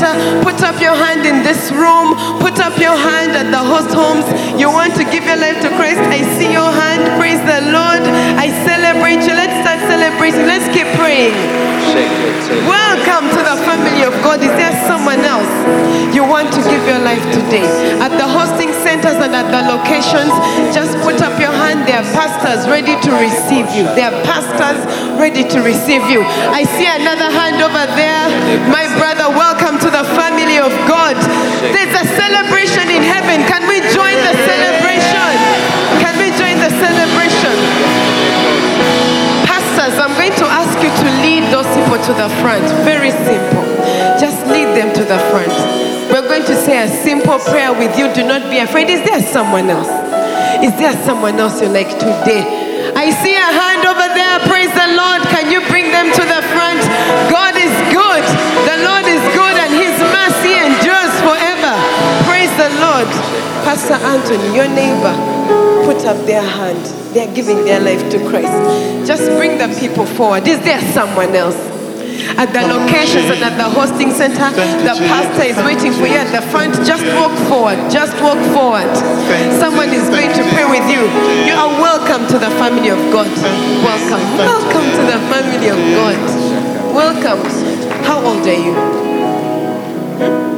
Put 0.43 0.59
up 0.61 0.79
your 0.83 0.95
hand 0.95 1.23
in 1.23 1.43
this 1.47 1.71
room. 1.71 2.15
Put 2.43 2.59
up 2.59 2.75
your 2.77 2.95
hand 2.95 3.31
at 3.39 3.47
the 3.51 3.63
host 3.63 3.95
homes. 3.95 4.27
You 4.59 4.67
want 4.67 4.95
to 4.99 5.03
give 5.07 5.23
your 5.23 5.39
life 5.39 5.63
to 5.63 5.69
Christ? 5.79 6.03
I 6.11 6.21
see 6.35 6.51
your 6.51 6.71
hand. 6.71 7.07
Praise 7.15 7.39
the 7.47 7.71
Lord. 7.71 8.03
I 8.35 8.51
celebrate 8.67 9.23
you. 9.23 9.31
Let's 9.31 9.55
start 9.63 9.79
celebrating. 9.87 10.43
Let's 10.43 10.67
keep 10.75 10.87
praying. 10.99 11.31
Welcome 12.67 13.31
to 13.31 13.41
the 13.47 13.57
family 13.63 14.03
of 14.03 14.13
God. 14.25 14.43
Is 14.43 14.51
there 14.59 14.75
someone 14.85 15.21
else 15.23 15.49
you 16.13 16.25
want 16.25 16.51
to 16.51 16.61
give 16.67 16.83
your 16.83 16.99
life 16.99 17.23
today? 17.31 17.65
At 18.03 18.11
the 18.17 18.27
hosting 18.27 18.73
centers 18.83 19.17
and 19.23 19.31
at 19.31 19.47
the 19.53 19.61
locations, 19.71 20.33
just 20.75 20.97
put 21.05 21.21
up 21.21 21.39
your 21.39 21.53
hand. 21.53 21.87
There 21.87 22.01
are 22.01 22.09
pastors 22.11 22.67
ready 22.67 22.99
to 22.99 23.11
receive 23.15 23.69
you. 23.71 23.87
There 23.95 24.11
are 24.11 24.19
pastors 24.27 24.81
ready 25.17 25.47
to 25.47 25.59
receive 25.61 26.03
you. 26.09 26.21
I 26.51 26.65
see 26.75 26.89
another 26.89 27.29
hand 27.29 27.61
over 27.61 27.85
there. 27.95 28.25
My 28.69 28.85
brother, 28.97 29.29
welcome 29.33 29.77
to 29.79 29.89
there's 31.71 31.95
a 31.95 32.03
celebration 32.19 32.91
in 32.91 33.03
heaven. 33.03 33.47
Can 33.47 33.63
we 33.71 33.79
join 33.95 34.19
the 34.19 34.35
celebration? 34.35 35.31
Can 36.03 36.15
we 36.19 36.35
join 36.35 36.59
the 36.59 36.71
celebration? 36.75 37.55
Pastors, 39.47 39.95
I'm 39.95 40.11
going 40.19 40.35
to 40.43 40.47
ask 40.51 40.75
you 40.83 40.91
to 40.91 41.07
lead 41.23 41.47
those 41.55 41.69
people 41.71 41.95
to 41.95 42.13
the 42.19 42.27
front. 42.43 42.67
Very 42.83 43.11
simple. 43.11 43.63
Just 44.19 44.43
lead 44.47 44.75
them 44.75 44.91
to 44.91 45.03
the 45.07 45.19
front. 45.31 45.55
We're 46.11 46.27
going 46.27 46.43
to 46.51 46.55
say 46.55 46.83
a 46.83 46.87
simple 46.87 47.39
prayer 47.39 47.71
with 47.71 47.97
you. 47.97 48.11
Do 48.13 48.27
not 48.27 48.49
be 48.51 48.59
afraid. 48.59 48.89
Is 48.89 48.99
there 49.07 49.21
someone 49.21 49.69
else? 49.69 49.87
Is 50.63 50.75
there 50.75 50.93
someone 51.05 51.39
else 51.39 51.61
you 51.61 51.69
like 51.69 51.89
today? 51.95 52.43
I 52.95 53.09
see 53.09 53.35
a 53.35 53.39
hand 53.39 53.87
over 53.87 54.07
there. 54.13 54.39
Praise 54.51 54.71
the 54.75 54.87
Lord. 54.99 55.21
Pastor 63.73 63.97
Anthony, 64.05 64.53
your 64.53 64.69
neighbor, 64.69 65.17
put 65.81 66.05
up 66.05 66.27
their 66.27 66.45
hand. 66.45 66.77
They're 67.09 67.33
giving 67.33 67.65
their 67.65 67.81
life 67.81 68.05
to 68.11 68.19
Christ. 68.29 68.53
Just 69.07 69.25
bring 69.33 69.57
the 69.57 69.65
people 69.81 70.05
forward. 70.05 70.47
Is 70.47 70.59
there 70.59 70.79
someone 70.93 71.33
else? 71.33 71.57
At 72.37 72.53
the 72.53 72.61
locations 72.69 73.33
and 73.33 73.41
at 73.41 73.57
the 73.57 73.65
hosting 73.65 74.11
center, 74.11 74.53
the 74.53 74.93
pastor 75.09 75.49
is 75.49 75.57
waiting 75.65 75.91
for 75.91 76.05
you 76.05 76.21
at 76.21 76.29
the 76.29 76.45
front. 76.53 76.77
Just 76.85 77.01
walk 77.17 77.33
forward. 77.49 77.81
Just 77.89 78.13
walk 78.21 78.37
forward. 78.53 78.93
Someone 79.57 79.89
is 79.89 80.05
going 80.05 80.29
to 80.29 80.43
pray 80.53 80.69
with 80.69 80.85
you. 80.93 81.09
You 81.41 81.57
are 81.57 81.73
welcome 81.81 82.29
to 82.29 82.37
the 82.37 82.53
family 82.61 82.93
of 82.93 83.01
God. 83.09 83.33
Welcome. 83.81 84.21
Welcome 84.37 84.85
to 84.85 85.01
the 85.01 85.17
family 85.33 85.73
of 85.73 85.81
God. 85.97 86.21
Welcome. 86.93 87.41
How 88.05 88.21
old 88.21 88.45
are 88.45 88.53
you? 88.53 90.52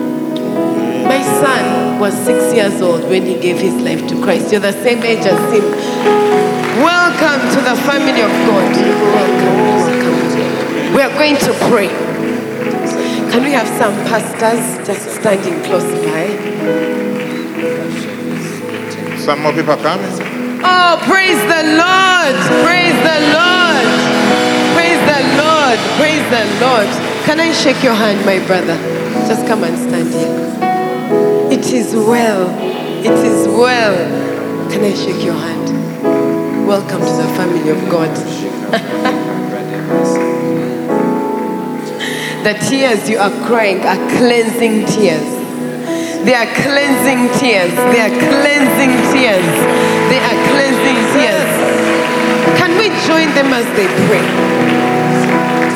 My 0.56 1.22
son 1.22 2.00
was 2.00 2.14
six 2.14 2.54
years 2.54 2.82
old 2.82 3.04
when 3.10 3.24
he 3.24 3.40
gave 3.40 3.60
his 3.60 3.76
life 3.76 4.08
to 4.08 4.22
Christ. 4.24 4.52
You're 4.52 4.62
the 4.62 4.72
same 4.72 5.04
age 5.04 5.26
as 5.26 5.40
him. 5.54 5.66
Welcome 6.82 7.42
to 7.56 7.60
the 7.62 7.76
family 7.84 8.22
of 8.22 8.32
God. 8.48 8.72
Welcome. 8.76 9.58
Welcome. 9.62 10.94
We 10.96 11.02
are 11.02 11.14
going 11.14 11.38
to 11.38 11.54
pray. 11.70 11.90
Can 13.32 13.44
we 13.44 13.52
have 13.52 13.68
some 13.78 13.94
pastors 14.08 14.88
just 14.88 15.20
standing 15.20 15.62
close 15.64 15.84
by? 16.06 16.28
Some 19.18 19.42
more 19.42 19.52
people 19.52 19.76
coming. 19.78 20.06
Oh, 20.64 20.98
praise 21.04 21.42
the 21.52 21.64
Lord! 21.76 22.36
Praise 22.64 22.98
the 23.04 23.20
Lord! 23.36 23.88
Praise 24.74 25.02
the 25.04 25.22
Lord! 25.38 25.80
Praise 26.00 26.26
the 26.32 26.44
Lord! 26.64 26.88
Can 27.26 27.40
I 27.40 27.52
shake 27.52 27.84
your 27.84 27.94
hand, 27.94 28.26
my 28.26 28.40
brother? 28.48 28.95
Just 29.28 29.48
come 29.48 29.64
and 29.64 29.78
stand 29.78 30.10
here. 30.14 31.50
It 31.52 31.66
is 31.74 31.96
well. 31.96 32.50
It 33.00 33.12
is 33.26 33.48
well. 33.48 33.96
Can 34.72 34.84
I 34.84 34.94
shake 34.94 35.24
your 35.24 35.34
hand? 35.34 36.68
Welcome 36.68 37.00
to 37.02 37.06
the 37.06 37.28
family 37.38 37.70
of 37.70 37.90
God. 37.90 38.10
the 42.44 42.54
tears 42.70 43.10
you 43.10 43.18
are 43.18 43.32
crying 43.48 43.80
are 43.82 44.10
cleansing 44.18 44.86
tears. 44.86 45.36
They 46.26 46.34
are 46.34 46.50
cleansing 46.62 47.30
tears. 47.40 47.74
They 47.94 48.02
are 48.02 48.10
cleansing 48.10 48.94
tears. 49.14 49.46
They 50.10 50.20
are 50.22 50.38
cleansing 50.50 51.00
tears. 51.14 51.52
Can 52.58 52.72
we 52.78 52.90
join 53.06 53.30
them 53.34 53.54
as 53.54 53.66
they 53.78 53.88
pray? 54.10 54.26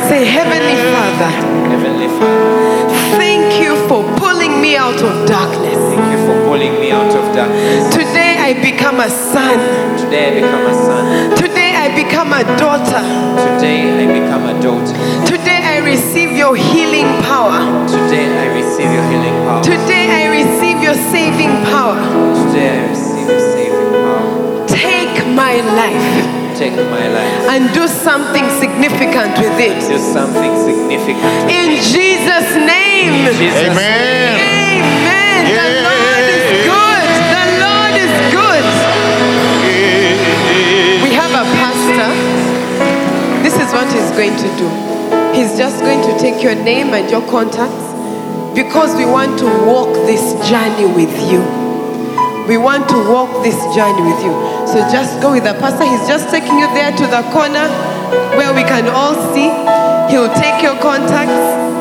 Say, 0.10 0.26
Heavenly 0.26 0.76
Father, 0.90 1.30
Heavenly 1.70 2.08
Father, 2.08 2.99
thank 3.18 3.62
you 3.64 3.76
for 3.88 4.04
pulling 4.18 4.62
me 4.62 4.76
out 4.76 5.02
of 5.02 5.28
darkness. 5.28 5.78
thank 5.90 6.06
you 6.12 6.20
for 6.28 6.36
pulling 6.46 6.74
me 6.80 6.92
out 6.92 7.14
of 7.16 7.26
darkness. 7.36 7.94
Today 7.94 8.38
I 8.38 8.54
become 8.62 9.00
a 9.00 9.10
son. 9.10 9.58
Today 9.98 10.30
I 10.30 10.42
become 10.42 10.66
a 10.66 10.74
son. 10.74 11.38
Today 11.38 11.72
I 11.76 11.88
become 11.96 12.34
a 12.34 12.44
daughter. 12.58 13.02
Today 13.58 13.82
I 14.02 14.06
become 14.20 14.46
a 14.46 14.56
daughter. 14.62 14.96
Today 15.26 15.62
I 15.64 15.78
receive 15.80 16.32
your 16.32 16.56
healing 16.56 17.10
power. 17.24 17.60
Today 17.88 18.28
I 18.28 18.46
receive 18.54 18.92
your 18.92 19.06
healing 19.12 19.38
power. 19.46 19.64
Today 19.64 20.06
I 20.22 20.24
receive 20.40 20.78
your 20.84 20.98
saving 21.14 21.54
power. 21.72 21.98
Today 22.46 22.70
I 22.78 22.90
receive 22.90 23.28
your 23.30 23.40
saving 23.56 23.92
power. 24.04 24.68
Take 24.68 25.26
my 25.34 25.56
life 25.82 26.10
Take 26.58 26.76
my 26.76 27.08
life. 27.08 27.50
and 27.54 27.74
do 27.74 27.88
something 27.88 28.44
significant 28.60 29.32
with 29.40 29.58
it. 29.60 29.80
Do 29.88 29.98
something 29.98 30.54
significant. 30.68 31.50
In. 31.50 31.70
Jesus' 31.80 32.56
name. 32.56 32.79
In 33.00 33.32
Jesus' 33.40 33.72
Amen. 33.72 34.36
Amen. 34.36 35.48
The 35.56 35.68
Lord 35.88 36.26
is 36.36 36.68
good. 36.68 37.08
The 37.32 37.46
Lord 37.64 37.96
is 37.96 38.14
good. 38.36 38.66
We 41.04 41.16
have 41.16 41.32
a 41.32 41.48
pastor. 41.64 42.12
This 43.40 43.56
is 43.56 43.72
what 43.72 43.88
he's 43.88 44.12
going 44.20 44.36
to 44.36 44.50
do. 44.60 44.68
He's 45.32 45.58
just 45.58 45.80
going 45.80 46.02
to 46.04 46.20
take 46.20 46.44
your 46.44 46.56
name 46.56 46.94
and 46.94 47.10
your 47.10 47.24
contacts 47.32 47.88
because 48.54 48.94
we 48.98 49.06
want 49.06 49.40
to 49.40 49.48
walk 49.64 49.94
this 50.04 50.36
journey 50.50 50.92
with 50.92 51.16
you. 51.32 51.40
We 52.52 52.58
want 52.58 52.90
to 52.90 52.98
walk 53.08 53.32
this 53.44 53.56
journey 53.74 54.04
with 54.04 54.20
you. 54.26 54.36
So 54.68 54.84
just 54.92 55.22
go 55.22 55.32
with 55.32 55.46
the 55.46 55.54
pastor. 55.56 55.86
He's 55.88 56.04
just 56.04 56.30
taking 56.30 56.60
you 56.60 56.68
there 56.76 56.92
to 56.92 57.06
the 57.08 57.24
corner 57.32 57.64
where 58.36 58.52
we 58.54 58.64
can 58.68 58.90
all 58.92 59.16
see. 59.32 59.48
He'll 60.12 60.34
take 60.36 60.62
your 60.62 60.76
contacts. 60.82 61.79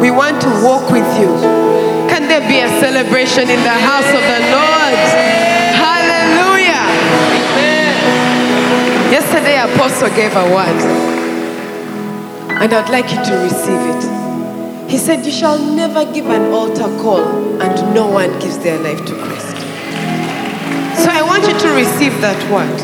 We 0.00 0.10
want 0.10 0.40
to 0.42 0.48
walk 0.62 0.90
with 0.90 1.06
you. 1.18 1.28
Can 2.08 2.28
there 2.28 2.40
be 2.46 2.60
a 2.60 2.68
celebration 2.80 3.48
in 3.48 3.62
the 3.62 3.70
house 3.70 4.06
of 4.06 4.20
the 4.20 4.40
Lord? 4.52 4.98
Hallelujah. 5.72 6.84
Yesterday, 9.10 9.56
Apostle 9.58 10.10
gave 10.10 10.34
a 10.36 10.44
word, 10.52 10.80
and 12.60 12.72
I'd 12.72 12.90
like 12.90 13.10
you 13.10 13.24
to 13.24 13.34
receive 13.42 13.80
it. 13.94 14.90
He 14.90 14.98
said, 14.98 15.24
You 15.24 15.32
shall 15.32 15.58
never 15.58 16.04
give 16.12 16.26
an 16.26 16.52
altar 16.52 16.88
call, 17.02 17.24
and 17.62 17.94
no 17.94 18.06
one 18.06 18.30
gives 18.38 18.58
their 18.58 18.78
life 18.78 19.04
to 19.06 19.14
Christ. 19.14 19.56
So 21.02 21.10
I 21.10 21.22
want 21.22 21.42
you 21.48 21.58
to 21.58 21.68
receive 21.74 22.20
that 22.20 22.38
word. 22.50 22.78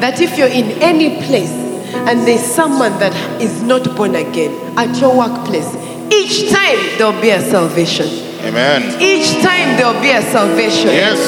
That 0.00 0.20
if 0.20 0.38
you're 0.38 0.48
in 0.48 0.80
any 0.82 1.22
place 1.26 1.52
and 1.52 2.20
there's 2.26 2.40
someone 2.40 2.98
that 3.00 3.14
is 3.40 3.62
not 3.62 3.96
born 3.96 4.14
again 4.14 4.78
at 4.78 4.98
your 5.00 5.16
workplace, 5.16 5.74
each 6.12 6.50
time 6.50 6.78
there'll 6.98 7.20
be 7.20 7.30
a 7.30 7.40
salvation. 7.40 8.06
Amen. 8.42 9.00
Each 9.00 9.30
time 9.42 9.76
there'll 9.76 10.00
be 10.00 10.10
a 10.10 10.22
salvation. 10.22 10.90
Yes. 10.90 11.20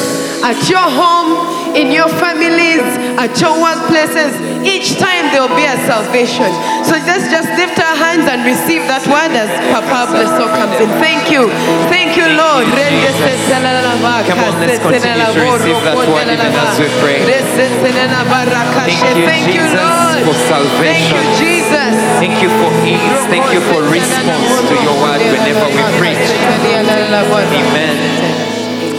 At 0.43 0.59
your 0.69 0.83
home, 0.83 1.77
in 1.77 1.93
your 1.93 2.09
families, 2.09 2.83
at 3.21 3.33
your 3.41 3.55
workplaces, 3.61 4.33
each 4.65 4.99
time 4.99 5.31
there'll 5.31 5.55
be 5.55 5.65
a 5.65 5.77
salvation. 5.87 6.51
So 6.85 6.97
let's 7.07 7.31
just 7.31 7.49
lift 7.55 7.79
hands 8.13 8.29
and 8.29 8.45
receive 8.45 8.85
that 8.93 9.01
word 9.09 9.33
as 9.33 9.49
Papa 9.73 10.13
Blesso 10.13 10.45
comes 10.53 10.77
in. 10.77 10.89
Thank 11.01 11.33
you. 11.33 11.49
Thank 11.89 12.13
you, 12.21 12.29
Lord. 12.37 12.69
Come 14.29 14.41
on, 14.45 14.53
let's 14.61 14.77
continue 14.77 15.25
to 15.33 15.41
receive 15.41 15.81
that 15.89 15.97
word 15.97 16.29
even 16.29 16.53
as 16.53 16.77
we 16.77 16.93
pray. 17.01 17.25
Thank 19.25 19.49
you, 19.57 19.65
Jesus, 19.65 19.81
Lord. 19.81 20.29
for 20.29 20.37
Thank 20.85 21.09
you, 21.09 21.23
Jesus. 21.41 21.93
Thank 22.21 22.37
you 22.45 22.51
for 22.61 22.69
ease. 22.85 23.23
Thank 23.33 23.49
you 23.57 23.65
for 23.65 23.81
response 23.89 24.61
to 24.69 24.75
your 24.77 24.97
word 25.01 25.21
whenever 25.33 25.67
we 25.73 25.83
preach. 25.97 26.29
Amen. 27.49 27.97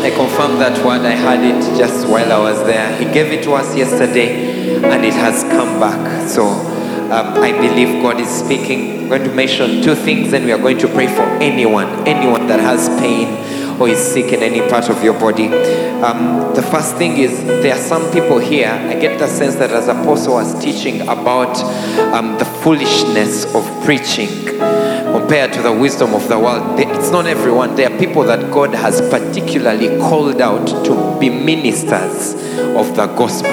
I 0.03 0.09
confirm 0.09 0.59
that 0.59 0.75
word. 0.83 1.05
I 1.05 1.15
heard 1.15 1.45
it 1.45 1.61
just 1.77 2.07
while 2.09 2.31
I 2.33 2.39
was 2.39 2.59
there. 2.65 2.97
He 2.97 3.05
gave 3.05 3.31
it 3.31 3.43
to 3.43 3.53
us 3.53 3.75
yesterday 3.77 4.81
and 4.83 5.05
it 5.05 5.13
has 5.13 5.43
come 5.43 5.79
back. 5.79 6.27
So 6.27 6.72
um, 7.13 7.43
I 7.43 7.51
believe 7.51 8.01
God 8.01 8.19
is 8.19 8.27
speaking. 8.27 9.01
I'm 9.01 9.09
going 9.09 9.23
to 9.23 9.33
mention 9.35 9.83
two 9.83 9.93
things 9.93 10.33
and 10.33 10.45
we 10.45 10.51
are 10.51 10.57
going 10.57 10.79
to 10.79 10.87
pray 10.87 11.05
for 11.05 11.21
anyone, 11.43 11.87
anyone 12.07 12.47
that 12.47 12.59
has 12.59 12.89
pain 12.99 13.79
or 13.79 13.87
is 13.87 13.99
sick 13.99 14.33
in 14.33 14.41
any 14.41 14.67
part 14.67 14.89
of 14.89 15.03
your 15.03 15.13
body. 15.19 15.47
Um, 16.01 16.55
the 16.55 16.63
first 16.63 16.95
thing 16.97 17.17
is 17.17 17.43
there 17.43 17.75
are 17.75 17.79
some 17.81 18.11
people 18.11 18.39
here. 18.39 18.67
I 18.67 18.95
get 18.99 19.19
the 19.19 19.27
sense 19.27 19.55
that 19.55 19.69
as 19.69 19.87
Apostle 19.87 20.33
was 20.33 20.59
teaching 20.59 21.01
about 21.01 21.55
um, 22.13 22.37
the 22.39 22.45
foolishness 22.45 23.45
of 23.53 23.63
preaching 23.85 24.29
compared 25.13 25.53
to 25.53 25.61
the 25.61 25.71
wisdom 25.71 26.15
of 26.15 26.27
the 26.27 26.39
world. 26.39 26.79
It's 26.79 27.11
not 27.11 27.27
everyone. 27.27 27.75
There 27.75 27.91
are 27.91 27.97
people 27.99 28.23
that 28.23 28.51
God 28.51 28.73
has 28.73 28.99
particularly 29.09 29.99
called 29.99 30.41
out 30.41 30.65
to 30.85 31.19
be 31.19 31.29
ministers 31.29 32.33
of 32.75 32.95
the 32.95 33.05
gospel, 33.15 33.51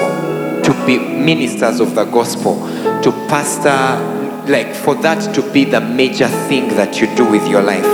to 0.63 0.85
be 0.85 0.97
ministers 0.97 1.79
of 1.79 1.95
the 1.95 2.05
gospel, 2.05 2.55
to 3.01 3.11
pastor, 3.27 4.21
like 4.51 4.73
for 4.73 4.95
that 4.95 5.33
to 5.35 5.51
be 5.51 5.65
the 5.65 5.81
major 5.81 6.27
thing 6.27 6.67
that 6.69 6.99
you 6.99 7.13
do 7.15 7.29
with 7.29 7.47
your 7.47 7.61
life. 7.61 7.85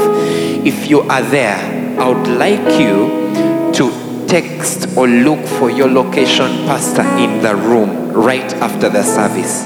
If 0.65 0.89
you 0.89 1.01
are 1.01 1.22
there, 1.22 1.57
I 1.99 2.07
would 2.09 2.28
like 2.28 2.80
you 2.80 3.72
to 3.74 4.26
text 4.28 4.97
or 4.97 5.07
look 5.07 5.45
for 5.45 5.70
your 5.70 5.89
location 5.89 6.47
pastor 6.65 7.03
in 7.18 7.41
the 7.41 7.55
room 7.55 8.11
right 8.11 8.53
after 8.55 8.89
the 8.89 9.03
service. 9.03 9.65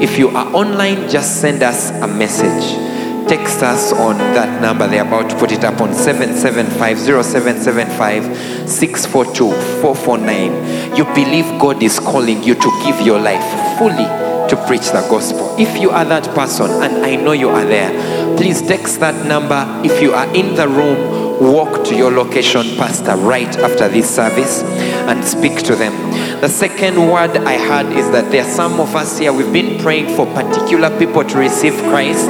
If 0.00 0.18
you 0.18 0.28
are 0.28 0.54
online, 0.54 1.08
just 1.08 1.40
send 1.40 1.62
us 1.62 1.90
a 1.90 2.06
message. 2.06 2.95
Text 3.28 3.62
us 3.62 3.92
on 3.92 4.18
that 4.18 4.62
number. 4.62 4.86
They're 4.86 5.04
about 5.04 5.28
to 5.30 5.36
put 5.36 5.50
it 5.50 5.64
up 5.64 5.80
on 5.80 5.92
775 5.92 6.98
0775 6.98 8.68
642 8.70 9.50
449. 9.82 10.96
You 10.96 11.04
believe 11.06 11.44
God 11.60 11.82
is 11.82 11.98
calling 11.98 12.42
you 12.44 12.54
to 12.54 12.82
give 12.84 13.00
your 13.00 13.18
life 13.18 13.42
fully 13.78 14.06
to 14.48 14.56
preach 14.68 14.90
the 14.92 15.04
gospel. 15.10 15.56
If 15.58 15.76
you 15.80 15.90
are 15.90 16.04
that 16.04 16.24
person, 16.36 16.70
and 16.70 17.04
I 17.04 17.16
know 17.16 17.32
you 17.32 17.48
are 17.48 17.64
there, 17.64 18.36
please 18.36 18.62
text 18.62 19.00
that 19.00 19.26
number. 19.26 19.64
If 19.84 20.00
you 20.00 20.12
are 20.12 20.32
in 20.32 20.54
the 20.54 20.68
room, 20.68 21.42
walk 21.52 21.84
to 21.86 21.96
your 21.96 22.12
location 22.12 22.76
pastor 22.76 23.16
right 23.16 23.54
after 23.58 23.88
this 23.88 24.08
service 24.08 24.62
and 24.62 25.24
speak 25.24 25.64
to 25.64 25.74
them. 25.74 25.92
The 26.40 26.48
second 26.48 26.96
word 26.96 27.36
I 27.38 27.54
had 27.54 27.86
is 27.86 28.10
that 28.12 28.30
there 28.30 28.44
are 28.44 28.50
some 28.50 28.78
of 28.78 28.94
us 28.94 29.18
here, 29.18 29.32
we've 29.32 29.52
been 29.52 29.80
praying 29.80 30.14
for 30.14 30.26
particular 30.26 30.96
people 30.98 31.24
to 31.24 31.38
receive 31.38 31.74
Christ. 31.90 32.28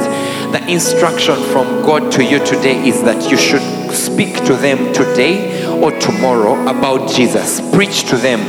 The 0.51 0.65
instruction 0.69 1.35
from 1.51 1.83
God 1.83 2.11
to 2.13 2.23
you 2.23 2.43
today 2.45 2.87
is 2.87 3.03
that 3.03 3.29
you 3.29 3.37
should 3.37 3.61
speak 3.93 4.33
to 4.45 4.55
them 4.55 4.93
today 4.93 5.65
or 5.81 5.91
tomorrow 5.99 6.61
about 6.67 7.09
Jesus. 7.09 7.59
Preach 7.75 8.05
to 8.09 8.15
them. 8.15 8.39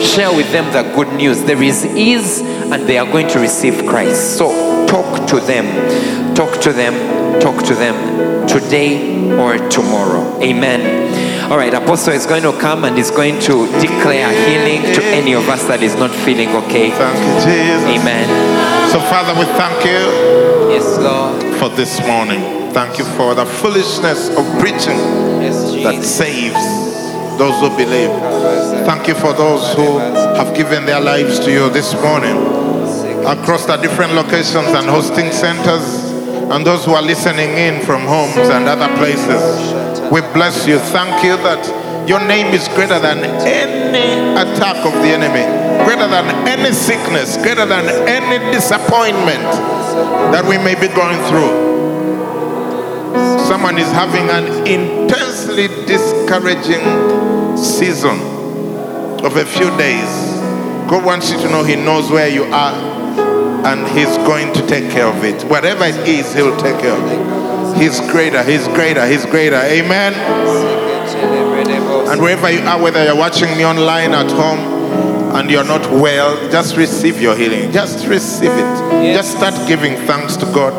Share 0.00 0.34
with 0.34 0.52
them 0.52 0.70
the 0.72 0.82
good 0.94 1.12
news. 1.14 1.42
There 1.44 1.62
is 1.62 1.86
ease 1.86 2.40
and 2.40 2.86
they 2.86 2.98
are 2.98 3.10
going 3.10 3.28
to 3.28 3.38
receive 3.38 3.86
Christ. 3.86 4.36
So 4.36 4.86
talk 4.86 5.26
to 5.28 5.40
them. 5.40 6.34
Talk 6.34 6.60
to 6.60 6.72
them. 6.72 7.40
Talk 7.40 7.64
to 7.64 7.74
them 7.74 8.46
today 8.46 9.32
or 9.38 9.56
tomorrow. 9.70 10.40
Amen. 10.42 11.50
All 11.50 11.56
right, 11.56 11.72
Apostle 11.72 12.12
is 12.12 12.26
going 12.26 12.42
to 12.42 12.52
come 12.60 12.84
and 12.84 12.98
is 12.98 13.10
going 13.10 13.38
to 13.40 13.66
declare 13.80 14.28
healing 14.48 14.82
to 14.94 15.04
any 15.04 15.32
of 15.32 15.48
us 15.48 15.64
that 15.68 15.82
is 15.82 15.94
not 15.94 16.10
feeling 16.10 16.48
okay. 16.50 16.90
Thank 16.90 17.16
you, 17.16 17.34
Jesus. 17.46 18.02
Amen. 18.02 18.90
So, 18.90 19.00
Father, 19.00 19.32
we 19.38 19.46
thank 19.54 19.84
you 19.84 20.35
Yes, 20.96 21.04
Lord. 21.04 21.56
for 21.58 21.68
this 21.76 22.00
morning. 22.06 22.72
Thank 22.72 22.98
you 22.98 23.04
for 23.16 23.34
the 23.34 23.44
foolishness 23.44 24.28
of 24.30 24.44
preaching 24.58 24.96
Yes, 25.40 25.72
that 25.82 26.02
saves 26.02 26.56
those 27.38 27.58
who 27.60 27.68
believe. 27.76 28.10
Thank 28.86 29.08
you 29.08 29.14
for 29.14 29.32
those 29.32 29.74
who 29.74 29.98
have 29.98 30.54
given 30.56 30.86
their 30.86 31.00
lives 31.00 31.38
to 31.40 31.50
you 31.50 31.68
this 31.70 31.94
morning 31.94 32.36
across 33.26 33.66
the 33.66 33.76
different 33.76 34.12
locations 34.14 34.68
and 34.68 34.86
hosting 34.86 35.32
centers 35.32 36.12
and 36.50 36.64
those 36.64 36.84
who 36.84 36.92
are 36.92 37.02
listening 37.02 37.50
in 37.50 37.82
from 37.84 38.02
homes 38.02 38.36
and 38.36 38.68
other 38.68 38.88
places. 38.96 39.72
We 40.12 40.20
bless 40.32 40.66
you. 40.66 40.78
Thank 40.78 41.24
you 41.24 41.36
that 41.38 41.60
your 42.06 42.20
name 42.20 42.54
is 42.54 42.68
greater 42.68 42.98
than 43.00 43.18
any 43.18 44.32
attack 44.38 44.76
of 44.86 44.92
the 45.02 45.10
enemy, 45.10 45.42
greater 45.84 46.06
than 46.06 46.48
any 46.48 46.72
sickness, 46.72 47.36
greater 47.36 47.66
than 47.66 47.88
any 48.08 48.38
disappointment 48.52 49.42
that 50.32 50.44
we 50.44 50.56
may 50.58 50.74
be 50.74 50.88
going 50.94 51.18
through. 51.26 51.66
Someone 53.46 53.78
is 53.78 53.90
having 53.92 54.28
an 54.30 54.66
intensely 54.66 55.68
discouraging 55.86 56.84
season 57.56 58.18
of 59.24 59.36
a 59.36 59.44
few 59.44 59.70
days. 59.76 60.36
God 60.88 61.04
wants 61.04 61.30
you 61.30 61.38
to 61.38 61.48
know 61.48 61.64
He 61.64 61.74
knows 61.74 62.10
where 62.10 62.28
you 62.28 62.44
are 62.44 62.74
and 63.66 63.86
He's 63.96 64.16
going 64.18 64.52
to 64.52 64.66
take 64.66 64.90
care 64.90 65.06
of 65.06 65.24
it. 65.24 65.42
Whatever 65.44 65.84
it 65.84 66.08
is, 66.08 66.32
He'll 66.34 66.56
take 66.56 66.78
care 66.80 66.96
of 66.96 67.04
it. 67.10 67.82
He's 67.82 67.98
greater, 68.10 68.42
He's 68.44 68.66
greater, 68.68 69.06
He's 69.06 69.24
greater. 69.26 69.56
Amen. 69.56 70.95
And 71.72 72.20
wherever 72.20 72.50
you 72.50 72.60
are, 72.60 72.80
whether 72.80 73.04
you're 73.04 73.16
watching 73.16 73.56
me 73.56 73.64
online 73.64 74.12
at 74.12 74.30
home 74.30 75.34
and 75.34 75.50
you're 75.50 75.64
not 75.64 75.82
well, 75.90 76.50
just 76.50 76.76
receive 76.76 77.20
your 77.20 77.36
healing. 77.36 77.72
Just 77.72 78.06
receive 78.06 78.50
it. 78.52 79.14
Just 79.14 79.36
start 79.36 79.54
giving 79.68 79.96
thanks 80.06 80.36
to 80.36 80.46
God 80.46 80.74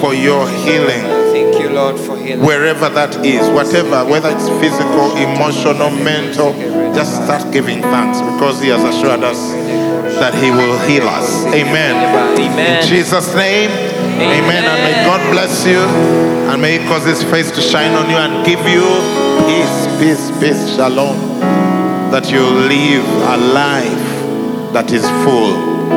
for 0.00 0.14
your 0.14 0.48
healing 0.48 1.18
Thank 1.32 1.58
you, 1.60 1.70
Lord, 1.70 1.98
for 1.98 2.16
healing. 2.16 2.44
wherever 2.44 2.88
that 2.88 3.24
is, 3.24 3.48
whatever, 3.50 4.04
whether 4.04 4.30
it's 4.30 4.48
physical, 4.60 5.16
emotional, 5.16 5.90
mental, 5.90 6.52
just 6.94 7.14
start 7.24 7.52
giving 7.52 7.80
thanks 7.80 8.20
because 8.20 8.60
He 8.60 8.68
has 8.68 8.82
assured 8.82 9.22
us 9.22 9.38
that 10.18 10.34
He 10.34 10.50
will 10.50 10.78
heal 10.86 11.06
us. 11.08 11.46
Amen. 11.46 11.94
Amen. 12.38 12.82
In 12.82 12.88
Jesus' 12.88 13.34
name, 13.34 13.70
amen. 13.70 14.64
And 14.64 14.78
may 14.82 15.04
God 15.04 15.32
bless 15.32 15.66
you 15.66 15.78
and 15.78 16.60
may 16.62 16.78
He 16.78 16.86
cause 16.86 17.04
His 17.04 17.22
face 17.24 17.50
to 17.52 17.60
shine 17.60 17.94
on 17.94 18.08
you 18.10 18.16
and 18.16 18.46
give 18.46 18.60
you 18.66 19.27
peace, 19.48 19.78
peace, 19.98 20.30
peace, 20.40 20.76
shalom. 20.76 21.16
That 22.12 22.30
you 22.30 22.44
live 22.44 23.04
a 23.32 23.36
life 23.36 24.72
that 24.72 24.92
is 24.92 25.04
full. 25.24 25.56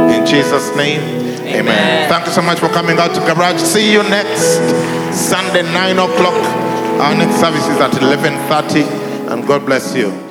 In 0.10 0.26
Jesus' 0.26 0.76
name, 0.76 1.02
amen. 1.48 1.60
Amen. 1.60 2.10
Thank 2.10 2.26
you 2.28 2.32
so 2.32 2.42
much 2.42 2.60
for 2.60 2.70
coming 2.70 2.98
out 2.98 3.14
to 3.16 3.22
Garage. 3.22 3.60
See 3.60 3.92
you 3.92 4.04
next 4.04 4.60
Sunday, 5.14 5.64
9 5.64 6.00
o'clock. 6.00 6.40
Our 7.04 7.16
next 7.16 7.40
service 7.40 7.68
is 7.68 7.80
at 7.80 7.92
11.30. 7.92 9.32
And 9.32 9.48
God 9.48 9.66
bless 9.66 9.96
you. 9.96 10.31